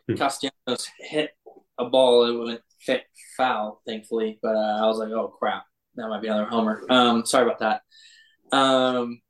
Hmm. 0.09 0.14
Castellanos 0.14 0.88
hit 0.98 1.31
a 1.79 1.85
ball, 1.87 2.24
it 2.24 2.46
went 2.46 2.61
fit 2.81 3.05
foul, 3.37 3.83
thankfully, 3.87 4.38
but 4.42 4.57
uh, 4.57 4.79
I 4.83 4.87
was 4.87 4.98
like, 4.98 5.11
oh 5.11 5.29
crap, 5.29 5.64
that 5.96 6.09
might 6.09 6.22
be 6.22 6.29
another 6.29 6.46
homer. 6.46 6.83
Um, 6.88 7.26
sorry 7.26 7.44
about 7.44 7.61
that. 7.61 8.57
Um, 8.57 9.20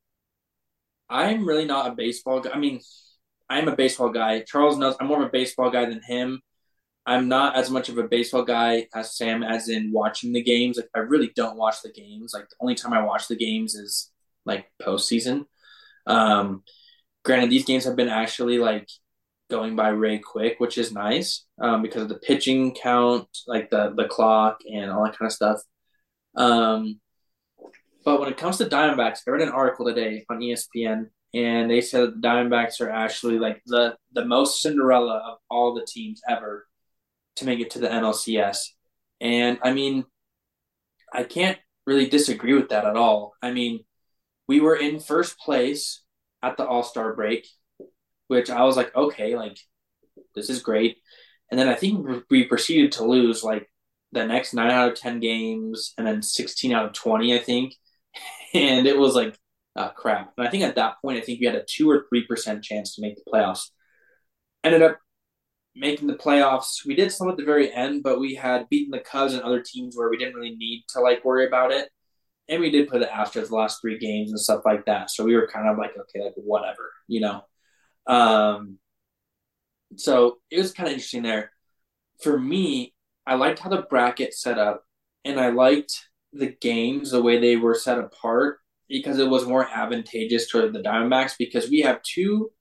I'm 1.09 1.47
really 1.47 1.65
not 1.65 1.91
a 1.91 1.95
baseball 1.95 2.41
guy. 2.41 2.51
I 2.53 2.59
mean, 2.59 2.81
I'm 3.49 3.69
a 3.69 3.77
baseball 3.77 4.11
guy. 4.11 4.41
Charles 4.41 4.77
knows 4.77 4.97
I'm 5.01 5.07
more 5.07 5.23
of 5.23 5.29
a 5.29 5.33
baseball 5.33 5.71
guy 5.71 5.87
than 5.87 6.03
him. 6.03 6.41
I'm 7.09 7.29
not 7.29 7.55
as 7.55 7.71
much 7.71 7.89
of 7.89 7.99
a 7.99 8.09
baseball 8.09 8.43
guy 8.43 8.89
as 8.93 9.17
Sam, 9.17 9.45
as 9.45 9.69
in 9.69 9.93
watching 9.93 10.33
the 10.33 10.43
games. 10.43 10.77
Like, 10.77 10.89
I 10.95 10.99
really 10.99 11.31
don't 11.37 11.57
watch 11.57 11.83
the 11.83 11.93
games. 11.93 12.33
Like, 12.35 12.49
the 12.49 12.57
only 12.61 12.75
time 12.75 12.93
I 12.93 13.05
watch 13.05 13.29
the 13.29 13.37
games 13.37 13.77
is 13.77 14.11
like 14.45 14.67
postseason. 14.83 15.45
Um, 16.07 16.65
Granted, 17.27 17.51
these 17.51 17.65
games 17.65 17.85
have 17.87 17.97
been 17.97 18.09
actually 18.09 18.59
like 18.59 18.89
going 19.51 19.75
by 19.75 19.89
Ray 19.89 20.19
quick, 20.21 20.61
which 20.61 20.79
is 20.79 20.93
nice 20.93 21.45
um, 21.61 21.83
because 21.83 22.03
of 22.03 22.09
the 22.09 22.21
pitching 22.21 22.73
count, 22.73 23.27
like 23.49 23.69
the 23.69 23.93
the 23.97 24.05
clock 24.07 24.61
and 24.73 24.93
all 24.93 25.03
that 25.03 25.19
kind 25.19 25.29
of 25.29 25.33
stuff. 25.33 25.61
Um, 26.37 27.01
but 28.05 28.21
when 28.21 28.29
it 28.29 28.37
comes 28.37 28.59
to 28.59 28.67
Diamondbacks, 28.67 29.23
I 29.27 29.33
read 29.33 29.43
an 29.43 29.49
article 29.49 29.87
today 29.87 30.25
on 30.31 30.39
ESPN, 30.39 31.07
and 31.35 31.69
they 31.69 31.81
said 31.81 32.03
the 32.03 32.29
Diamondbacks 32.29 32.81
are 32.81 32.91
actually 32.91 33.41
like 33.41 33.61
the 33.67 33.97
the 34.13 34.25
most 34.25 34.63
Cinderella 34.63 35.33
of 35.33 35.39
all 35.51 35.75
the 35.75 35.85
teams 35.85 36.21
ever 36.29 36.69
to 37.37 37.45
make 37.45 37.59
it 37.59 37.71
to 37.71 37.81
the 37.81 37.89
NLCS. 37.89 38.69
And 39.21 39.59
I 39.65 39.73
mean, 39.73 40.05
I 41.13 41.25
can't 41.25 41.59
really 41.89 42.07
disagree 42.09 42.55
with 42.55 42.69
that 42.69 42.85
at 42.85 42.97
all. 42.97 43.35
I 43.43 43.51
mean, 43.51 43.81
we 44.47 44.61
were 44.61 44.77
in 44.77 45.01
first 45.01 45.41
place 45.41 46.05
at 46.43 46.57
the 46.57 46.67
All 46.67 46.83
Star 46.83 47.15
break, 47.15 47.47
which 48.29 48.51
I 48.51 48.65
was 48.65 48.77
like, 48.77 48.95
okay, 48.95 49.37
like 49.37 49.59
this 50.35 50.51
is 50.51 50.63
great. 50.63 50.99
And 51.51 51.59
then 51.59 51.69
I 51.69 51.75
think 51.75 52.25
we 52.31 52.45
proceeded 52.45 52.93
to 52.93 53.05
lose 53.05 53.43
like 53.45 53.71
the 54.13 54.27
next 54.27 54.55
nine 54.55 54.71
out 54.71 54.93
of 54.93 54.99
10 54.99 55.21
games 55.21 55.93
and 55.97 56.07
then 56.07 56.23
16 56.23 56.73
out 56.73 56.87
of 56.87 56.93
20, 56.93 57.35
I 57.35 57.39
think. 57.39 57.75
And 58.55 58.87
it 58.87 58.97
was 58.97 59.15
like, 59.15 59.37
uh, 59.75 59.91
crap. 59.91 60.33
And 60.39 60.47
I 60.47 60.51
think 60.51 60.63
at 60.63 60.77
that 60.77 60.95
point, 61.03 61.19
I 61.19 61.21
think 61.21 61.41
we 61.41 61.47
had 61.47 61.57
a 61.57 61.65
two 61.69 61.91
or 61.91 62.07
3% 62.15 62.63
chance 62.63 62.95
to 62.95 63.03
make 63.03 63.17
the 63.17 63.31
playoffs. 63.31 63.69
Ended 64.65 64.81
up 64.81 64.99
making 65.75 66.07
the 66.07 66.15
playoffs. 66.15 66.87
We 66.87 66.95
did 66.95 67.13
some 67.13 67.29
at 67.29 67.37
the 67.37 67.45
very 67.45 67.71
end, 67.71 68.03
but 68.03 68.19
we 68.19 68.35
had 68.35 68.69
beaten 68.71 68.93
the 68.93 69.01
Cubs 69.01 69.35
and 69.35 69.43
other 69.43 69.61
teams 69.61 69.95
where 69.95 70.09
we 70.09 70.17
didn't 70.17 70.35
really 70.35 70.57
need 70.57 70.85
to 70.91 71.01
like 71.01 71.25
worry 71.25 71.47
about 71.47 71.73
it 71.73 71.91
and 72.49 72.61
we 72.61 72.71
did 72.71 72.89
play 72.89 72.99
the 72.99 73.07
Astros 73.07 73.49
the 73.49 73.55
last 73.55 73.81
three 73.81 73.99
games 73.99 74.31
and 74.31 74.41
stuff 74.41 74.63
like 74.65 74.87
that. 74.87 75.11
So 75.11 75.25
we 75.25 75.35
were 75.35 75.49
kind 75.49 75.69
of 75.69 75.79
like, 75.79 75.97
okay, 75.97 76.25
like 76.25 76.35
whatever, 76.37 76.93
you 77.09 77.21
know. 77.21 77.43
Um, 78.07 78.79
so 79.97 80.39
it 80.51 80.59
was 80.59 80.73
kind 80.73 80.89
of 80.89 80.93
interesting 80.93 81.23
there. 81.23 81.51
For 82.23 82.39
me, 82.39 82.95
I 83.27 83.35
liked 83.35 83.59
how 83.59 83.71
the 83.71 83.83
bracket 83.83 84.35
set 84.35 84.59
up, 84.59 84.85
and 85.25 85.41
I 85.41 85.51
liked 85.51 86.09
the 86.33 86.55
games 86.61 87.11
the 87.11 87.23
way 87.23 87.39
they 87.39 87.57
were 87.57 87.75
set 87.75 87.99
apart 87.99 88.59
because 88.89 89.19
it 89.19 89.29
was 89.29 89.47
more 89.47 89.69
advantageous 89.69 90.49
to 90.51 90.71
the 90.71 90.81
Diamondbacks 90.81 91.35
because 91.39 91.69
we 91.69 91.81
have 91.81 92.03
two 92.03 92.53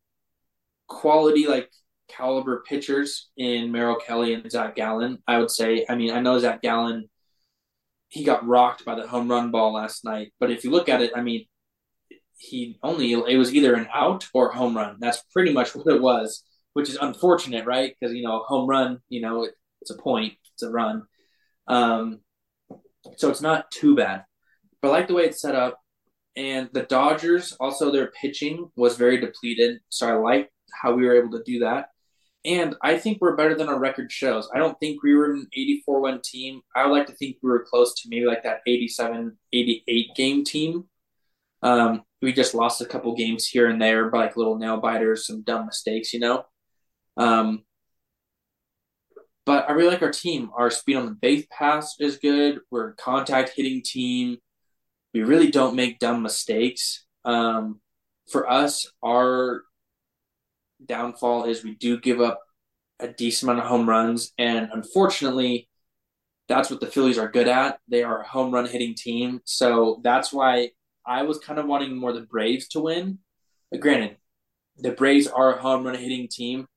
quality 0.88 1.48
like 1.48 1.72
caliber 2.08 2.64
pitchers 2.68 3.30
in 3.38 3.72
Merrill 3.72 3.98
Kelly 3.98 4.34
and 4.34 4.52
Zach 4.52 4.76
Gallen. 4.76 5.20
I 5.28 5.38
would 5.40 5.52
say. 5.52 5.86
I 5.88 5.96
mean, 5.96 6.12
I 6.12 6.22
know 6.22 6.40
Zach 6.40 6.62
Gallen 6.62 7.10
he 8.10 8.24
got 8.24 8.46
rocked 8.48 8.86
by 8.86 8.96
the 8.96 9.08
home 9.08 9.30
run 9.30 9.52
ball 9.52 9.74
last 9.74 10.06
night. 10.06 10.32
But 10.40 10.52
if 10.52 10.64
you 10.64 10.72
look 10.72 10.90
at 10.90 11.02
it, 11.02 11.12
I 11.16 11.22
mean, 11.22 11.46
he 12.38 12.78
only 12.84 13.14
it 13.14 13.38
was 13.38 13.54
either 13.54 13.76
an 13.76 13.88
out 13.94 14.28
or 14.34 14.52
home 14.52 14.76
run. 14.76 14.98
That's 15.00 15.24
pretty 15.34 15.54
much 15.54 15.76
what 15.76 15.88
it 15.88 16.02
was. 16.02 16.44
which 16.74 16.90
is 16.90 16.98
unfortunate, 16.98 17.66
right? 17.66 17.96
Because 18.00 18.16
you 18.16 18.24
know, 18.24 18.44
home 18.48 18.68
run, 18.70 19.00
you 19.10 19.22
know, 19.22 19.44
it, 19.46 19.54
it's 19.82 19.92
a 19.92 19.98
point, 19.98 20.34
it's 20.54 20.64
a 20.64 20.70
run. 20.72 21.04
Um, 21.68 22.20
so 23.18 23.30
it's 23.30 23.42
not 23.42 23.72
too 23.72 23.96
bad. 23.96 24.26
But 24.82 24.90
I 24.90 24.92
like 24.92 25.08
the 25.08 25.14
way 25.14 25.26
it's 25.26 25.42
set 25.42 25.56
up. 25.56 25.80
And 26.36 26.70
the 26.74 26.84
Dodgers, 26.84 27.54
also 27.60 27.92
their 27.92 28.12
pitching 28.22 28.70
was 28.76 28.98
very 28.98 29.20
depleted. 29.20 29.80
So 29.90 30.10
I 30.10 30.14
like 30.14 30.50
how 30.74 30.94
we 30.94 31.06
were 31.06 31.16
able 31.16 31.32
to 31.38 31.44
do 31.46 31.60
that. 31.60 31.88
And 32.46 32.76
I 32.82 32.98
think 32.98 33.18
we're 33.20 33.36
better 33.36 33.56
than 33.56 33.68
our 33.68 33.80
record 33.80 34.12
shows. 34.12 34.48
I 34.54 34.60
don't 34.60 34.80
think 34.80 35.02
we 35.02 35.16
were 35.16 35.34
an 35.34 35.48
84 35.52 36.00
win 36.02 36.22
team. 36.24 36.62
I 36.76 36.86
would 36.86 36.94
like 36.94 37.08
to 37.08 37.14
think 37.14 37.38
we 37.42 37.50
were 37.50 37.66
close 37.68 37.94
to 37.96 38.10
maybe 38.10 38.26
like 38.26 38.44
that 38.44 38.62
87, 38.68 39.36
88 39.52 40.16
game 40.16 40.44
team. 40.44 40.86
Um, 41.64 42.04
we 42.22 42.34
just 42.34 42.54
lost 42.54 42.82
a 42.82 42.86
couple 42.86 43.16
games 43.16 43.48
here 43.48 43.68
and 43.68 43.82
there 43.82 44.10
by 44.10 44.26
like 44.26 44.38
little 44.38 44.58
nail 44.58 44.78
biters, 44.78 45.26
some 45.26 45.42
dumb 45.42 45.66
mistakes, 45.66 46.14
you 46.14 46.20
know. 46.20 46.46
Um, 47.18 47.64
but 49.46 49.68
I 49.70 49.74
really 49.74 49.90
like 49.90 50.02
our 50.04 50.12
team. 50.12 50.52
Our 50.56 50.70
speed 50.70 50.98
on 50.98 51.06
the 51.06 51.12
base 51.12 51.46
pass 51.52 51.96
is 52.00 52.18
good. 52.18 52.60
We're 52.70 52.90
a 52.90 52.96
contact 52.96 53.54
hitting 53.56 53.82
team. 53.84 54.38
We 55.14 55.24
really 55.24 55.50
don't 55.50 55.76
make 55.76 56.00
dumb 56.00 56.22
mistakes. 56.22 57.06
Um, 57.24 57.80
for 58.30 58.50
us, 58.50 58.92
our 59.04 59.62
downfall 60.84 61.46
is 61.46 61.64
we 61.64 61.76
do 61.76 62.00
give 62.00 62.22
up 62.22 62.42
a 63.00 63.08
decent 63.08 63.50
amount 63.50 63.64
of 63.64 63.70
home 63.70 63.90
runs, 63.90 64.32
and 64.38 64.70
unfortunately, 64.72 65.70
that's 66.48 66.70
what 66.70 66.80
the 66.80 66.88
Phillies 66.88 67.18
are 67.18 67.30
good 67.30 67.48
at. 67.48 67.80
They 67.88 68.04
are 68.04 68.22
a 68.22 68.28
home 68.28 68.54
run 68.54 68.68
hitting 68.68 68.96
team, 68.96 69.42
so 69.46 70.00
that's 70.04 70.32
why 70.32 70.72
I 71.06 71.24
was 71.24 71.40
kind 71.40 71.60
of 71.60 71.66
wanting 71.66 71.98
more 71.98 72.14
the 72.14 72.22
Braves 72.22 72.68
to 72.70 72.80
win. 72.82 73.20
But 73.72 73.80
granted, 73.80 74.18
the 74.78 74.92
Braves 74.92 75.28
are 75.28 75.56
a 75.56 75.62
home 75.62 75.86
run 75.86 75.96
hitting 75.96 76.28
team, 76.30 76.68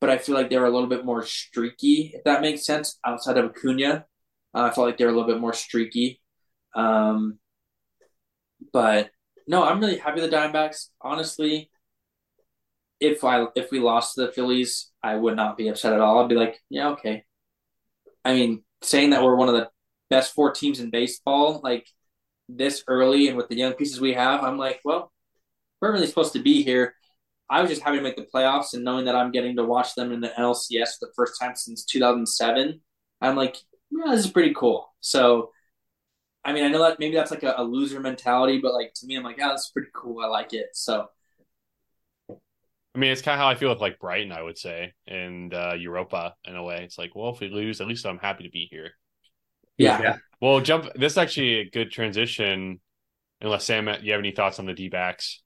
but 0.00 0.10
I 0.10 0.18
feel 0.18 0.34
like 0.34 0.50
they 0.50 0.58
were 0.58 0.66
a 0.66 0.70
little 0.70 0.88
bit 0.88 1.04
more 1.04 1.24
streaky, 1.24 2.12
if 2.14 2.24
that 2.24 2.42
makes 2.42 2.64
sense. 2.64 2.98
Outside 3.04 3.38
of 3.38 3.50
Acuna, 3.50 4.06
uh, 4.54 4.62
I 4.62 4.70
felt 4.70 4.86
like 4.86 4.98
they 4.98 5.04
were 5.04 5.10
a 5.10 5.14
little 5.14 5.30
bit 5.30 5.40
more 5.40 5.52
streaky. 5.52 6.20
Um, 6.74 7.38
but 8.72 9.10
no, 9.46 9.64
I'm 9.64 9.80
really 9.80 9.98
happy 9.98 10.20
the 10.20 10.28
Diamondbacks. 10.28 10.88
Honestly, 11.00 11.70
if 13.00 13.24
I 13.24 13.46
if 13.54 13.70
we 13.70 13.80
lost 13.80 14.14
to 14.14 14.22
the 14.26 14.32
Phillies, 14.32 14.90
I 15.02 15.16
would 15.16 15.36
not 15.36 15.56
be 15.56 15.68
upset 15.68 15.92
at 15.92 16.00
all. 16.00 16.22
I'd 16.22 16.28
be 16.28 16.34
like, 16.34 16.60
yeah, 16.70 16.90
okay. 16.90 17.24
I 18.24 18.34
mean, 18.34 18.64
saying 18.82 19.10
that 19.10 19.22
we're 19.22 19.36
one 19.36 19.48
of 19.48 19.54
the 19.54 19.68
best 20.10 20.34
four 20.34 20.52
teams 20.52 20.80
in 20.80 20.90
baseball, 20.90 21.60
like 21.62 21.86
this 22.48 22.84
early 22.88 23.28
and 23.28 23.36
with 23.36 23.48
the 23.48 23.56
young 23.56 23.74
pieces 23.74 24.00
we 24.00 24.14
have, 24.14 24.42
I'm 24.42 24.58
like, 24.58 24.80
well, 24.84 25.12
we're 25.80 25.92
really 25.92 26.06
supposed 26.06 26.32
to 26.34 26.42
be 26.42 26.62
here. 26.62 26.94
I 27.48 27.60
was 27.60 27.70
just 27.70 27.82
happy 27.82 27.98
to 27.98 28.02
make 28.02 28.16
the 28.16 28.26
playoffs 28.32 28.74
and 28.74 28.82
knowing 28.84 29.04
that 29.04 29.14
I'm 29.14 29.30
getting 29.30 29.56
to 29.56 29.64
watch 29.64 29.94
them 29.94 30.12
in 30.12 30.20
the 30.20 30.28
NLCS 30.36 30.98
for 30.98 31.06
the 31.06 31.12
first 31.14 31.38
time 31.40 31.54
since 31.54 31.84
2007. 31.84 32.80
I'm 33.20 33.36
like, 33.36 33.56
yeah, 33.90 34.12
this 34.12 34.24
is 34.24 34.30
pretty 34.30 34.52
cool. 34.54 34.92
So, 35.00 35.50
I 36.44 36.52
mean, 36.52 36.64
I 36.64 36.68
know 36.68 36.80
that 36.82 36.98
maybe 36.98 37.14
that's 37.14 37.30
like 37.30 37.42
a, 37.44 37.54
a 37.58 37.64
loser 37.64 38.00
mentality, 38.00 38.58
but 38.60 38.74
like 38.74 38.92
to 38.96 39.06
me, 39.06 39.16
I'm 39.16 39.22
like, 39.22 39.38
yeah, 39.38 39.48
that's 39.48 39.70
pretty 39.70 39.88
cool. 39.94 40.20
I 40.20 40.26
like 40.26 40.52
it. 40.54 40.68
So, 40.74 41.06
I 42.96 42.98
mean, 42.98 43.12
it's 43.12 43.20
kind 43.20 43.34
of 43.34 43.40
how 43.40 43.48
I 43.48 43.56
feel 43.56 43.68
with 43.68 43.80
like 43.80 43.98
Brighton, 43.98 44.32
I 44.32 44.40
would 44.40 44.56
say, 44.56 44.94
and 45.06 45.52
uh, 45.52 45.74
Europa 45.78 46.34
in 46.46 46.56
a 46.56 46.62
way. 46.62 46.82
It's 46.82 46.96
like, 46.96 47.14
well, 47.14 47.28
if 47.34 47.40
we 47.40 47.50
lose, 47.50 47.82
at 47.82 47.86
least 47.86 48.06
I'm 48.06 48.16
happy 48.16 48.44
to 48.44 48.50
be 48.50 48.66
here. 48.70 48.92
yeah. 49.76 50.00
yeah. 50.00 50.16
Well, 50.40 50.60
jump. 50.60 50.88
This 50.94 51.12
is 51.12 51.18
actually 51.18 51.60
a 51.60 51.70
good 51.70 51.90
transition. 51.90 52.80
Unless 53.42 53.64
Sam, 53.64 53.86
you 54.02 54.12
have 54.12 54.20
any 54.20 54.30
thoughts 54.30 54.58
on 54.58 54.64
the 54.64 54.72
D 54.72 54.88
backs? 54.88 55.42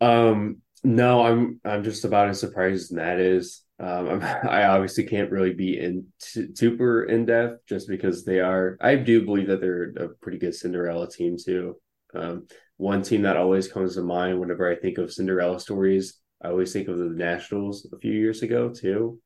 Um, 0.00 0.56
no, 0.82 1.24
I'm 1.24 1.60
I'm 1.64 1.84
just 1.84 2.04
about 2.04 2.28
as 2.28 2.40
surprised 2.40 2.86
as 2.86 2.92
Matt 2.92 3.20
is. 3.20 3.62
Um, 3.78 4.08
I'm, 4.08 4.22
i 4.48 4.64
obviously 4.64 5.04
can't 5.04 5.30
really 5.30 5.54
be 5.54 5.78
in 5.78 6.06
t- 6.20 6.48
super 6.54 7.04
in 7.04 7.26
depth 7.26 7.64
just 7.68 7.88
because 7.88 8.24
they 8.24 8.40
are. 8.40 8.76
I 8.80 8.96
do 8.96 9.24
believe 9.24 9.46
that 9.48 9.60
they're 9.60 9.90
a 9.96 10.08
pretty 10.08 10.38
good 10.38 10.54
Cinderella 10.54 11.08
team 11.08 11.36
too. 11.36 11.76
Um, 12.12 12.48
one 12.76 13.02
team 13.02 13.22
that 13.22 13.36
always 13.36 13.68
comes 13.68 13.94
to 13.94 14.02
mind 14.02 14.40
whenever 14.40 14.70
I 14.70 14.74
think 14.74 14.98
of 14.98 15.12
Cinderella 15.12 15.60
stories, 15.60 16.18
I 16.42 16.48
always 16.48 16.72
think 16.72 16.88
of 16.88 16.98
the 16.98 17.06
Nationals 17.06 17.86
a 17.92 17.98
few 17.98 18.12
years 18.12 18.42
ago 18.42 18.70
too, 18.70 19.20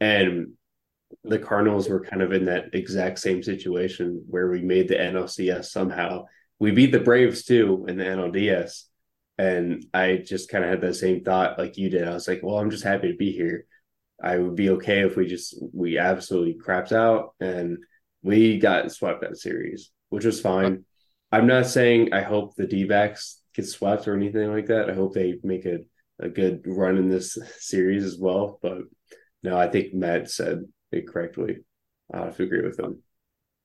and 0.00 0.52
the 1.24 1.38
Cardinals 1.38 1.88
were 1.88 2.04
kind 2.04 2.22
of 2.22 2.32
in 2.32 2.44
that 2.46 2.74
exact 2.74 3.18
same 3.18 3.42
situation 3.42 4.24
where 4.28 4.50
we 4.50 4.62
made 4.62 4.88
the 4.88 4.96
NLCS 4.96 5.66
somehow. 5.66 6.26
We 6.58 6.70
beat 6.70 6.92
the 6.92 7.00
Braves 7.00 7.44
too 7.44 7.86
in 7.88 7.96
the 7.96 8.04
NLDS 8.04 8.84
and 9.38 9.86
I 9.94 10.16
just 10.16 10.50
kind 10.50 10.64
of 10.64 10.70
had 10.70 10.80
that 10.80 10.94
same 10.94 11.22
thought 11.22 11.58
like 11.58 11.78
you 11.78 11.88
did. 11.88 12.06
I 12.06 12.12
was 12.12 12.26
like, 12.26 12.40
well, 12.42 12.58
I'm 12.58 12.70
just 12.70 12.84
happy 12.84 13.12
to 13.12 13.16
be 13.16 13.30
here. 13.32 13.66
I 14.22 14.36
would 14.36 14.56
be 14.56 14.70
okay 14.70 15.02
if 15.02 15.16
we 15.16 15.26
just 15.26 15.56
we 15.72 15.96
absolutely 15.96 16.58
crapped 16.60 16.90
out 16.90 17.34
and 17.38 17.78
we 18.22 18.58
got 18.58 18.90
swept 18.90 19.20
that 19.20 19.38
series, 19.38 19.92
which 20.08 20.24
was 20.24 20.40
fine. 20.40 20.84
I'm 21.30 21.46
not 21.46 21.66
saying 21.66 22.12
I 22.12 22.22
hope 22.22 22.56
the 22.56 22.66
D 22.66 22.84
backs 22.84 23.40
get 23.54 23.66
swept 23.66 24.08
or 24.08 24.16
anything 24.16 24.52
like 24.52 24.66
that. 24.66 24.90
I 24.90 24.94
hope 24.94 25.14
they 25.14 25.38
make 25.44 25.66
a, 25.66 25.78
a 26.20 26.28
good 26.28 26.62
run 26.66 26.96
in 26.96 27.08
this 27.08 27.38
series 27.58 28.04
as 28.04 28.18
well. 28.18 28.58
But 28.62 28.78
no, 29.42 29.58
I 29.58 29.68
think 29.68 29.94
Matt 29.94 30.30
said 30.30 30.64
it 30.92 31.08
correctly. 31.08 31.58
I 32.12 32.18
have 32.18 32.36
to 32.36 32.42
agree 32.44 32.62
with 32.62 32.78
him. 32.78 33.02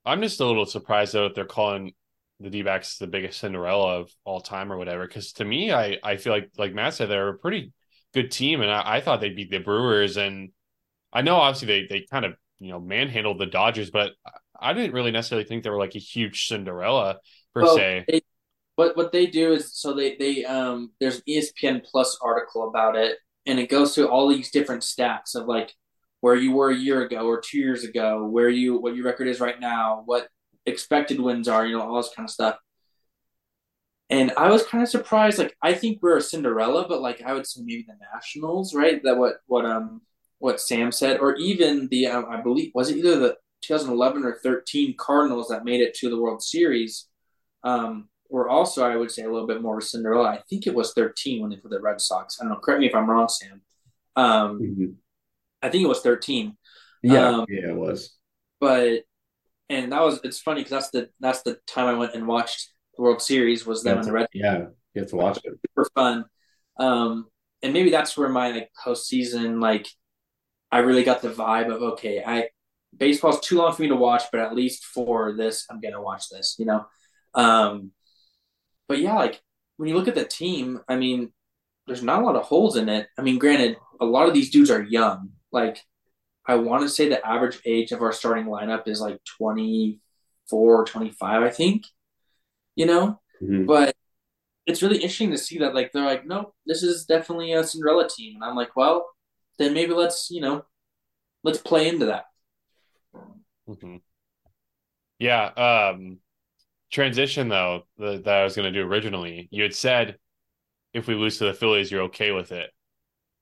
I'm 0.06 0.22
just 0.22 0.40
a 0.40 0.46
little 0.46 0.66
surprised 0.66 1.14
though 1.14 1.28
that 1.28 1.36
they're 1.36 1.46
calling 1.46 1.94
the 2.40 2.50
D 2.50 2.62
backs 2.62 2.98
the 2.98 3.08
biggest 3.08 3.40
Cinderella 3.40 4.00
of 4.00 4.12
all 4.26 4.42
time 4.42 4.72
or 4.72 4.78
whatever. 4.78 5.08
Because 5.08 5.34
to 5.34 5.46
me, 5.46 5.72
I 5.72 5.98
I 6.04 6.18
feel 6.18 6.34
like 6.34 6.52
like 6.58 6.74
Matt 6.74 6.94
said, 6.94 7.10
they're 7.10 7.30
a 7.30 7.38
pretty 7.38 7.72
good 8.14 8.32
team, 8.32 8.62
and 8.62 8.70
I, 8.70 8.98
I 8.98 9.02
thought 9.02 9.22
they'd 9.22 9.36
beat 9.36 9.52
the 9.52 9.60
Brewers. 9.60 10.18
And 10.18 10.50
I 11.12 11.22
know 11.22 11.38
obviously 11.38 11.68
they 11.68 11.88
they 11.90 12.06
kind 12.12 12.26
of 12.26 12.34
you 12.60 12.72
know 12.72 12.80
manhandled 12.80 13.40
the 13.40 13.46
Dodgers, 13.46 13.92
but 13.92 14.12
I 14.60 14.74
didn't 14.74 14.94
really 14.94 15.12
necessarily 15.12 15.46
think 15.46 15.64
they 15.64 15.70
were 15.70 15.78
like 15.78 15.96
a 15.96 16.00
huge 16.00 16.48
Cinderella 16.48 17.20
per 17.54 17.64
well, 17.64 17.76
se. 17.76 18.06
They, 18.08 18.22
what 18.76 18.98
what 18.98 19.12
they 19.12 19.28
do 19.28 19.54
is 19.54 19.74
so 19.74 19.94
they 19.94 20.16
they 20.18 20.46
um 20.46 20.92
there's 21.00 21.18
an 21.18 21.24
ESPN 21.28 21.84
Plus 21.84 22.18
article 22.22 22.68
about 22.68 22.96
it, 22.96 23.18
and 23.46 23.60
it 23.60 23.70
goes 23.70 23.94
through 23.94 24.10
all 24.10 24.28
these 24.28 24.52
different 24.52 24.82
stats 24.84 25.36
of 25.36 25.48
like 25.48 25.74
where 26.22 26.36
you 26.36 26.54
were 26.54 26.70
a 26.70 26.76
year 26.76 27.04
ago 27.04 27.28
or 27.28 27.42
two 27.42 27.60
years 27.60 27.84
ago, 27.84 28.26
where 28.26 28.50
you 28.50 28.78
what 28.78 28.96
your 28.96 29.06
record 29.06 29.28
is 29.28 29.40
right 29.40 29.60
now, 29.60 30.04
what 30.06 30.28
expected 30.66 31.20
wins 31.20 31.48
are, 31.48 31.66
you 31.66 31.78
know, 31.78 31.84
all 31.84 31.98
this 31.98 32.12
kind 32.16 32.26
of 32.28 32.32
stuff. 32.32 32.58
And 34.10 34.32
I 34.38 34.50
was 34.50 34.66
kind 34.66 34.84
of 34.84 34.90
surprised. 34.90 35.40
Like, 35.40 35.56
I 35.62 35.74
think 35.74 36.00
we're 36.02 36.18
a 36.18 36.22
Cinderella, 36.22 36.88
but 36.88 37.02
like 37.02 37.22
I 37.22 37.34
would 37.34 37.48
say 37.48 37.62
maybe 37.64 37.86
the 37.88 37.96
Nationals, 38.14 38.74
right? 38.74 39.02
That 39.04 39.18
what 39.18 39.36
what 39.48 39.66
um 39.66 40.02
what 40.40 40.60
Sam 40.60 40.92
said, 40.92 41.20
or 41.20 41.36
even 41.38 41.88
the 41.90 42.08
um, 42.08 42.26
I 42.30 42.42
believe 42.42 42.72
was 42.74 42.90
it 42.90 42.98
either 42.98 43.18
the 43.20 43.38
2011 43.62 44.24
or 44.26 44.40
13 44.44 44.96
Cardinals 44.98 45.48
that 45.48 45.66
made 45.66 45.82
it 45.82 45.94
to 45.96 46.10
the 46.10 46.20
World 46.20 46.44
Series. 46.44 47.08
Um, 47.64 48.10
were 48.30 48.50
also 48.50 48.86
I 48.86 48.96
would 48.96 49.12
say 49.12 49.24
a 49.24 49.32
little 49.32 49.48
bit 49.48 49.62
more 49.62 49.82
Cinderella. 49.82 50.30
I 50.30 50.42
think 50.50 50.68
it 50.68 50.74
was 50.74 50.94
13 50.94 51.42
when 51.42 51.52
they 51.52 51.58
put 51.58 51.72
the 51.72 51.80
Red 51.80 52.02
Sox. 52.02 52.38
I 52.40 52.44
don't 52.44 52.54
know. 52.54 52.60
Correct 52.60 52.82
me 52.82 52.88
if 52.88 52.96
I'm 52.96 53.10
wrong, 53.10 53.30
Sam. 53.30 53.62
Um, 54.16 54.60
mm-hmm. 54.62 54.86
I 55.62 55.70
think 55.70 55.84
it 55.84 55.88
was 55.88 56.02
13. 56.02 56.58
Yeah, 57.02 57.28
um, 57.28 57.46
yeah, 57.50 57.70
it 57.70 57.76
was. 57.76 58.16
But 58.60 59.04
and 59.70 59.92
that 59.92 60.02
was 60.02 60.20
it's 60.24 60.40
funny 60.40 60.62
because 60.62 60.72
that's 60.72 60.90
the 60.92 61.10
that's 61.20 61.42
the 61.44 61.60
time 61.68 61.88
I 61.88 61.98
went 61.98 62.16
and 62.16 62.28
watched 62.28 62.72
the 62.96 63.04
World 63.04 63.22
Series 63.22 63.66
was 63.66 63.84
them 63.84 64.00
in 64.00 64.06
the 64.06 64.12
Red. 64.12 64.28
Yeah, 64.34 64.68
you 64.94 65.02
have 65.02 65.10
to 65.10 65.16
watch 65.16 65.40
it 65.44 65.54
for 65.74 65.88
fun. 65.96 66.26
Um, 66.80 67.28
and 67.62 67.74
maybe 67.74 67.90
that's 67.90 68.18
where 68.18 68.30
my 68.30 68.52
like 68.52 68.70
postseason 68.86 69.62
like 69.62 69.88
I 70.72 70.80
really 70.80 71.04
got 71.04 71.22
the 71.22 71.30
vibe 71.30 71.74
of 71.74 71.82
okay, 71.94 72.24
I 72.26 72.50
baseball's 72.96 73.40
too 73.40 73.58
long 73.58 73.74
for 73.74 73.82
me 73.82 73.88
to 73.90 73.96
watch, 73.96 74.24
but 74.32 74.42
at 74.42 74.56
least 74.56 74.86
for 74.86 75.34
this, 75.34 75.66
I'm 75.70 75.82
gonna 75.82 76.02
watch 76.02 76.30
this, 76.30 76.56
you 76.58 76.66
know. 76.66 76.86
Um, 77.34 77.92
but 78.88 79.00
yeah, 79.00 79.16
like 79.16 79.42
when 79.78 79.90
you 79.90 79.96
look 79.96 80.08
at 80.08 80.16
the 80.16 80.26
team, 80.26 80.82
I 80.88 80.96
mean, 80.96 81.32
there's 81.88 82.04
not 82.04 82.22
a 82.22 82.26
lot 82.26 82.36
of 82.36 82.44
holes 82.44 82.78
in 82.78 82.90
it. 82.90 83.08
I 83.18 83.22
mean, 83.22 83.40
granted, 83.40 83.78
a 84.00 84.06
lot 84.06 84.28
of 84.28 84.34
these 84.34 84.50
dudes 84.50 84.72
are 84.72 84.82
young. 84.82 85.32
Like 85.52 85.84
I 86.46 86.56
want 86.56 86.84
to 86.84 86.90
say 86.90 87.08
the 87.10 87.26
average 87.26 87.60
age 87.66 87.92
of 87.92 88.02
our 88.02 88.12
starting 88.12 88.46
lineup 88.46 88.88
is 88.88 89.00
like 89.00 89.20
24, 89.38 90.86
25, 90.86 91.44
I 91.44 91.50
think, 91.50 91.84
you 92.76 92.86
know, 92.86 93.20
mm-hmm. 93.42 93.66
but 93.66 93.96
it's 94.66 94.82
really 94.82 94.96
interesting 94.96 95.32
to 95.32 95.38
see 95.38 95.60
that 95.60 95.76
like 95.76 95.92
they're 95.92 96.06
like, 96.06 96.26
nope, 96.26 96.54
this 96.66 96.84
is 96.84 97.06
definitely 97.06 97.54
a 97.54 97.64
Cinderella 97.64 98.10
team. 98.10 98.36
And 98.36 98.44
I'm 98.44 98.56
like, 98.56 98.76
well, 98.76 99.10
then 99.58 99.74
maybe 99.74 99.94
let's, 99.94 100.30
you 100.32 100.42
know, 100.42 100.66
let's 101.44 101.60
play 101.60 101.88
into 101.88 102.08
that. 102.08 102.26
Mm-hmm. 103.68 103.98
Yeah. 105.20 105.46
Um, 105.46 106.20
transition 106.94 107.50
though, 107.50 107.84
the, 107.98 108.22
that 108.24 108.38
I 108.38 108.44
was 108.44 108.56
going 108.56 108.72
to 108.72 108.80
do 108.80 108.88
originally, 108.88 109.50
you 109.52 109.64
had 109.64 109.74
said 109.74 110.18
if 110.94 111.08
we 111.08 111.16
lose 111.16 111.40
to 111.40 111.46
the 111.46 111.54
Phillies, 111.54 111.92
you're 111.92 112.04
okay 112.04 112.32
with 112.32 112.52
it. 112.52 112.70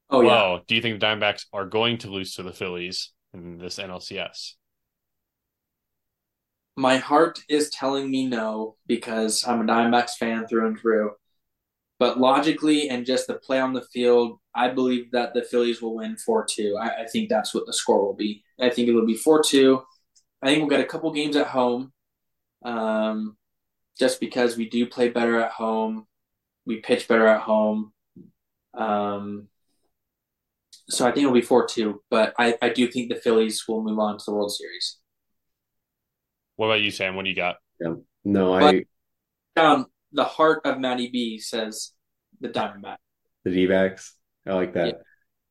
Oh 0.10 0.22
yeah. 0.22 0.60
do 0.68 0.76
you 0.76 0.82
think 0.82 0.99
the 0.99 1.06
Diamondbacks 1.06 1.45
are 1.54 1.66
going 1.66 1.97
to 1.99 2.10
lose 2.10 2.36
to 2.36 2.43
the 2.43 2.54
Phillies 2.54 3.12
in 3.34 3.58
this 3.58 3.78
NLCS? 3.78 4.54
My 6.78 6.97
heart 6.97 7.39
is 7.49 7.70
telling 7.70 8.10
me 8.10 8.26
no 8.26 8.78
because 8.88 9.45
I'm 9.45 9.62
a 9.62 9.64
Diamondbacks 9.72 10.12
fan 10.12 10.47
through 10.47 10.68
and 10.68 10.80
through. 10.80 11.12
But 11.99 12.20
logically 12.20 12.89
and 12.89 13.06
just 13.06 13.28
the 13.28 13.36
play 13.36 13.60
on 13.60 13.74
the 13.74 13.86
field, 13.93 14.39
I 14.56 14.70
believe 14.70 15.12
that 15.12 15.34
the 15.34 15.43
Phillies 15.43 15.82
will 15.82 15.95
win 15.95 16.18
4 16.18 16.45
2. 16.49 16.78
I, 16.82 17.04
I, 17.04 17.06
think 17.06 17.30
that's 17.30 17.54
what 17.54 17.68
the 17.68 17.74
score 17.74 18.04
will 18.04 18.16
be. 18.16 18.43
I 18.60 18.70
think 18.70 18.88
it 18.88 18.93
will 18.93 19.06
be 19.06 19.16
4 19.16 19.43
2. 19.43 19.80
I 20.41 20.47
think 20.47 20.60
we'll 20.60 20.70
get 20.70 20.80
a 20.80 20.89
couple 20.89 21.14
games 21.14 21.36
at 21.36 21.47
home 21.47 21.93
um, 22.64 23.38
just 24.00 24.20
because 24.20 24.58
we 24.58 24.70
do 24.70 24.86
play 24.86 25.10
better 25.10 25.39
at 25.39 25.52
home. 25.52 26.08
We 26.66 26.78
pitch 26.78 27.08
better 27.08 27.28
at 27.28 27.42
home. 27.42 27.92
Um, 28.74 29.48
so 30.89 31.06
I 31.08 31.12
think 31.12 31.24
it'll 31.24 31.34
be 31.34 31.42
4 31.42 31.68
2, 31.68 32.02
but 32.10 32.34
I, 32.38 32.58
I 32.62 32.70
do 32.70 32.88
think 32.88 33.10
the 33.10 33.20
Phillies 33.20 33.64
will 33.68 33.84
move 33.84 34.00
on 34.00 34.18
to 34.18 34.24
the 34.26 34.34
World 34.34 34.52
Series. 34.52 34.98
What 36.56 36.68
about 36.68 36.82
you, 36.82 36.92
Sam? 36.92 37.16
What 37.16 37.24
do 37.24 37.30
you 37.30 37.36
got? 37.36 37.56
Yeah. 37.80 37.96
No, 38.24 38.54
I. 38.54 38.86
Down 39.56 39.86
the 40.12 40.24
heart 40.24 40.62
of 40.66 40.80
Matty 40.80 41.10
B 41.12 41.39
says 41.39 41.92
the 42.39 42.50
Diamondback. 42.50 42.98
The 43.44 43.52
D 43.52 43.68
backs. 43.68 44.16
I 44.46 44.54
like 44.54 44.74
that. 44.74 44.88
Yeah. 44.88 44.94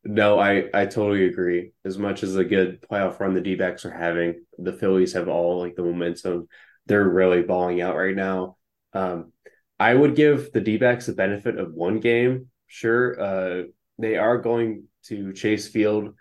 No, 0.05 0.38
I, 0.38 0.64
I 0.72 0.86
totally 0.86 1.26
agree. 1.26 1.72
As 1.84 1.99
much 1.99 2.22
as 2.22 2.36
a 2.36 2.45
good 2.45 2.80
playoff 2.80 3.20
run 3.20 3.34
the 3.34 3.41
D 3.41 3.55
backs 3.55 3.84
are 3.84 3.91
having, 3.91 4.45
the 4.59 4.72
Phillies 4.72 5.12
have 5.12 5.28
all 5.28 5.61
like 5.61 5.74
the 5.76 5.82
momentum. 5.82 6.49
They're 6.91 7.09
really 7.09 7.43
balling 7.43 7.80
out 7.80 7.95
right 7.95 8.16
now. 8.16 8.57
Um, 8.93 9.32
I 9.78 9.95
would 9.95 10.16
give 10.16 10.51
the 10.51 10.61
D 10.61 10.76
backs 10.76 11.07
the 11.07 11.12
benefit 11.12 11.57
of 11.57 11.72
one 11.72 12.01
game. 12.01 12.49
Sure, 12.66 13.20
uh, 13.20 13.62
they 13.97 14.16
are 14.16 14.38
going 14.38 14.88
to 15.05 15.32
Chase 15.32 15.68
Field, 15.68 16.14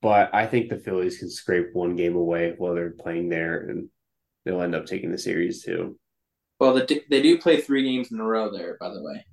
but 0.00 0.34
I 0.34 0.46
think 0.46 0.70
the 0.70 0.78
Phillies 0.78 1.18
can 1.18 1.28
scrape 1.28 1.66
one 1.74 1.96
game 1.96 2.16
away 2.16 2.54
while 2.56 2.74
they're 2.74 2.92
playing 2.92 3.28
there, 3.28 3.68
and 3.68 3.90
they'll 4.46 4.62
end 4.62 4.74
up 4.74 4.86
taking 4.86 5.12
the 5.12 5.18
series 5.18 5.62
too. 5.62 5.98
Well, 6.58 6.72
the, 6.72 7.02
they 7.10 7.20
do 7.20 7.36
play 7.36 7.60
three 7.60 7.82
games 7.82 8.10
in 8.10 8.18
a 8.18 8.24
row 8.24 8.50
there, 8.50 8.78
by 8.80 8.88
the 8.88 9.02
way. 9.02 9.26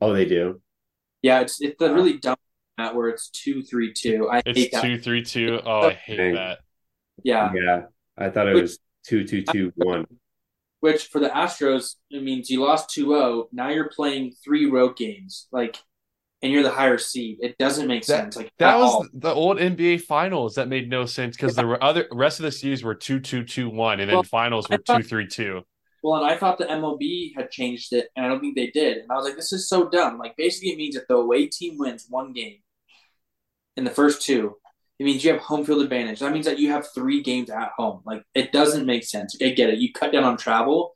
Oh, 0.00 0.12
they 0.12 0.24
do. 0.24 0.60
Yeah, 1.22 1.42
it's 1.42 1.62
it's 1.62 1.76
the 1.78 1.94
really 1.94 2.18
dumb 2.18 2.34
at 2.76 2.96
where 2.96 3.08
it's 3.08 3.30
two 3.30 3.62
three 3.62 3.92
two. 3.92 4.28
I 4.28 4.42
it's 4.44 4.58
hate 4.58 4.72
that. 4.72 4.82
two 4.82 4.98
three 4.98 5.22
two. 5.22 5.60
Oh, 5.64 5.90
I 5.90 5.92
hate 5.92 6.16
Dang. 6.16 6.34
that. 6.34 6.58
Yeah, 7.22 7.52
yeah. 7.54 7.82
I 8.18 8.30
thought 8.30 8.48
it 8.48 8.60
was 8.60 8.80
two 9.06 9.24
two 9.24 9.44
two 9.44 9.72
one. 9.76 10.06
Which 10.84 11.06
for 11.06 11.18
the 11.18 11.30
Astros, 11.30 11.94
it 12.10 12.22
means 12.22 12.50
you 12.50 12.62
lost 12.62 12.90
2-0. 12.94 13.46
Now 13.52 13.70
you're 13.70 13.88
playing 13.88 14.34
three 14.44 14.66
road 14.66 14.98
games. 14.98 15.48
Like 15.50 15.78
and 16.42 16.52
you're 16.52 16.62
the 16.62 16.70
higher 16.70 16.98
seed. 16.98 17.38
It 17.40 17.56
doesn't 17.56 17.88
make 17.88 18.04
that, 18.04 18.20
sense. 18.24 18.36
Like 18.36 18.52
that 18.58 18.76
was 18.76 18.92
all. 18.92 19.06
the 19.14 19.32
old 19.32 19.56
NBA 19.56 20.02
finals 20.02 20.56
that 20.56 20.68
made 20.68 20.90
no 20.90 21.06
sense 21.06 21.36
because 21.38 21.56
yeah. 21.56 21.62
the 21.62 21.82
other 21.82 22.06
rest 22.12 22.38
of 22.38 22.44
the 22.44 22.52
series 22.52 22.84
were 22.84 22.94
two 22.94 23.18
two 23.18 23.44
two 23.44 23.70
one, 23.70 23.98
and 23.98 24.10
then 24.10 24.22
finals 24.24 24.68
were 24.68 24.76
thought, 24.76 24.98
two 24.98 25.02
three 25.02 25.26
two. 25.26 25.62
Well, 26.02 26.22
and 26.22 26.30
I 26.30 26.36
thought 26.36 26.58
the 26.58 26.66
MLB 26.66 27.32
had 27.34 27.50
changed 27.50 27.94
it, 27.94 28.08
and 28.14 28.26
I 28.26 28.28
don't 28.28 28.40
think 28.40 28.56
they 28.56 28.66
did. 28.66 28.98
And 28.98 29.10
I 29.10 29.14
was 29.14 29.24
like, 29.24 29.36
this 29.36 29.54
is 29.54 29.70
so 29.70 29.88
dumb. 29.88 30.18
Like 30.18 30.36
basically, 30.36 30.72
it 30.72 30.76
means 30.76 30.96
if 30.96 31.08
the 31.08 31.16
away 31.16 31.46
team 31.46 31.78
wins 31.78 32.04
one 32.10 32.34
game 32.34 32.58
in 33.78 33.84
the 33.84 33.90
first 33.90 34.20
two, 34.20 34.56
it 34.98 35.04
means 35.04 35.24
you 35.24 35.32
have 35.32 35.40
home 35.40 35.64
field 35.64 35.82
advantage. 35.82 36.20
That 36.20 36.32
means 36.32 36.46
that 36.46 36.58
you 36.58 36.70
have 36.70 36.86
three 36.94 37.22
games 37.22 37.50
at 37.50 37.70
home. 37.76 38.02
Like 38.04 38.22
it 38.34 38.52
doesn't 38.52 38.86
make 38.86 39.04
sense. 39.04 39.36
I 39.42 39.50
get 39.50 39.70
it. 39.70 39.78
You 39.78 39.92
cut 39.92 40.12
down 40.12 40.24
on 40.24 40.36
travel, 40.36 40.94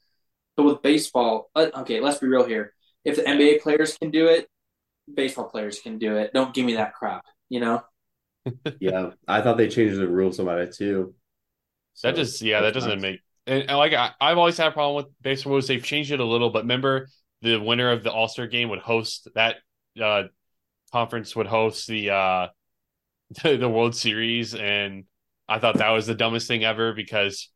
but 0.57 0.65
with 0.65 0.83
baseball, 0.83 1.51
uh, 1.55 1.69
okay, 1.79 2.01
let's 2.01 2.19
be 2.19 2.29
real 2.29 2.47
here. 2.47 2.75
If 3.05 3.17
the 3.17 3.23
NBA 3.23 3.63
players 3.63 3.97
can 3.99 4.11
do 4.11 4.27
it, 4.27 4.49
baseball 5.13 5.49
players 5.49 5.81
can 5.81 5.99
do 5.99 6.17
it. 6.17 6.33
Don't 6.33 6.55
give 6.55 6.65
me 6.65 6.75
that 6.75 6.95
crap, 6.95 7.25
you 7.49 7.61
know? 7.61 7.83
yeah, 8.81 9.11
I 9.27 9.41
thought 9.41 9.57
they 9.57 9.69
changed 9.69 9.97
the 9.97 10.09
rules 10.09 10.39
about 10.39 10.61
it 10.61 10.75
too. 10.75 11.15
So 11.95 12.09
that 12.09 12.17
just 12.17 12.41
yeah, 12.43 12.61
that 12.61 12.75
doesn't 12.75 12.91
nice. 12.91 13.03
make 13.03 13.21
and, 13.49 13.65
and 13.69 13.79
like 13.79 13.95
I, 13.95 14.13
have 14.21 14.39
always 14.39 14.59
had 14.59 14.69
a 14.69 14.73
problem 14.73 15.05
with 15.05 15.13
baseball 15.23 15.53
rules. 15.53 15.67
They've 15.67 15.83
changed 15.83 16.13
it 16.13 16.21
a 16.21 16.25
little, 16.25 16.51
but 16.51 16.63
remember 16.63 17.09
the 17.43 17.57
winner 17.57 17.91
of 17.91 18.05
the 18.05 18.13
All 18.13 18.29
Star 18.29 18.47
game 18.47 18.69
would 18.69 18.79
host 18.79 19.29
that 19.35 19.57
uh, 20.01 20.25
conference 20.93 21.35
would 21.35 21.47
host 21.47 21.89
the 21.89 22.11
uh, 22.11 22.47
the, 23.43 23.57
the 23.57 23.69
World 23.69 23.95
Series, 23.95 24.55
and 24.55 25.05
I 25.49 25.59
thought 25.59 25.79
that 25.79 25.91
was 25.91 26.07
the 26.07 26.15
dumbest 26.15 26.49
thing 26.49 26.65
ever 26.65 26.93
because 26.93 27.51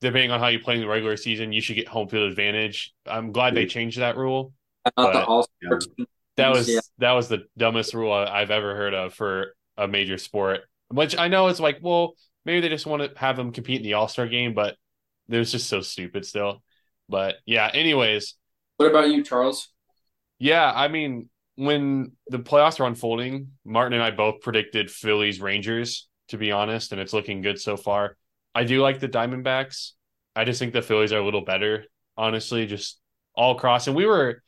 depending 0.00 0.30
on 0.30 0.40
how 0.40 0.48
you 0.48 0.58
play 0.60 0.74
in 0.74 0.80
the 0.80 0.88
regular 0.88 1.16
season, 1.16 1.52
you 1.52 1.60
should 1.60 1.76
get 1.76 1.88
home 1.88 2.08
field 2.08 2.30
advantage. 2.30 2.92
I'm 3.06 3.32
glad 3.32 3.54
they 3.54 3.66
changed 3.66 3.98
that 3.98 4.16
rule. 4.16 4.52
But, 4.96 5.28
yeah 5.62 6.04
that 6.40 6.50
was 6.50 6.68
yeah. 6.68 6.80
that 6.98 7.12
was 7.12 7.28
the 7.28 7.44
dumbest 7.56 7.94
rule 7.94 8.12
I've 8.12 8.50
ever 8.50 8.74
heard 8.74 8.94
of 8.94 9.14
for 9.14 9.54
a 9.76 9.86
major 9.86 10.18
sport. 10.18 10.60
Which 10.88 11.16
I 11.16 11.28
know 11.28 11.48
it's 11.48 11.60
like, 11.60 11.78
well, 11.80 12.14
maybe 12.44 12.60
they 12.60 12.68
just 12.68 12.86
want 12.86 13.02
to 13.02 13.18
have 13.18 13.36
them 13.36 13.52
compete 13.52 13.78
in 13.78 13.84
the 13.84 13.94
All 13.94 14.08
Star 14.08 14.26
game, 14.26 14.54
but 14.54 14.76
it 15.28 15.36
was 15.36 15.52
just 15.52 15.68
so 15.68 15.80
stupid 15.80 16.26
still. 16.26 16.62
But 17.08 17.36
yeah, 17.46 17.70
anyways. 17.72 18.34
What 18.76 18.90
about 18.90 19.10
you, 19.10 19.22
Charles? 19.22 19.68
Yeah, 20.38 20.72
I 20.74 20.88
mean, 20.88 21.28
when 21.60 22.12
the 22.28 22.38
playoffs 22.38 22.80
are 22.80 22.86
unfolding, 22.86 23.48
Martin 23.66 23.92
and 23.92 24.02
I 24.02 24.10
both 24.10 24.40
predicted 24.40 24.90
Phillies 24.90 25.42
Rangers, 25.42 26.08
to 26.28 26.38
be 26.38 26.52
honest, 26.52 26.92
and 26.92 27.00
it's 27.00 27.12
looking 27.12 27.42
good 27.42 27.60
so 27.60 27.76
far. 27.76 28.16
I 28.54 28.64
do 28.64 28.80
like 28.80 28.98
the 28.98 29.10
Diamondbacks. 29.10 29.90
I 30.34 30.44
just 30.44 30.58
think 30.58 30.72
the 30.72 30.80
Phillies 30.80 31.12
are 31.12 31.18
a 31.18 31.24
little 31.24 31.44
better, 31.44 31.84
honestly, 32.16 32.66
just 32.66 32.98
all 33.34 33.54
across. 33.54 33.88
And 33.88 33.94
we 33.94 34.06
were 34.06 34.42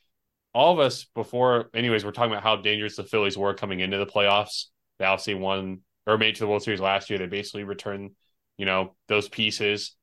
all 0.55 0.73
of 0.73 0.79
us 0.79 1.05
before, 1.13 1.69
anyways, 1.75 2.03
we're 2.03 2.13
talking 2.13 2.31
about 2.31 2.41
how 2.41 2.55
dangerous 2.55 2.95
the 2.95 3.03
Phillies 3.03 3.37
were 3.37 3.53
coming 3.53 3.79
into 3.79 3.99
the 3.99 4.07
playoffs. 4.07 4.65
They 4.97 5.05
obviously 5.05 5.35
won 5.35 5.81
or 6.07 6.17
made 6.17 6.33
to 6.35 6.39
the 6.39 6.47
World 6.47 6.63
Series 6.63 6.81
last 6.81 7.11
year. 7.11 7.19
They 7.19 7.27
basically 7.27 7.63
returned, 7.63 8.11
you 8.57 8.65
know, 8.65 8.95
those 9.07 9.29
pieces. 9.29 9.95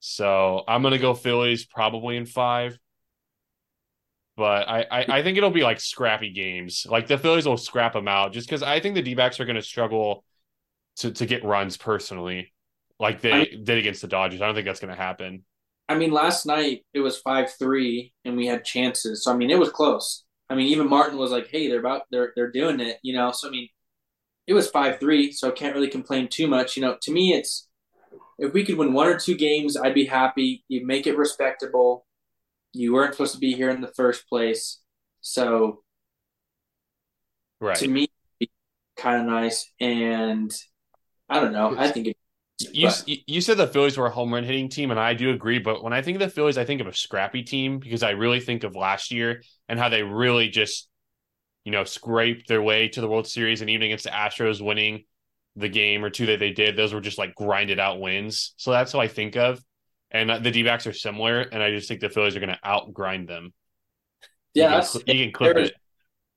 So 0.00 0.64
I'm 0.66 0.82
gonna 0.82 0.98
go 0.98 1.14
Phillies 1.14 1.66
probably 1.66 2.16
in 2.16 2.26
five. 2.26 2.76
But 4.38 4.68
I, 4.68 4.86
I, 4.88 5.06
I 5.18 5.22
think 5.24 5.36
it'll 5.36 5.50
be 5.50 5.64
like 5.64 5.80
scrappy 5.80 6.30
games. 6.30 6.86
Like 6.88 7.08
the 7.08 7.18
Phillies 7.18 7.44
will 7.44 7.56
scrap 7.56 7.92
them 7.92 8.06
out 8.06 8.32
just 8.32 8.48
because 8.48 8.62
I 8.62 8.78
think 8.78 8.94
the 8.94 9.02
D 9.02 9.16
backs 9.16 9.40
are 9.40 9.44
gonna 9.44 9.60
struggle 9.60 10.24
to, 10.98 11.10
to 11.10 11.26
get 11.26 11.44
runs 11.44 11.76
personally, 11.76 12.52
like 13.00 13.20
they 13.20 13.32
I 13.32 13.44
did 13.46 13.78
against 13.78 14.00
the 14.00 14.06
Dodgers. 14.06 14.40
I 14.40 14.46
don't 14.46 14.54
think 14.54 14.64
that's 14.66 14.78
gonna 14.78 14.94
happen. 14.94 15.44
I 15.88 15.96
mean, 15.96 16.12
last 16.12 16.46
night 16.46 16.84
it 16.94 17.00
was 17.00 17.18
five 17.18 17.50
three, 17.58 18.12
and 18.24 18.36
we 18.36 18.46
had 18.46 18.64
chances. 18.64 19.24
So 19.24 19.32
I 19.32 19.36
mean, 19.36 19.50
it 19.50 19.58
was 19.58 19.70
close. 19.70 20.24
I 20.48 20.54
mean, 20.54 20.68
even 20.68 20.88
Martin 20.88 21.18
was 21.18 21.32
like, 21.32 21.48
"Hey, 21.48 21.66
they're 21.66 21.80
about 21.80 22.02
they're 22.12 22.32
they're 22.36 22.52
doing 22.52 22.78
it," 22.78 22.98
you 23.02 23.14
know. 23.14 23.32
So 23.32 23.48
I 23.48 23.50
mean, 23.50 23.68
it 24.46 24.54
was 24.54 24.70
five 24.70 25.00
three, 25.00 25.32
so 25.32 25.48
I 25.48 25.50
can't 25.50 25.74
really 25.74 25.88
complain 25.88 26.28
too 26.28 26.46
much. 26.46 26.76
You 26.76 26.82
know, 26.82 26.96
to 27.02 27.10
me, 27.12 27.34
it's 27.34 27.68
if 28.38 28.52
we 28.52 28.64
could 28.64 28.78
win 28.78 28.92
one 28.92 29.08
or 29.08 29.18
two 29.18 29.36
games, 29.36 29.76
I'd 29.76 29.94
be 29.94 30.06
happy. 30.06 30.64
You 30.68 30.86
make 30.86 31.08
it 31.08 31.18
respectable. 31.18 32.06
You 32.72 32.92
weren't 32.92 33.14
supposed 33.14 33.34
to 33.34 33.40
be 33.40 33.54
here 33.54 33.70
in 33.70 33.80
the 33.80 33.92
first 33.96 34.28
place, 34.28 34.80
so 35.20 35.82
right. 37.60 37.76
to 37.76 37.88
me, 37.88 38.08
kind 38.96 39.22
of 39.22 39.26
nice. 39.26 39.70
And 39.80 40.52
I 41.28 41.40
don't 41.40 41.52
know. 41.52 41.74
I 41.76 41.90
think 41.90 42.08
it 42.08 42.16
you 42.72 42.90
you 43.26 43.40
said 43.40 43.56
the 43.56 43.66
Phillies 43.66 43.96
were 43.96 44.06
a 44.06 44.10
home 44.10 44.34
run 44.34 44.44
hitting 44.44 44.68
team, 44.68 44.90
and 44.90 44.98
I 44.98 45.14
do 45.14 45.30
agree. 45.30 45.58
But 45.58 45.82
when 45.82 45.92
I 45.92 46.02
think 46.02 46.16
of 46.16 46.20
the 46.20 46.34
Phillies, 46.34 46.58
I 46.58 46.64
think 46.64 46.80
of 46.80 46.86
a 46.86 46.94
scrappy 46.94 47.42
team 47.42 47.78
because 47.78 48.02
I 48.02 48.10
really 48.10 48.40
think 48.40 48.64
of 48.64 48.74
last 48.74 49.12
year 49.12 49.42
and 49.68 49.78
how 49.78 49.88
they 49.88 50.02
really 50.02 50.48
just, 50.48 50.88
you 51.64 51.72
know, 51.72 51.84
scraped 51.84 52.48
their 52.48 52.62
way 52.62 52.88
to 52.88 53.00
the 53.00 53.08
World 53.08 53.26
Series, 53.26 53.60
and 53.60 53.70
even 53.70 53.86
against 53.86 54.04
the 54.04 54.10
Astros, 54.10 54.64
winning 54.64 55.04
the 55.56 55.68
game 55.68 56.04
or 56.04 56.10
two 56.10 56.26
that 56.26 56.40
they 56.40 56.52
did, 56.52 56.76
those 56.76 56.92
were 56.92 57.00
just 57.00 57.18
like 57.18 57.34
grinded 57.34 57.78
out 57.78 58.00
wins. 58.00 58.54
So 58.56 58.70
that's 58.70 58.92
what 58.92 59.04
I 59.04 59.08
think 59.08 59.36
of. 59.36 59.62
And 60.10 60.30
uh, 60.30 60.38
the 60.38 60.50
D 60.50 60.62
backs 60.62 60.86
are 60.86 60.92
similar, 60.92 61.40
and 61.40 61.62
I 61.62 61.70
just 61.70 61.88
think 61.88 62.00
the 62.00 62.08
Phillies 62.08 62.34
are 62.34 62.40
going 62.40 62.54
to 62.54 62.60
outgrind 62.64 63.28
them. 63.28 63.52
Yeah, 64.54 64.82
you 64.82 65.00
can, 65.00 65.16
you 65.16 65.24
can 65.24 65.32
clip 65.32 65.54
there 65.54 65.62
is, 65.64 65.68
it. 65.70 65.76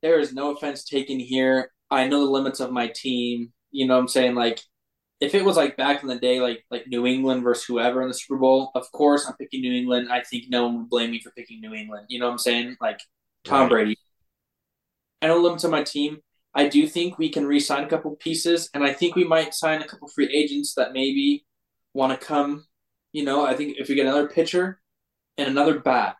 There 0.01 0.19
is 0.19 0.33
no 0.33 0.53
offense 0.53 0.83
taken 0.83 1.19
here. 1.19 1.71
I 1.89 2.07
know 2.07 2.25
the 2.25 2.31
limits 2.31 2.59
of 2.59 2.71
my 2.71 2.91
team. 2.93 3.53
You 3.71 3.87
know 3.87 3.95
what 3.95 4.01
I'm 4.01 4.07
saying? 4.09 4.35
Like, 4.35 4.59
if 5.21 5.35
it 5.35 5.45
was 5.45 5.55
like 5.55 5.77
back 5.77 6.01
in 6.01 6.09
the 6.09 6.19
day, 6.19 6.41
like 6.41 6.65
like 6.69 6.87
New 6.87 7.05
England 7.05 7.43
versus 7.43 7.63
whoever 7.63 8.01
in 8.01 8.09
the 8.09 8.13
Super 8.13 8.37
Bowl, 8.37 8.71
of 8.75 8.91
course 8.91 9.25
I'm 9.25 9.35
picking 9.37 9.61
New 9.61 9.73
England. 9.73 10.11
I 10.11 10.21
think 10.21 10.45
no 10.49 10.65
one 10.65 10.77
would 10.79 10.89
blame 10.89 11.11
me 11.11 11.21
for 11.21 11.31
picking 11.31 11.61
New 11.61 11.73
England. 11.73 12.07
You 12.09 12.19
know 12.19 12.25
what 12.25 12.33
I'm 12.33 12.37
saying? 12.39 12.75
Like 12.81 12.99
Tom 13.45 13.61
right. 13.61 13.69
Brady. 13.69 13.97
I 15.21 15.27
know 15.27 15.37
limits 15.37 15.63
on 15.63 15.71
my 15.71 15.83
team. 15.83 16.19
I 16.53 16.67
do 16.67 16.85
think 16.85 17.17
we 17.17 17.29
can 17.29 17.45
re-sign 17.45 17.85
a 17.85 17.87
couple 17.87 18.13
pieces, 18.17 18.69
and 18.73 18.83
I 18.83 18.91
think 18.91 19.15
we 19.15 19.23
might 19.23 19.53
sign 19.53 19.81
a 19.81 19.87
couple 19.87 20.09
free 20.09 20.27
agents 20.35 20.73
that 20.75 20.91
maybe 20.91 21.45
want 21.93 22.19
to 22.19 22.25
come. 22.25 22.65
You 23.13 23.25
know, 23.25 23.45
I 23.45 23.55
think 23.55 23.77
if 23.77 23.89
we 23.89 23.95
get 23.95 24.05
another 24.05 24.27
pitcher 24.27 24.79
and 25.37 25.47
another 25.47 25.79
bat, 25.79 26.15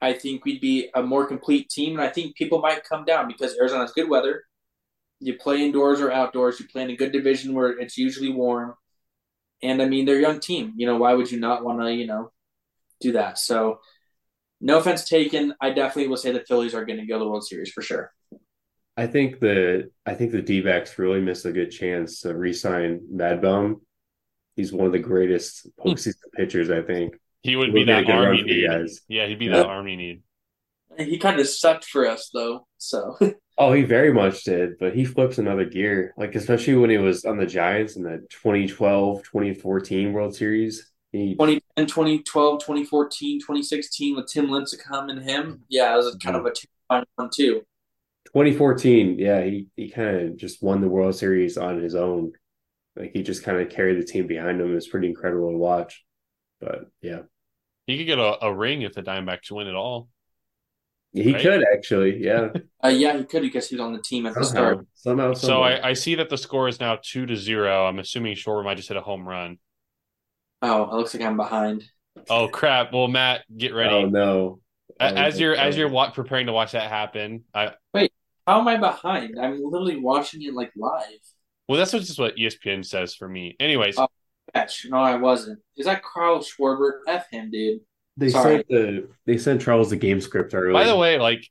I 0.00 0.12
think 0.12 0.44
we'd 0.44 0.60
be 0.60 0.90
a 0.94 1.02
more 1.02 1.26
complete 1.26 1.68
team, 1.70 1.94
and 1.94 2.02
I 2.02 2.08
think 2.08 2.36
people 2.36 2.60
might 2.60 2.84
come 2.84 3.04
down 3.04 3.28
because 3.28 3.56
Arizona's 3.56 3.92
good 3.92 4.08
weather 4.08 4.44
you 5.20 5.34
play 5.34 5.62
indoors 5.62 6.00
or 6.00 6.12
outdoors. 6.12 6.60
You 6.60 6.66
play 6.68 6.82
in 6.82 6.90
a 6.90 6.96
good 6.96 7.12
division 7.12 7.54
where 7.54 7.70
it's 7.70 7.96
usually 7.96 8.30
warm. 8.30 8.74
And 9.62 9.80
I 9.80 9.86
mean, 9.86 10.04
they're 10.04 10.18
a 10.18 10.22
young 10.22 10.40
team. 10.40 10.74
You 10.76 10.86
know, 10.86 10.96
why 10.96 11.14
would 11.14 11.30
you 11.30 11.40
not 11.40 11.64
want 11.64 11.80
to, 11.80 11.92
you 11.92 12.06
know, 12.06 12.30
do 13.00 13.12
that? 13.12 13.38
So, 13.38 13.80
no 14.60 14.78
offense 14.78 15.08
taken. 15.08 15.54
I 15.60 15.70
definitely 15.70 16.08
will 16.08 16.16
say 16.16 16.32
the 16.32 16.44
Phillies 16.46 16.74
are 16.74 16.84
going 16.84 16.98
to 16.98 17.06
go 17.06 17.18
to 17.18 17.24
the 17.24 17.30
World 17.30 17.46
Series 17.46 17.70
for 17.70 17.82
sure. 17.82 18.12
I 18.96 19.06
think 19.06 19.40
the 19.40 19.90
I 20.06 20.14
think 20.14 20.32
the 20.32 20.40
D 20.40 20.62
really 20.96 21.20
missed 21.20 21.44
a 21.44 21.52
good 21.52 21.70
chance 21.70 22.20
to 22.20 22.34
re-sign 22.34 23.00
Madbum. 23.14 23.80
He's 24.56 24.72
one 24.72 24.86
of 24.86 24.92
the 24.92 24.98
greatest 24.98 25.68
hmm. 25.78 25.88
postseason 25.88 26.14
pitchers. 26.34 26.70
I 26.70 26.82
think 26.82 27.14
he 27.42 27.56
would 27.56 27.72
be 27.72 27.84
that 27.84 28.08
army 28.10 28.42
need. 28.42 28.66
Guys. 28.66 29.00
Yeah, 29.08 29.26
he'd 29.26 29.38
be 29.38 29.48
that 29.48 29.66
army 29.66 29.96
need. 29.96 30.22
He 30.98 31.18
kind 31.18 31.38
of 31.38 31.46
sucked 31.46 31.84
for 31.84 32.08
us 32.08 32.30
though. 32.32 32.66
So 32.78 33.16
Oh, 33.58 33.72
he 33.72 33.82
very 33.82 34.12
much 34.12 34.44
did, 34.44 34.78
but 34.78 34.94
he 34.94 35.06
flips 35.06 35.38
another 35.38 35.64
gear. 35.64 36.12
Like 36.18 36.34
especially 36.34 36.74
when 36.74 36.90
he 36.90 36.98
was 36.98 37.24
on 37.24 37.38
the 37.38 37.46
Giants 37.46 37.96
in 37.96 38.02
the 38.02 38.26
2012, 38.30 39.22
2014 39.22 40.12
World 40.12 40.34
Series. 40.34 40.90
He 41.12 41.32
2010, 41.34 41.86
2012, 41.86 42.60
2014, 42.60 43.40
2016 43.40 44.16
with 44.16 44.30
Tim 44.30 44.48
Lincecum 44.48 45.10
and 45.10 45.22
him. 45.22 45.62
Yeah, 45.68 45.94
it 45.94 45.96
was 45.96 46.06
mm-hmm. 46.06 46.18
kind 46.18 46.36
of 46.36 46.44
a 46.44 46.52
two 46.52 46.66
one 46.88 47.30
too. 47.34 47.62
2014, 48.26 49.18
yeah, 49.18 49.42
he 49.42 49.68
he 49.76 49.88
kind 49.88 50.16
of 50.16 50.36
just 50.36 50.62
won 50.62 50.82
the 50.82 50.88
World 50.88 51.14
Series 51.14 51.56
on 51.56 51.80
his 51.80 51.94
own. 51.94 52.32
Like 52.96 53.10
he 53.12 53.22
just 53.22 53.42
kind 53.44 53.60
of 53.60 53.68
carried 53.70 54.00
the 54.00 54.06
team 54.06 54.26
behind 54.26 54.60
him. 54.60 54.70
It 54.70 54.74
was 54.74 54.88
pretty 54.88 55.08
incredible 55.08 55.50
to 55.50 55.56
watch. 55.58 56.04
But 56.60 56.86
yeah, 57.02 57.22
He 57.86 57.98
could 57.98 58.06
get 58.06 58.18
a, 58.18 58.44
a 58.46 58.54
ring 58.54 58.82
if 58.82 58.94
the 58.94 59.02
Diamondbacks 59.02 59.50
win 59.50 59.66
at 59.66 59.74
all. 59.74 60.08
he 61.12 61.32
Right. 61.32 61.42
could 61.42 61.64
actually. 61.74 62.22
Yeah, 62.24 62.48
Uh, 62.84 62.88
yeah, 62.88 63.16
he 63.16 63.24
could 63.24 63.42
because 63.42 63.68
he 63.68 63.76
was 63.76 63.80
on 63.84 63.92
the 63.92 64.00
team 64.02 64.26
at 64.26 64.34
the 64.34 64.44
start. 64.44 64.86
somehow, 64.94 65.32
So. 65.34 65.62
I, 65.62 65.88
I 65.90 65.92
see 65.92 66.14
that 66.16 66.30
the 66.30 66.38
score 66.38 66.68
is 66.68 66.80
now 66.80 66.98
two 67.02 67.26
to 67.26 67.36
zero. 67.36 67.86
I'm 67.86 67.98
assuming 67.98 68.34
Shore 68.36 68.62
might 68.62 68.76
just 68.76 68.88
hit 68.88 68.96
a 68.96 69.02
home 69.02 69.28
run. 69.28 69.58
Oh, 70.62 70.84
it 70.84 70.92
looks 70.94 71.12
like 71.14 71.22
I'm 71.22 71.36
behind. 71.36 71.84
Oh 72.30 72.48
crap! 72.48 72.92
Well, 72.94 73.08
Matt, 73.08 73.42
get 73.54 73.74
ready. 73.74 73.94
Oh 73.94 74.06
no! 74.08 74.60
Oh, 74.98 75.04
as 75.04 75.38
you're 75.38 75.54
as 75.54 75.76
you're 75.76 75.90
wa- 75.90 76.10
preparing 76.10 76.46
to 76.46 76.52
watch 76.52 76.72
that 76.72 76.88
happen, 76.88 77.44
I 77.54 77.72
wait. 77.92 78.10
How 78.46 78.60
am 78.60 78.68
I 78.68 78.78
behind? 78.78 79.34
I'm 79.38 79.60
literally 79.62 79.98
watching 79.98 80.42
it 80.42 80.54
like 80.54 80.72
live. 80.76 81.18
Well, 81.68 81.78
that's 81.78 81.90
just 81.92 82.18
what 82.18 82.36
ESPN 82.36 82.84
says 82.84 83.14
for 83.14 83.28
me. 83.28 83.56
Anyways, 83.60 83.98
Oh. 83.98 84.08
No, 84.88 84.98
I 84.98 85.16
wasn't. 85.16 85.58
Is 85.76 85.86
that 85.86 86.02
Kyle 86.02 86.38
Schwarber? 86.38 87.00
F 87.08 87.26
him, 87.30 87.50
dude. 87.50 87.80
They 88.16 88.28
Sorry. 88.30 88.56
sent 88.56 88.68
the 88.68 89.08
they 89.26 89.36
sent 89.36 89.60
Charles 89.60 89.90
the 89.90 89.96
game 89.96 90.20
script 90.20 90.54
earlier. 90.54 90.72
by 90.72 90.84
the 90.84 90.96
way, 90.96 91.18
like 91.18 91.46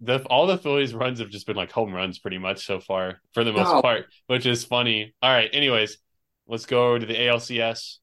the 0.00 0.20
all 0.26 0.46
the 0.46 0.56
Phillies 0.56 0.94
runs 0.94 1.18
have 1.18 1.28
just 1.28 1.46
been 1.46 1.56
like 1.56 1.70
home 1.72 1.92
runs 1.92 2.18
pretty 2.18 2.38
much 2.38 2.64
so 2.64 2.80
far 2.80 3.20
for 3.34 3.44
the 3.44 3.52
most 3.52 3.68
Oh. 3.68 3.82
part, 3.82 4.06
which 4.28 4.46
is 4.46 4.64
funny. 4.64 5.14
All 5.20 5.30
right, 5.30 5.50
anyways, 5.52 5.98
let's 6.46 6.64
go 6.66 6.96
to 6.96 7.04
the 7.04 7.14
ALCS. 7.14 7.98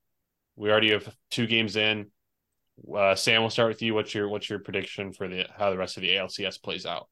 We 0.55 0.69
already 0.69 0.91
have 0.91 1.15
two 1.31 1.47
games 1.47 1.75
in. 1.75 2.11
Uh, 2.93 3.15
Sam, 3.15 3.41
we'll 3.41 3.49
start 3.49 3.69
with 3.69 3.81
you. 3.81 3.93
What's 3.95 4.13
your 4.13 4.27
what's 4.27 4.49
your 4.49 4.59
prediction 4.59 5.13
for 5.13 5.27
the 5.27 5.47
how 5.57 5.69
the 5.71 5.77
rest 5.77 5.97
of 5.97 6.01
the 6.03 6.09
ALCS 6.15 6.61
plays 6.61 6.85
out? 6.85 7.07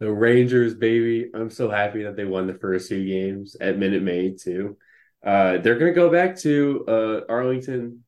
The 0.00 0.10
Rangers, 0.10 0.74
baby. 0.74 1.30
I'm 1.32 1.50
so 1.50 1.70
happy 1.70 2.02
that 2.02 2.16
they 2.16 2.24
won 2.24 2.46
the 2.46 2.54
first 2.54 2.88
two 2.88 3.04
games 3.06 3.56
at 3.60 3.78
Minute 3.78 4.02
Maid 4.02 4.38
too. 4.40 4.76
Uh, 5.24 5.58
they're 5.58 5.78
gonna 5.78 5.92
go 5.92 6.10
back 6.10 6.36
to 6.40 6.84
uh, 6.86 7.20
Arlington, 7.28 8.04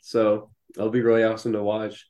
so 0.00 0.50
it'll 0.74 0.90
be 0.90 1.02
really 1.02 1.24
awesome 1.24 1.52
to 1.52 1.62
watch. 1.62 2.06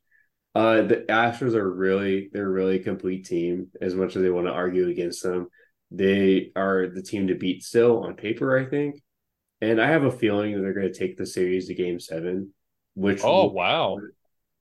Uh, 0.54 0.82
the 0.82 0.96
Astros 1.08 1.54
are 1.54 1.70
really 1.70 2.28
they're 2.32 2.48
really 2.48 2.76
a 2.76 2.82
complete 2.84 3.26
team. 3.26 3.68
As 3.80 3.94
much 3.94 4.16
as 4.16 4.22
they 4.22 4.30
want 4.30 4.46
to 4.46 4.52
argue 4.52 4.88
against 4.88 5.22
them, 5.22 5.48
they 5.90 6.52
are 6.54 6.86
the 6.88 7.02
team 7.02 7.26
to 7.28 7.34
beat 7.34 7.62
still 7.62 8.04
on 8.04 8.14
paper, 8.14 8.56
I 8.58 8.64
think. 8.64 9.02
And 9.60 9.80
I 9.80 9.88
have 9.88 10.04
a 10.04 10.10
feeling 10.10 10.52
that 10.54 10.60
they're 10.60 10.74
going 10.74 10.92
to 10.92 10.98
take 10.98 11.16
the 11.16 11.26
series 11.26 11.68
to 11.68 11.74
Game 11.74 11.98
Seven, 11.98 12.52
which 12.94 13.22
Oh 13.24 13.46
wow, 13.48 13.98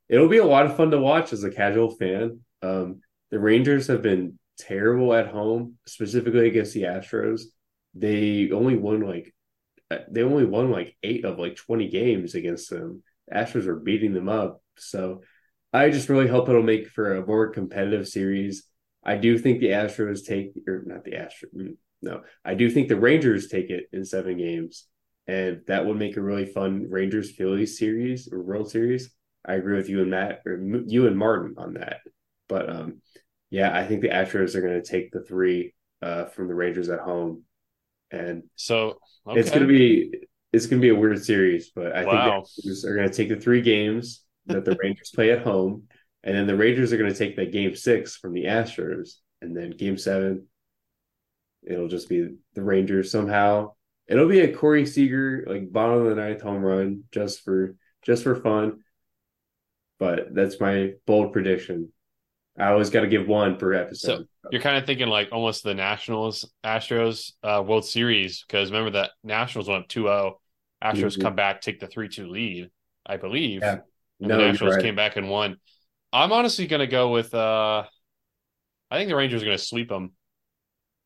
it'll 0.10 0.30
be 0.30 0.38
a 0.38 0.46
lot 0.46 0.66
of 0.66 0.78
fun 0.78 0.92
to 0.92 1.00
watch 1.00 1.34
as 1.34 1.44
a 1.44 1.52
casual 1.52 1.92
fan. 1.92 2.40
Um, 2.62 3.02
the 3.32 3.40
Rangers 3.40 3.88
have 3.88 4.02
been 4.02 4.40
terrible 4.58 5.14
at 5.14 5.28
home, 5.28 5.76
specifically 5.86 6.48
against 6.48 6.74
the 6.74 6.84
Astros. 6.84 7.42
They 7.94 8.52
only 8.52 8.76
won 8.76 9.02
like 9.02 9.34
uh, 9.92 10.00
they 10.10 10.24
only 10.24 10.46
won 10.46 10.72
like 10.72 10.96
eight 11.04 11.26
of 11.26 11.40
like 11.40 11.56
twenty 11.56 11.90
games 11.90 12.36
against 12.36 12.70
them. 12.70 13.04
The 13.28 13.36
Astros 13.36 13.68
are 13.68 13.76
beating 13.76 14.14
them 14.14 14.30
up, 14.30 14.62
so 14.78 15.22
I 15.74 15.90
just 15.90 16.10
really 16.10 16.28
hope 16.28 16.50
it'll 16.50 16.64
make 16.64 16.88
for 16.90 17.16
a 17.16 17.26
more 17.26 17.50
competitive 17.50 18.08
series. 18.08 18.64
I 19.04 19.18
do 19.18 19.38
think 19.38 19.60
the 19.60 19.68
Astros 19.68 20.26
take 20.26 20.54
or 20.68 20.84
not 20.86 21.04
the 21.04 21.12
Astros. 21.12 21.54
mm, 21.56 21.78
No, 22.02 22.24
I 22.44 22.56
do 22.56 22.70
think 22.70 22.88
the 22.88 22.96
Rangers 23.00 23.48
take 23.48 23.70
it 23.70 23.86
in 23.94 24.04
seven 24.06 24.38
games, 24.38 24.88
and 25.28 25.62
that 25.68 25.86
would 25.86 25.98
make 25.98 26.18
a 26.18 26.22
really 26.22 26.46
fun 26.46 26.88
Rangers 26.90 27.32
Phillies 27.32 27.78
series 27.78 28.28
or 28.32 28.42
World 28.42 28.70
Series. 28.72 29.12
I 29.46 29.54
agree 29.56 29.78
with 29.78 29.90
you 29.90 30.02
and 30.02 30.10
Matt 30.10 30.42
or 30.46 30.60
you 30.88 31.08
and 31.08 31.18
Martin 31.18 31.56
on 31.58 31.76
that. 31.76 32.00
But 32.50 32.70
um, 32.70 33.02
yeah, 33.56 33.74
I 33.74 33.88
think 33.88 34.02
the 34.02 34.10
Astros 34.10 34.54
are 34.56 34.62
going 34.62 34.82
to 34.82 34.86
take 34.86 35.12
the 35.14 35.22
three 35.22 35.74
uh, 36.02 36.26
from 36.26 36.50
the 36.50 36.54
Rangers 36.54 36.90
at 36.90 37.00
home, 37.00 37.44
and 38.12 38.44
so 38.58 39.00
okay. 39.26 39.40
it's 39.40 39.50
going 39.50 39.62
to 39.62 39.68
be 39.68 40.14
it's 40.52 40.66
going 40.66 40.82
to 40.82 40.86
be 40.86 40.90
a 40.90 41.00
weird 41.00 41.24
series. 41.24 41.72
But 41.74 41.96
I 41.96 42.04
Wow. 42.04 42.44
think 42.44 42.66
the 42.66 42.70
Astros 42.70 42.84
are 42.84 42.96
going 42.98 43.10
to 43.10 43.16
take 43.16 43.30
the 43.30 43.40
three 43.40 43.62
games 43.62 44.26
that 44.48 44.66
the 44.66 44.78
Rangers 44.84 45.10
play 45.16 45.32
at 45.32 45.44
home, 45.44 45.84
and 46.22 46.36
then 46.36 46.48
the 46.48 46.58
Rangers 46.58 46.92
are 46.92 46.98
going 46.98 47.10
to 47.10 47.18
take 47.18 47.38
that 47.38 47.54
game 47.54 47.74
six 47.78 48.18
from 48.18 48.34
the 48.34 48.44
Astros, 48.44 49.20
and 49.42 49.56
then 49.56 49.70
game 49.70 49.98
seven, 49.98 50.48
it'll 51.64 51.88
just 51.88 52.10
be 52.10 52.36
the 52.56 52.62
Rangers 52.62 53.10
somehow. 53.10 53.72
It'll 54.10 54.28
be 54.28 54.42
a 54.42 54.54
Corey 54.54 54.86
Seager 54.86 55.46
like 55.48 55.72
bottom 55.72 56.02
of 56.02 56.10
the 56.10 56.22
ninth 56.22 56.42
home 56.42 56.62
run 56.62 57.06
just 57.14 57.40
for 57.46 57.78
just 58.02 58.24
for 58.24 58.36
fun. 58.36 58.82
But 59.98 60.36
that's 60.36 60.60
my 60.60 60.96
bold 61.08 61.32
prediction. 61.32 61.94
I 62.58 62.72
always 62.72 62.90
got 62.90 63.02
to 63.02 63.08
give 63.08 63.28
one 63.28 63.58
per 63.58 63.74
episode. 63.74 64.28
So 64.44 64.50
You're 64.52 64.62
kind 64.62 64.78
of 64.78 64.86
thinking 64.86 65.08
like 65.08 65.30
almost 65.32 65.64
the 65.64 65.74
Nationals 65.74 66.50
Astros 66.64 67.34
uh, 67.44 67.62
World 67.66 67.86
Series 67.86 68.44
because 68.48 68.72
remember 68.72 68.92
that 68.92 69.12
Nationals 69.24 69.68
went 69.68 69.84
up 69.84 69.90
2-0. 69.90 70.34
Astros 70.84 71.18
Mhm. 71.18 71.22
come 71.22 71.36
back, 71.36 71.62
take 71.62 71.80
the 71.80 71.88
3-2 71.88 72.28
lead, 72.30 72.70
I 73.06 73.18
believe. 73.18 73.62
Yeah. 73.62 73.80
And 74.20 74.30
No, 74.30 74.38
the 74.38 74.48
Nationals 74.48 74.76
right. 74.76 74.84
came 74.84 74.96
back 74.96 75.18
and 75.18 75.30
won. 75.30 75.58
I'm 76.14 76.32
honestly 76.32 76.68
going 76.68 76.80
to 76.80 76.88
go 76.88 77.10
with 77.12 77.34
uh 77.34 77.84
I 78.92 78.98
think 78.98 79.10
the 79.10 79.16
Rangers 79.16 79.42
are 79.42 79.46
going 79.46 79.58
to 79.58 79.64
sweep 79.64 79.90
them. 79.90 80.14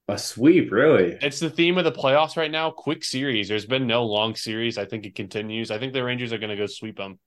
a 0.07 0.17
sweep, 0.17 0.71
really. 0.71 1.17
It's 1.21 1.39
the 1.39 1.49
theme 1.49 1.77
of 1.77 1.83
the 1.85 1.91
playoffs 1.91 2.35
right 2.35 2.51
now, 2.51 2.71
quick 2.71 3.03
series. 3.03 3.47
There's 3.47 3.65
been 3.65 3.87
no 3.87 4.05
long 4.05 4.35
series. 4.35 4.77
I 4.77 4.85
think 4.85 5.05
it 5.05 5.15
continues. 5.15 5.71
I 5.71 5.79
think 5.79 5.93
the 5.93 6.03
Rangers 6.03 6.33
are 6.33 6.37
going 6.39 6.49
to 6.49 6.55
go 6.55 6.65
sweep 6.67 6.97
them. 6.97 7.19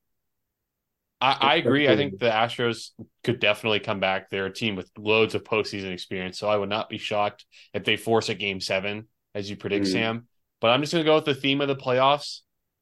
I, 1.23 1.37
I 1.41 1.55
agree. 1.57 1.89
I 1.89 1.95
think 1.97 2.19
the 2.19 2.29
Astros 2.31 2.91
could 3.23 3.39
definitely 3.39 3.79
come 3.81 4.01
back. 4.01 4.29
They're 4.29 4.47
a 4.47 4.53
team 4.53 4.75
with 4.75 4.91
loads 4.99 5.37
of 5.37 5.45
postseason 5.45 5.93
experience, 5.93 6.37
so 6.39 6.49
I 6.49 6.57
would 6.57 6.69
not 6.69 6.89
be 6.91 6.99
shocked 6.99 7.47
if 7.73 7.85
they 7.85 7.97
force 7.97 8.29
a 8.29 8.35
game 8.35 8.61
seven, 8.61 9.07
as 9.35 9.49
you 9.49 9.57
predict, 9.57 9.87
Mm. 9.87 9.93
Sam. 9.93 10.29
But 10.61 10.71
I'm 10.71 10.81
just 10.81 10.93
going 10.93 11.05
to 11.05 11.09
go 11.09 11.15
with 11.15 11.25
the 11.25 11.35
theme 11.35 11.61
of 11.61 11.69
the 11.69 11.77
playoffs, 11.77 12.41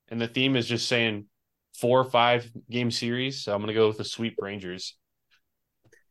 and 0.09 0.21
the 0.21 0.27
theme 0.29 0.57
is 0.57 0.67
just 0.67 0.89
saying 0.89 1.27
four 1.79 2.01
or 2.01 2.11
five 2.11 2.51
game 2.71 2.91
series. 2.91 3.43
So 3.43 3.53
I'm 3.55 3.61
going 3.61 3.69
to 3.69 3.75
go 3.75 3.89
with 3.89 3.99
the 3.99 4.05
sweep 4.05 4.37
Rangers, 4.41 4.97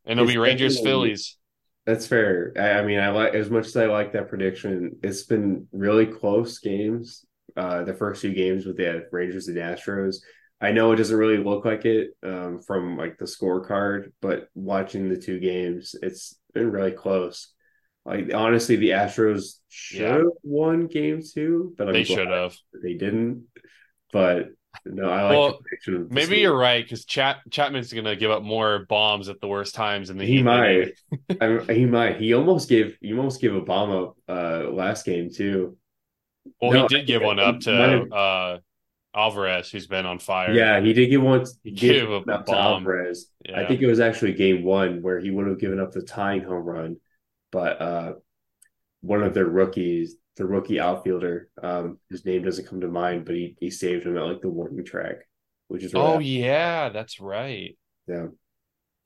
and 0.05 0.19
it'll 0.19 0.25
It's 0.29 0.33
be 0.33 0.37
Rangers 0.37 0.79
Phillies. 0.79 1.35
That's 1.87 2.05
fair. 2.05 2.53
I, 2.55 2.73
I 2.73 2.85
mean, 2.85 2.99
I 2.99 3.09
like 3.09 3.33
as 3.33 3.49
much 3.49 3.65
as 3.65 3.75
I 3.75 3.87
like 3.87 4.13
that 4.13 4.29
prediction. 4.29 4.97
It's 5.01 5.23
been 5.23 5.67
really 5.71 6.05
close 6.05 6.59
games. 6.59 7.25
Uh, 7.57 7.83
the 7.83 7.93
first 7.95 8.21
few 8.21 8.33
games 8.33 8.67
with 8.67 8.77
the 8.77 9.07
Rangers 9.11 9.47
and 9.47 9.57
Astros. 9.57 10.17
I 10.61 10.71
know 10.71 10.91
it 10.91 10.97
doesn't 10.97 11.17
really 11.17 11.37
look 11.41 11.63
like 11.65 11.85
it 11.85 12.11
um, 12.23 12.59
from 12.61 12.97
like 12.97 13.17
the 13.17 13.25
scorecard, 13.25 14.11
but 14.21 14.49
watching 14.55 15.07
the 15.09 15.17
two 15.17 15.39
games, 15.39 15.95
it's 16.01 16.37
been 16.53 16.71
really 16.71 16.91
close. 16.91 17.53
Like 18.05 18.33
honestly, 18.33 18.75
the 18.75 18.89
Astros 18.89 19.59
should 19.69 20.01
Yeah. 20.01 20.13
have 20.17 20.25
won 20.43 20.87
game 20.87 21.21
two, 21.21 21.73
but 21.77 21.87
I'm 21.87 21.93
They 21.93 22.03
should 22.03 22.27
have. 22.27 22.55
they 22.83 22.93
didn't. 22.95 23.45
But 24.11 24.47
no, 24.85 25.09
I 25.09 25.23
like 25.23 25.31
Well, 25.31 25.59
the 25.85 25.93
of 25.95 26.09
the 26.09 26.13
Maybe 26.13 26.25
sweep. 26.27 26.39
you're 26.41 26.57
right 26.57 26.83
because 26.83 27.05
Chat 27.05 27.37
Chapman's 27.51 27.93
going 27.93 28.05
to 28.05 28.15
give 28.15 28.31
up 28.31 28.43
more 28.43 28.85
bombs 28.89 29.29
at 29.29 29.39
the 29.41 29.47
worst 29.47 29.75
times, 29.75 30.09
and 30.09 30.19
He 30.19 30.41
might. 30.43 30.93
I, 31.41 31.59
he 31.73 31.85
might. 31.85 32.17
He 32.19 32.33
almost 32.33 32.67
gave. 32.69 32.97
He 33.01 33.13
almost 33.13 33.39
gave 33.41 33.55
a 33.55 33.61
bomb 33.61 33.91
up 33.91 34.17
uh, 34.27 34.69
last 34.71 35.05
game 35.05 35.29
too. 35.33 35.77
Well, 36.61 36.71
No, 36.71 36.81
he 36.83 36.87
did 36.95 37.07
give 37.07 37.21
one 37.21 37.39
up 37.39 37.59
to 37.61 37.71
have- 37.71 38.11
uh, 38.11 38.57
Alvarez, 39.15 39.69
who's 39.71 39.87
been 39.87 40.05
on 40.05 40.19
fire. 40.19 40.53
Yeah, 40.53 40.81
he 40.81 40.93
did 40.93 41.09
give 41.09 41.21
one. 41.21 41.45
He 41.63 41.71
give 41.71 42.07
gave 42.07 42.09
one 42.09 42.29
up 42.29 42.45
to 42.45 42.51
bomb. 42.51 42.83
Alvarez. 42.83 43.27
Yeah. 43.47 43.59
I 43.59 43.65
think 43.65 43.81
it 43.81 43.87
was 43.87 43.99
actually 43.99 44.33
game 44.33 44.63
one 44.63 45.01
where 45.01 45.19
he 45.19 45.31
would 45.31 45.47
have 45.47 45.59
given 45.59 45.79
up 45.79 45.91
the 45.91 46.01
tying 46.01 46.43
home 46.43 46.63
run, 46.63 46.97
but 47.51 47.81
uh, 47.81 48.13
one 49.01 49.23
of 49.23 49.33
their 49.33 49.45
rookies, 49.47 50.15
the 50.35 50.45
rookie 50.45 50.79
outfielder, 50.79 51.49
um, 51.61 51.97
his 52.09 52.25
name 52.25 52.43
doesn't 52.43 52.67
come 52.67 52.81
to 52.81 52.87
mind, 52.87 53.25
but 53.25 53.35
he 53.35 53.55
he 53.59 53.71
saved 53.71 54.05
him 54.05 54.17
at 54.17 54.23
like 54.23 54.41
the 54.41 54.49
warning 54.49 54.85
track, 54.85 55.15
which 55.67 55.83
is 55.83 55.93
Oh 55.95 56.19
yeah, 56.19 56.89
that's 56.89 57.19
right. 57.19 57.77
yeah. 58.07 58.27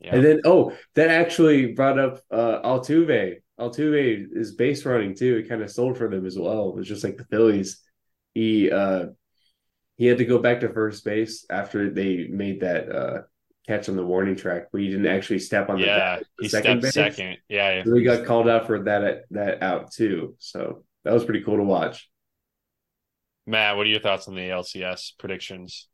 Yeah. 0.01 0.15
And 0.15 0.25
then 0.25 0.41
oh, 0.43 0.73
that 0.95 1.09
actually 1.09 1.71
brought 1.73 1.97
up 1.97 2.19
uh, 2.29 2.59
Altuve. 2.61 3.35
Altuve 3.57 4.25
is 4.33 4.53
base 4.53 4.83
running 4.83 5.15
too. 5.15 5.37
It 5.37 5.47
kind 5.47 5.61
of 5.61 5.71
sold 5.71 5.97
for 5.97 6.09
them 6.09 6.25
as 6.25 6.37
well. 6.37 6.69
It 6.69 6.75
was 6.75 6.87
just 6.89 7.05
like 7.05 7.15
the 7.15 7.23
Phillies. 7.25 7.79
He 8.33 8.69
uh 8.69 9.05
he 9.97 10.05
had 10.05 10.17
to 10.17 10.25
go 10.25 10.39
back 10.39 10.59
to 10.61 10.69
first 10.73 11.05
base 11.05 11.45
after 11.49 11.89
they 11.89 12.27
made 12.29 12.61
that 12.61 12.91
uh 12.91 13.21
catch 13.67 13.87
on 13.87 13.95
the 13.95 14.05
warning 14.05 14.35
track, 14.35 14.67
but 14.71 14.81
he 14.81 14.89
didn't 14.89 15.07
actually 15.07 15.39
step 15.39 15.69
on 15.69 15.79
the 15.79 15.85
yeah, 15.85 15.97
bat, 15.97 16.23
the 16.37 16.43
he 16.43 16.49
second 16.49 16.81
stepped 16.81 16.81
base. 16.81 17.15
second. 17.15 17.37
Yeah, 17.47 17.83
So 17.83 17.95
he 17.95 18.03
got 18.03 18.25
called 18.25 18.49
out 18.49 18.67
for 18.67 18.83
that 18.83 19.23
that 19.31 19.63
out 19.63 19.91
too. 19.91 20.35
So 20.39 20.83
that 21.03 21.13
was 21.13 21.23
pretty 21.23 21.43
cool 21.43 21.57
to 21.57 21.63
watch. 21.63 22.09
Matt, 23.45 23.75
what 23.77 23.85
are 23.85 23.89
your 23.89 23.99
thoughts 23.99 24.27
on 24.27 24.35
the 24.35 24.41
ALCS 24.41 25.17
predictions? 25.17 25.87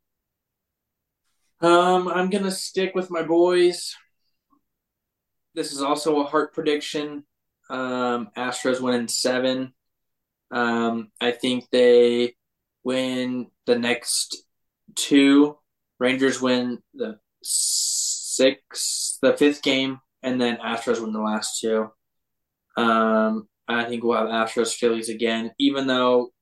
Um, 1.60 2.08
I'm 2.08 2.30
gonna 2.30 2.50
stick 2.50 2.94
with 2.94 3.10
my 3.10 3.22
boys. 3.22 3.94
This 5.54 5.72
is 5.72 5.82
also 5.82 6.20
a 6.20 6.24
heart 6.24 6.54
prediction. 6.54 7.24
Um, 7.68 8.30
Astros 8.36 8.80
win 8.80 8.94
in 8.94 9.08
seven. 9.08 9.74
Um, 10.50 11.10
I 11.20 11.32
think 11.32 11.66
they 11.70 12.34
win 12.84 13.50
the 13.66 13.78
next 13.78 14.44
two. 14.94 15.58
Rangers 15.98 16.40
win 16.40 16.78
the 16.94 17.18
sixth, 17.42 19.18
the 19.22 19.36
fifth 19.36 19.62
game, 19.62 20.00
and 20.22 20.40
then 20.40 20.58
Astros 20.58 21.00
win 21.00 21.12
the 21.12 21.20
last 21.20 21.60
two. 21.60 21.90
Um, 22.76 23.48
I 23.68 23.84
think 23.84 24.02
we'll 24.02 24.16
have 24.18 24.28
Astros 24.28 24.74
Phillies 24.74 25.08
again, 25.08 25.52
even 25.58 25.86
though 25.86 26.32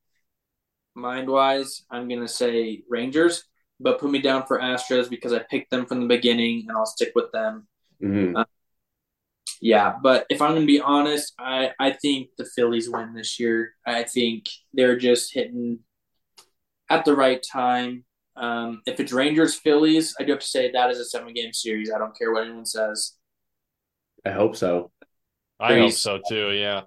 mind 0.95 1.29
wise, 1.29 1.85
I'm 1.91 2.09
gonna 2.09 2.29
say 2.29 2.83
Rangers, 2.89 3.45
but 3.81 4.01
put 4.01 4.11
me 4.11 4.21
down 4.21 4.47
for 4.47 4.59
Astros 4.61 5.09
because 5.09 5.33
I 5.33 5.41
picked 5.41 5.71
them 5.71 5.87
from 5.87 6.01
the 6.01 6.07
beginning 6.07 6.67
and 6.69 6.77
I'll 6.77 6.87
stick 6.87 7.13
with 7.15 7.31
them. 7.33 7.69
Mhm. 8.03 8.37
Uh, 8.37 8.45
Yeah, 9.61 9.97
but 10.03 10.27
if 10.31 10.41
I'm 10.41 10.55
gonna 10.55 10.67
be 10.67 10.81
honest, 10.81 11.35
I 11.39 11.73
I 11.81 11.91
think 11.93 12.31
the 12.39 12.45
Phillies 12.45 12.89
win 12.89 13.13
this 13.15 13.41
year. 13.41 13.75
I 13.85 14.05
think 14.05 14.45
they're 14.73 14.97
just 14.99 15.35
hitting 15.35 15.81
at 16.91 17.05
the 17.05 17.15
right 17.15 17.43
time. 17.43 18.05
Um, 18.37 18.83
if 18.87 19.01
it's 19.01 19.13
Rangers 19.13 19.55
Phillies, 19.55 20.15
I 20.21 20.25
do 20.25 20.33
have 20.33 20.41
to 20.41 20.47
say 20.47 20.71
that 20.71 20.91
is 20.91 20.99
a 20.99 21.05
seven 21.05 21.33
game 21.35 21.53
series. 21.53 21.91
I 21.95 21.99
don't 21.99 22.17
care 22.17 22.33
what 22.33 22.45
anyone 22.45 22.67
says. 22.67 23.15
I 24.25 24.31
hope 24.31 24.57
so. 24.57 24.91
I 25.61 25.77
hope 25.79 25.93
so 25.93 26.21
too. 26.29 26.53
Yeah. 26.53 26.83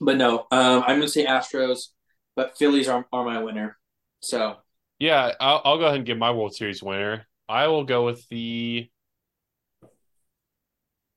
But 0.00 0.16
no, 0.16 0.40
um, 0.50 0.82
I'm 0.86 0.98
gonna 0.98 1.08
say 1.08 1.24
Astros, 1.26 1.88
but 2.36 2.56
Phillies 2.58 2.88
are, 2.88 3.06
are 3.12 3.24
my 3.24 3.42
winner. 3.42 3.78
So 4.20 4.56
Yeah, 4.98 5.32
I'll, 5.40 5.62
I'll 5.64 5.78
go 5.78 5.84
ahead 5.84 5.96
and 5.96 6.06
give 6.06 6.18
my 6.18 6.30
World 6.32 6.54
Series 6.54 6.82
winner. 6.82 7.26
I 7.48 7.68
will 7.68 7.84
go 7.84 8.04
with 8.04 8.26
the. 8.28 8.90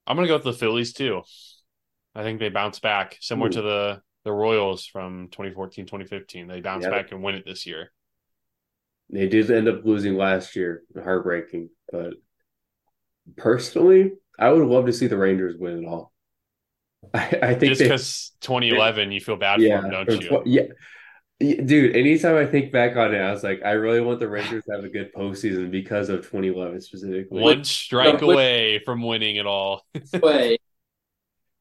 I'm 0.05 0.15
gonna 0.15 0.27
go 0.27 0.35
with 0.35 0.43
the 0.43 0.53
Phillies 0.53 0.93
too. 0.93 1.23
I 2.15 2.23
think 2.23 2.39
they 2.39 2.49
bounce 2.49 2.79
back, 2.79 3.17
similar 3.19 3.49
Ooh. 3.49 3.53
to 3.53 3.61
the 3.61 4.01
the 4.27 4.33
Royals 4.33 4.85
from 4.85 5.29
2014, 5.31 5.85
2015. 5.85 6.47
They 6.47 6.61
bounce 6.61 6.83
Yeah. 6.83 6.91
back 6.91 7.11
and 7.11 7.23
win 7.23 7.35
it 7.35 7.45
this 7.45 7.65
year. 7.65 7.91
They 9.09 9.27
did 9.27 9.49
end 9.49 9.67
up 9.69 9.85
losing 9.85 10.15
last 10.17 10.55
year, 10.55 10.83
heartbreaking. 11.01 11.69
But 11.91 12.15
personally, 13.37 14.11
I 14.37 14.51
would 14.51 14.67
love 14.67 14.85
to 14.87 14.93
see 14.93 15.07
the 15.07 15.17
Rangers 15.17 15.55
win 15.57 15.83
it 15.83 15.87
all. 15.87 16.11
I, 17.13 17.39
I 17.41 17.53
think 17.55 17.69
Just 17.71 17.81
because 17.81 18.31
2011, 18.41 19.11
you 19.11 19.21
feel 19.21 19.37
bad 19.37 19.61
yeah, 19.61 19.81
for 19.81 19.89
them, 19.89 20.05
don't 20.05 20.21
you? 20.21 20.41
yeah, 20.45 20.61
Yeah, 21.39 21.61
dude. 21.61 21.95
Anytime 21.95 22.35
I 22.35 22.45
think 22.45 22.71
back 22.73 22.97
on 22.97 23.13
it, 23.13 23.19
I 23.19 23.31
was 23.31 23.43
like, 23.43 23.61
I 23.63 23.71
really 23.71 24.01
want 24.01 24.19
the 24.19 24.27
Rangers 24.27 24.65
to 24.65 24.71
have 24.73 24.83
a 24.83 24.89
good 24.89 25.13
postseason 25.13 25.71
because 25.71 26.09
of 26.09 26.21
2011 26.23 26.81
specifically. 26.81 27.41
One 27.41 27.63
strike 27.63 28.15
But- 28.19 28.23
away 28.33 28.79
from 28.83 29.03
winning 29.03 29.37
it 29.37 29.45
all. 29.45 29.85
wait, 30.21 30.59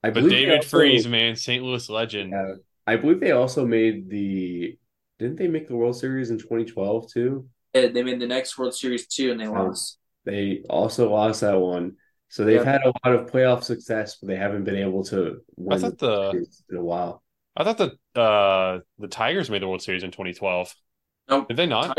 I 0.03 0.09
But 0.11 0.15
believe 0.15 0.31
David 0.33 0.57
also- 0.57 0.69
Freese, 0.69 1.07
man, 1.09 1.37
St. 1.37 1.63
Louis 1.65 1.89
legend. 1.89 2.31
Yeah, 2.31 2.55
I 2.87 2.97
believe 2.97 3.21
they 3.21 3.33
also 3.33 3.67
made 3.67 4.09
the. 4.09 4.79
Didn't 5.19 5.37
they 5.37 5.49
make 5.49 5.67
the 5.67 5.77
World 5.77 5.97
Series 5.97 6.31
in 6.31 6.39
2012 6.39 7.11
too? 7.13 7.49
they 7.73 7.89
they 7.89 8.03
made 8.03 8.21
the 8.21 8.27
next 8.27 8.57
World 8.59 8.75
Series 8.75 9.07
too, 9.07 9.31
and 9.33 9.41
they 9.41 9.49
lost. 9.49 9.99
They 10.25 10.63
also 10.69 11.11
lost 11.11 11.41
that 11.43 11.59
one. 11.59 11.97
So 12.29 12.45
they've 12.45 12.57
Yeah. 12.65 12.73
had 12.73 12.83
a 12.83 12.93
lot 13.05 13.15
of 13.19 13.31
playoff 13.31 13.63
success, 13.63 14.17
but 14.17 14.29
they 14.29 14.37
haven't 14.37 14.65
been 14.65 14.77
able 14.77 15.05
to 15.05 15.41
win 15.57 15.79
thought 15.79 15.99
the- 15.99 16.31
series 16.33 16.65
in 16.71 16.77
a 16.77 16.83
while. 16.85 17.23
I 17.57 17.65
thought 17.65 17.79
the 17.79 18.21
uh 18.21 18.81
the 18.99 19.09
Tigers 19.09 19.49
made 19.49 19.63
the 19.63 19.69
World 19.69 19.83
Series 19.83 20.03
in 20.03 20.11
2012. 20.11 20.75
Nope. 21.29 21.49
Did 21.49 21.57
they 21.57 21.67
not? 21.67 21.97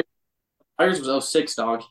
Tigers 0.80 1.00
was 1.00 1.10
06, 1.30 1.56
dog. 1.56 1.84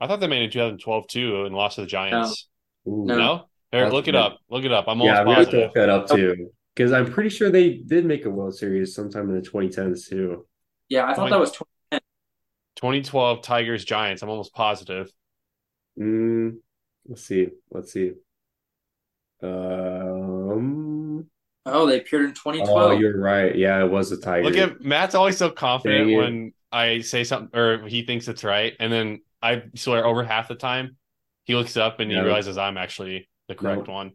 I 0.00 0.06
thought 0.06 0.20
they 0.20 0.26
made 0.26 0.42
it 0.42 0.44
in 0.46 0.50
2012 0.50 1.06
too 1.06 1.44
and 1.46 1.54
lost 1.54 1.76
to 1.76 1.82
the 1.82 1.86
Giants. 1.86 2.48
Ooh. 2.86 3.04
No. 3.06 3.16
No? 3.16 3.44
Here, 3.72 3.88
look 3.88 4.06
it 4.08 4.14
up. 4.14 4.38
Look 4.50 4.64
it 4.64 4.72
up. 4.72 4.84
I'm 4.88 5.00
Yeah, 5.00 5.20
almost 5.20 5.20
I'm 5.20 5.24
gonna 5.26 5.36
have 5.38 5.50
to 5.50 5.50
positive. 5.50 5.64
look 5.64 5.74
that 5.74 5.88
up 5.88 6.08
too. 6.08 6.50
Because 6.74 6.92
I'm 6.92 7.10
pretty 7.10 7.30
sure 7.30 7.50
they 7.50 7.74
did 7.74 8.04
make 8.06 8.24
a 8.24 8.30
World 8.30 8.54
Series 8.56 8.94
sometime 8.94 9.28
in 9.30 9.34
the 9.34 9.42
2010s 9.42 10.08
too. 10.08 10.46
Yeah, 10.88 11.06
I 11.06 11.14
thought 11.14 11.24
Wait. 11.24 11.30
that 11.30 11.40
was 11.40 11.52
20. 11.52 11.68
2012 12.76 13.42
Tigers 13.42 13.84
Giants. 13.84 14.22
I'm 14.22 14.28
almost 14.28 14.54
positive. 14.54 15.10
Mm, 15.98 16.56
let's 17.06 17.22
see. 17.22 17.48
Let's 17.70 17.92
see. 17.92 18.12
Um. 19.42 21.26
Oh, 21.64 21.86
they 21.86 21.98
appeared 22.00 22.24
in 22.24 22.34
2012. 22.34 22.68
Oh, 22.68 22.96
2012. 22.96 23.00
you're 23.00 23.20
right. 23.20 23.54
Yeah, 23.56 23.84
it 23.84 23.90
was 23.90 24.10
the 24.10 24.16
Tigers. 24.16 24.46
Look 24.46 24.56
at 24.56 24.80
Matt's 24.80 25.14
always 25.14 25.36
so 25.36 25.50
confident 25.50 26.08
Dang 26.08 26.14
it. 26.14 26.16
when 26.18 26.52
I 26.72 27.00
say 27.00 27.24
something 27.24 27.58
or 27.58 27.86
he 27.86 28.02
thinks 28.04 28.26
it's 28.28 28.42
right, 28.44 28.74
and 28.80 28.92
then 28.92 29.20
I 29.40 29.64
swear 29.76 30.04
over 30.06 30.24
half 30.24 30.48
the 30.48 30.54
time 30.56 30.96
he 31.44 31.54
looks 31.54 31.76
up 31.76 32.00
and 32.00 32.10
he 32.10 32.16
No. 32.16 32.24
realizes 32.24 32.58
I'm 32.58 32.76
actually 32.78 33.28
the 33.56 33.60
correct 33.62 33.86
No. 33.88 33.94
one. 33.94 34.12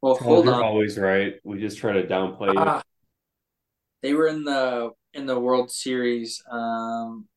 well, 0.00 0.16
Charles, 0.16 0.26
hold 0.34 0.44
you're 0.46 0.54
on. 0.54 0.62
always 0.62 0.98
right. 0.98 1.34
We 1.44 1.60
just 1.60 1.78
try 1.78 1.92
to 1.92 2.02
downplay 2.06 2.50
it. 2.50 2.56
Ah, 2.56 2.82
they 4.02 4.14
were 4.14 4.26
in 4.28 4.44
the 4.44 4.90
in 5.14 5.26
the 5.26 5.38
World 5.38 5.70
Series. 5.70 6.42
Um, 6.50 7.28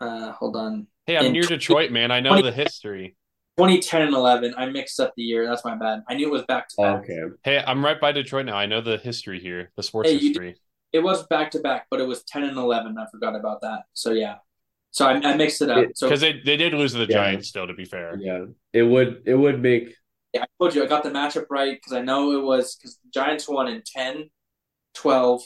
uh, 0.00 0.32
hold 0.32 0.56
on. 0.56 0.86
Hey, 1.06 1.16
I'm 1.16 1.26
In 1.26 1.32
near 1.32 1.42
20 1.42 1.56
Detroit, 1.58 1.92
man. 1.92 2.10
I 2.10 2.20
know 2.20 2.40
the 2.42 2.52
history. 2.52 3.16
2010 3.58 4.02
and 4.02 4.14
11. 4.14 4.54
I 4.56 4.66
mixed 4.66 4.98
up 5.00 5.12
the 5.16 5.22
year. 5.22 5.46
That's 5.46 5.64
my 5.64 5.74
bad. 5.76 6.02
I 6.08 6.14
knew 6.14 6.26
it 6.28 6.32
was 6.32 6.44
back 6.44 6.68
to 6.68 6.76
back. 6.78 7.02
Okay. 7.04 7.18
Hey, 7.42 7.62
I'm 7.66 7.84
right 7.84 8.00
by 8.00 8.10
Detroit 8.12 8.46
now. 8.46 8.56
I 8.56 8.66
know 8.66 8.80
the 8.80 8.96
history 8.96 9.38
here, 9.40 9.70
the 9.76 9.82
sports 9.82 10.08
Hey, 10.08 10.16
you 10.16 10.28
history. 10.28 10.56
It 10.92 11.00
was 11.00 11.26
back 11.26 11.50
to 11.52 11.60
back, 11.60 11.86
but 11.90 12.00
it 12.00 12.06
was 12.06 12.22
10 12.24 12.44
and 12.44 12.56
11. 12.56 12.96
I 12.98 13.06
forgot 13.10 13.36
about 13.36 13.60
that. 13.60 13.82
So 13.92 14.12
yeah. 14.12 14.36
So 14.92 15.06
I, 15.06 15.12
I 15.22 15.36
mixed 15.36 15.60
it 15.62 15.70
up. 15.70 15.78
It- 15.78 15.98
so 15.98 16.06
Because 16.06 16.20
they, 16.20 16.40
they 16.44 16.56
did 16.56 16.72
lose 16.74 16.92
to 16.92 16.98
the 16.98 17.06
Yeah. 17.06 17.16
Giants 17.18 17.48
still, 17.48 17.66
to 17.66 17.74
be 17.74 17.84
fair. 17.84 18.16
Yeah. 18.18 18.46
It 18.72 18.82
would 18.82 19.22
it 19.26 19.34
would 19.34 19.60
make 19.60 19.94
yeah, 20.32 20.42
I 20.44 20.46
told 20.58 20.74
you 20.74 20.82
I 20.84 20.86
got 20.86 21.02
the 21.02 21.10
matchup 21.10 21.46
right 21.50 21.76
because 21.76 21.92
I 21.92 22.02
know 22.02 22.32
it 22.32 22.42
was 22.42 22.76
because 22.76 22.96
the 22.98 23.10
Giants 23.12 23.48
won 23.48 23.68
in 23.68 23.82
10, 23.84 24.30
12, 24.94 25.42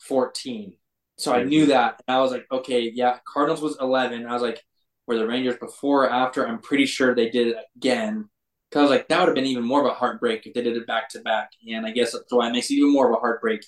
14. 0.00 0.76
So 1.18 1.32
I 1.32 1.44
knew 1.44 1.66
that. 1.66 2.02
And 2.06 2.16
I 2.16 2.20
was 2.20 2.32
like, 2.32 2.46
okay, 2.50 2.90
yeah, 2.94 3.18
Cardinals 3.32 3.62
was 3.62 3.76
11. 3.80 4.26
I 4.26 4.32
was 4.32 4.42
like, 4.42 4.62
were 5.06 5.16
the 5.18 5.26
Rangers 5.26 5.56
before 5.58 6.04
or 6.06 6.10
after? 6.10 6.46
I'm 6.46 6.60
pretty 6.60 6.86
sure 6.86 7.14
they 7.14 7.30
did 7.30 7.48
it 7.48 7.56
again. 7.76 8.28
Because 8.70 8.80
I 8.80 8.82
was 8.82 8.90
like, 8.90 9.08
that 9.08 9.20
would 9.20 9.28
have 9.28 9.34
been 9.36 9.46
even 9.46 9.64
more 9.64 9.80
of 9.80 9.86
a 9.86 9.94
heartbreak 9.94 10.46
if 10.46 10.54
they 10.54 10.62
did 10.62 10.76
it 10.76 10.86
back 10.86 11.08
to 11.10 11.20
back. 11.20 11.50
And 11.68 11.86
I 11.86 11.92
guess 11.92 12.12
that's 12.12 12.32
why 12.32 12.48
it 12.48 12.52
makes 12.52 12.70
it 12.70 12.74
even 12.74 12.92
more 12.92 13.08
of 13.10 13.16
a 13.16 13.20
heartbreak. 13.20 13.64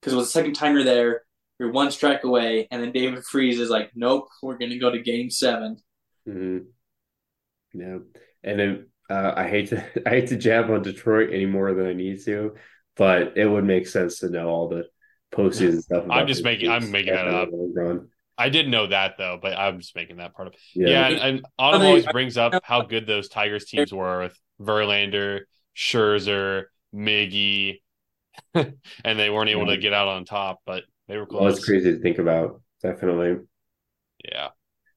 Because 0.00 0.12
it 0.14 0.16
was 0.16 0.26
the 0.28 0.32
second 0.32 0.54
time 0.54 0.74
you're 0.74 0.84
there, 0.84 1.22
you're 1.58 1.72
one 1.72 1.90
strike 1.90 2.24
away, 2.24 2.68
and 2.70 2.82
then 2.82 2.92
David 2.92 3.24
Freese 3.24 3.58
is 3.60 3.70
like, 3.70 3.92
nope, 3.94 4.28
we're 4.42 4.58
going 4.58 4.70
to 4.72 4.78
go 4.78 4.90
to 4.90 5.00
game 5.00 5.30
seven. 5.30 5.78
mhm. 6.26 6.72
Yeah. 7.74 7.98
And 8.44 8.58
then 8.58 8.86
uh, 9.10 9.32
I 9.36 9.48
hate 9.48 9.68
to 9.70 9.84
I 10.06 10.10
hate 10.10 10.28
to 10.28 10.36
jab 10.36 10.70
on 10.70 10.82
Detroit 10.82 11.30
any 11.32 11.46
more 11.46 11.74
than 11.74 11.86
I 11.86 11.92
need 11.92 12.22
to, 12.24 12.54
but 12.96 13.36
it 13.36 13.46
would 13.46 13.64
make 13.64 13.86
sense 13.86 14.18
to 14.20 14.30
know 14.30 14.48
all 14.48 14.68
the 14.68 14.84
postseason 15.34 15.82
stuff. 15.82 16.04
about 16.04 16.26
just 16.28 16.42
the 16.42 16.44
making- 16.50 16.70
I'm 16.70 16.90
making 16.90 17.14
that 17.14 17.26
up. 17.28 17.50
the 17.50 17.72
run. 17.74 18.08
I 18.38 18.48
did 18.48 18.66
know 18.68 18.86
that, 18.86 19.16
though, 19.18 19.38
but 19.40 19.56
I'm 19.58 19.78
just 19.78 19.94
making 19.94 20.16
that 20.16 20.34
part 20.34 20.48
of 20.48 20.54
Yeah. 20.74 20.88
Yeah, 20.88 21.06
and, 21.08 21.18
and 21.20 21.46
Autumn 21.58 21.82
always 21.82 22.06
brings 22.06 22.36
up 22.38 22.62
how 22.64 22.80
good 22.80 23.06
those 23.06 23.28
Tigers 23.28 23.66
teams 23.66 23.92
were 23.92 24.22
with 24.22 24.36
Verlander, 24.60 25.40
Scherzer, 25.76 26.64
Miggy, 26.94 27.82
and 28.54 28.72
they 29.04 29.28
weren't 29.30 29.50
able 29.50 29.66
Yeah. 29.66 29.74
to 29.74 29.80
get 29.80 29.92
out 29.92 30.08
on 30.08 30.24
top, 30.24 30.60
but 30.64 30.84
they 31.08 31.18
were 31.18 31.26
Well, 31.30 31.46
it's 31.48 31.64
crazy 31.64 31.92
to 31.92 32.00
think 32.00 32.18
about. 32.18 32.62
Definitely. 32.82 33.44
Yeah. 34.24 34.48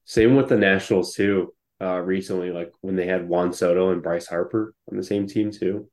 Same 0.06 0.34
with 0.34 0.48
the 0.48 0.56
Nationals 0.56 1.14
too. 1.14 1.52
Uh, 1.80 1.98
recently, 1.98 2.50
like 2.50 2.72
when 2.80 2.96
they 2.96 3.06
had 3.06 3.28
Juan 3.28 3.52
Soto 3.52 3.90
and 3.90 4.02
Bryce 4.02 4.26
Harper 4.26 4.72
on 4.90 4.96
the 4.96 5.02
same 5.02 5.26
team 5.26 5.50
too. 5.50 5.88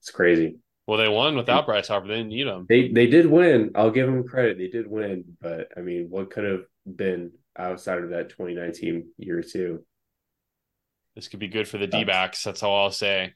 It's 0.00 0.10
crazy. 0.10 0.58
Well, 0.86 0.98
they 0.98 1.08
won 1.08 1.36
without 1.36 1.66
Bryce 1.66 1.88
Harper. 1.88 2.08
They 2.08 2.16
didn't 2.16 2.28
need 2.30 2.46
him. 2.46 2.66
They 2.68 2.88
they 2.88 3.06
did 3.06 3.26
win. 3.26 3.70
I'll 3.74 3.90
give 3.90 4.06
them 4.06 4.26
credit. 4.26 4.58
They 4.58 4.68
did 4.68 4.86
win, 4.86 5.24
but 5.40 5.68
I 5.76 5.80
mean, 5.80 6.08
what 6.10 6.30
could 6.30 6.44
have 6.44 6.64
been 6.84 7.32
outside 7.56 7.98
of 8.02 8.10
that 8.10 8.28
2019 8.30 9.06
year 9.18 9.42
too? 9.42 9.84
This 11.14 11.28
could 11.28 11.40
be 11.40 11.48
good 11.48 11.68
for 11.68 11.78
the 11.78 11.86
D 11.86 12.04
backs. 12.04 12.44
That's 12.44 12.62
all 12.62 12.84
I'll 12.84 12.90
say. 12.90 13.34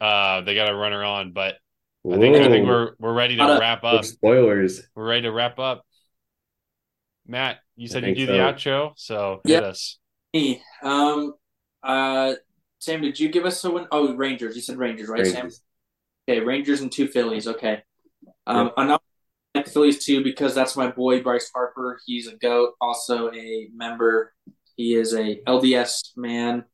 Uh, 0.00 0.42
they 0.42 0.54
got 0.54 0.70
a 0.70 0.74
runner 0.74 1.02
on, 1.04 1.32
but 1.32 1.56
I 2.10 2.16
think 2.18 2.36
I 2.36 2.48
think 2.48 2.66
we're 2.66 2.92
we're 2.98 3.12
ready 3.12 3.36
to 3.36 3.42
Hold 3.42 3.54
up. 3.56 3.60
wrap 3.60 3.84
up. 3.84 4.04
spoilers. 4.04 4.82
We're 4.94 5.08
ready 5.08 5.22
to 5.22 5.32
wrap 5.32 5.58
up. 5.58 5.86
Matt, 7.26 7.58
you 7.76 7.88
said 7.88 8.04
you 8.04 8.14
do 8.14 8.26
so. 8.26 8.32
the 8.32 8.38
outro, 8.38 8.92
so 8.96 9.40
hit 9.44 9.62
us. 9.62 9.98
Me, 10.34 10.62
um, 10.82 11.34
uh, 11.82 12.34
Sam, 12.78 13.02
did 13.02 13.20
you 13.20 13.28
give 13.28 13.44
us 13.44 13.62
a 13.64 13.70
win? 13.70 13.86
Oh, 13.92 14.14
Rangers. 14.14 14.56
You 14.56 14.62
said 14.62 14.78
Rangers, 14.78 15.08
right, 15.08 15.26
Sam? 15.26 15.50
Okay, 16.28 16.40
Rangers 16.40 16.80
and 16.80 16.90
two 16.90 17.06
Phillies. 17.06 17.46
Okay. 17.46 17.82
Um, 18.46 18.70
I'm 18.76 18.88
not 18.88 19.02
like 19.54 19.66
the 19.66 19.70
Phillies 19.70 20.04
too 20.04 20.24
because 20.24 20.54
that's 20.54 20.76
my 20.76 20.88
boy 20.90 21.22
Bryce 21.22 21.50
Harper. 21.54 22.00
He's 22.06 22.28
a 22.28 22.36
goat, 22.36 22.74
also 22.80 23.30
a 23.32 23.68
member. 23.74 24.32
He 24.76 24.94
is 24.94 25.12
a 25.14 25.40
LDS 25.46 26.12
man, 26.16 26.64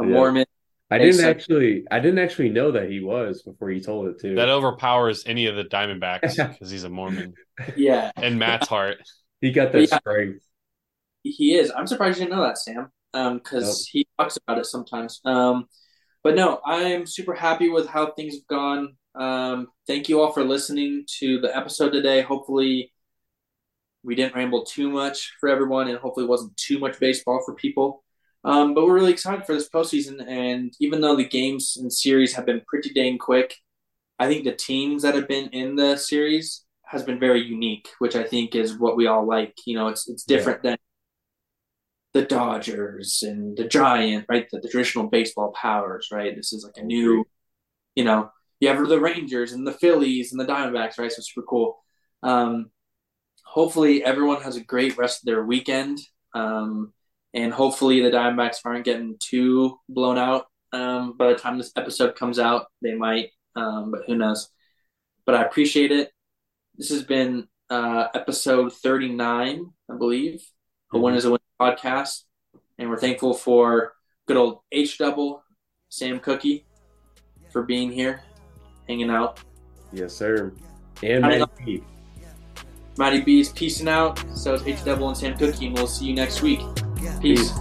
a 0.00 0.04
Yeah. 0.04 0.10
Mormon. 0.10 0.44
I 0.90 0.98
didn't 0.98 1.14
sense. 1.14 1.42
actually 1.42 1.84
I 1.90 1.98
didn't 2.00 2.18
actually 2.18 2.50
know 2.50 2.72
that 2.72 2.90
he 2.90 3.00
was 3.00 3.42
before 3.42 3.70
you 3.70 3.80
told 3.80 4.08
it 4.08 4.20
to. 4.20 4.34
That 4.34 4.48
overpowers 4.48 5.24
any 5.26 5.46
of 5.46 5.56
the 5.56 5.64
Diamondbacks 5.64 6.36
because 6.52 6.70
he's 6.70 6.84
a 6.84 6.90
Mormon. 6.90 7.34
Yeah, 7.76 8.10
And 8.16 8.38
Matt's 8.38 8.68
heart. 8.68 8.98
he 9.40 9.50
got 9.52 9.72
that 9.72 9.88
Yeah. 9.90 9.98
strength. 9.98 10.44
he 11.22 11.54
is. 11.54 11.70
I'm 11.70 11.86
surprised 11.86 12.18
you 12.18 12.26
didn't 12.26 12.36
know 12.38 12.44
that, 12.44 12.58
Sam. 12.58 12.90
Um, 13.14 13.38
because 13.38 13.86
he 13.86 14.06
talks 14.18 14.36
about 14.36 14.58
it 14.58 14.66
sometimes. 14.66 15.20
Um, 15.24 15.68
but 16.22 16.34
no, 16.34 16.60
I'm 16.64 17.06
super 17.06 17.34
happy 17.34 17.68
with 17.68 17.86
how 17.86 18.12
things 18.12 18.34
have 18.34 18.46
gone. 18.48 18.96
Um, 19.14 19.68
thank 19.86 20.08
you 20.08 20.20
all 20.20 20.32
for 20.32 20.42
listening 20.42 21.04
to 21.20 21.40
the 21.40 21.56
episode 21.56 21.90
today. 21.90 22.22
Hopefully, 22.22 22.92
we 24.02 24.14
didn't 24.14 24.34
ramble 24.34 24.64
too 24.64 24.90
much 24.90 25.32
for 25.38 25.48
everyone, 25.48 25.88
and 25.88 25.98
hopefully, 25.98 26.24
it 26.24 26.30
wasn't 26.30 26.56
too 26.56 26.78
much 26.78 26.98
baseball 26.98 27.42
for 27.44 27.54
people. 27.54 28.02
Um, 28.42 28.74
but 28.74 28.84
we're 28.84 28.94
really 28.94 29.12
excited 29.12 29.46
for 29.46 29.54
this 29.54 29.68
postseason, 29.68 30.26
and 30.26 30.74
even 30.80 31.00
though 31.00 31.16
the 31.16 31.28
games 31.28 31.76
and 31.80 31.92
series 31.92 32.34
have 32.34 32.44
been 32.44 32.62
pretty 32.66 32.92
dang 32.92 33.16
quick, 33.16 33.54
I 34.18 34.26
think 34.26 34.44
the 34.44 34.52
teams 34.52 35.02
that 35.02 35.14
have 35.14 35.28
been 35.28 35.48
in 35.50 35.76
the 35.76 35.96
series 35.96 36.64
has 36.84 37.02
been 37.02 37.18
very 37.18 37.42
unique, 37.42 37.88
which 37.98 38.16
I 38.16 38.24
think 38.24 38.54
is 38.54 38.78
what 38.78 38.96
we 38.96 39.06
all 39.06 39.26
like. 39.26 39.54
You 39.66 39.76
know, 39.76 39.88
it's 39.88 40.08
it's 40.08 40.24
different 40.24 40.60
yeah. 40.62 40.70
than 40.72 40.78
the 42.14 42.22
Dodgers 42.22 43.22
and 43.22 43.56
the 43.56 43.64
Giant, 43.64 44.26
right? 44.28 44.46
The, 44.50 44.60
the, 44.60 44.68
traditional 44.68 45.08
baseball 45.08 45.52
powers, 45.52 46.08
right? 46.12 46.34
This 46.34 46.52
is 46.52 46.64
like 46.64 46.76
a 46.76 46.86
new, 46.86 47.26
you 47.96 48.04
know, 48.04 48.30
you 48.60 48.68
have 48.68 48.88
the 48.88 49.00
Rangers 49.00 49.52
and 49.52 49.66
the 49.66 49.72
Phillies 49.72 50.32
and 50.32 50.40
the 50.40 50.46
Diamondbacks, 50.46 50.96
right? 50.96 51.10
So 51.10 51.22
super 51.22 51.44
cool. 51.46 51.76
Um, 52.22 52.70
hopefully, 53.44 54.04
everyone 54.04 54.42
has 54.42 54.56
a 54.56 54.62
great 54.62 54.96
rest 54.96 55.22
of 55.22 55.26
their 55.26 55.44
weekend. 55.44 55.98
Um, 56.34 56.92
and 57.34 57.52
hopefully, 57.52 58.00
the 58.00 58.10
Diamondbacks 58.10 58.58
aren't 58.64 58.84
getting 58.84 59.16
too 59.18 59.78
blown 59.88 60.16
out 60.16 60.46
um, 60.72 61.16
by 61.16 61.28
the 61.28 61.38
time 61.38 61.58
this 61.58 61.72
episode 61.76 62.14
comes 62.14 62.38
out. 62.38 62.66
They 62.80 62.94
might, 62.94 63.30
um, 63.56 63.90
but 63.90 64.02
who 64.06 64.14
knows? 64.14 64.48
But 65.26 65.34
I 65.34 65.42
appreciate 65.42 65.90
it. 65.90 66.10
This 66.76 66.90
has 66.90 67.02
been 67.02 67.48
uh, 67.70 68.06
episode 68.14 68.72
39, 68.72 69.72
I 69.90 69.96
believe. 69.96 70.44
A 70.92 70.98
win 70.98 71.16
is 71.16 71.24
a 71.24 71.32
win 71.32 71.40
podcast, 71.60 72.22
and 72.78 72.88
we're 72.88 72.98
thankful 72.98 73.34
for 73.34 73.94
good 74.26 74.36
old 74.36 74.60
H 74.72 74.98
double 74.98 75.42
Sam 75.88 76.20
Cookie 76.20 76.66
for 77.50 77.62
being 77.62 77.92
here, 77.92 78.22
hanging 78.88 79.10
out. 79.10 79.40
Yes, 79.92 80.14
sir. 80.14 80.52
And 81.02 81.22
Matty 81.22 81.44
B. 81.64 81.84
Matty 82.96 83.20
B 83.20 83.40
is 83.40 83.50
peacing 83.50 83.88
out. 83.88 84.22
So 84.36 84.54
it's 84.54 84.64
H 84.64 84.84
double 84.84 85.08
and 85.08 85.16
Sam 85.16 85.36
Cookie, 85.36 85.66
and 85.66 85.76
we'll 85.76 85.86
see 85.86 86.06
you 86.06 86.14
next 86.14 86.42
week. 86.42 86.60
Peace. 86.96 87.18
Peace. 87.20 87.52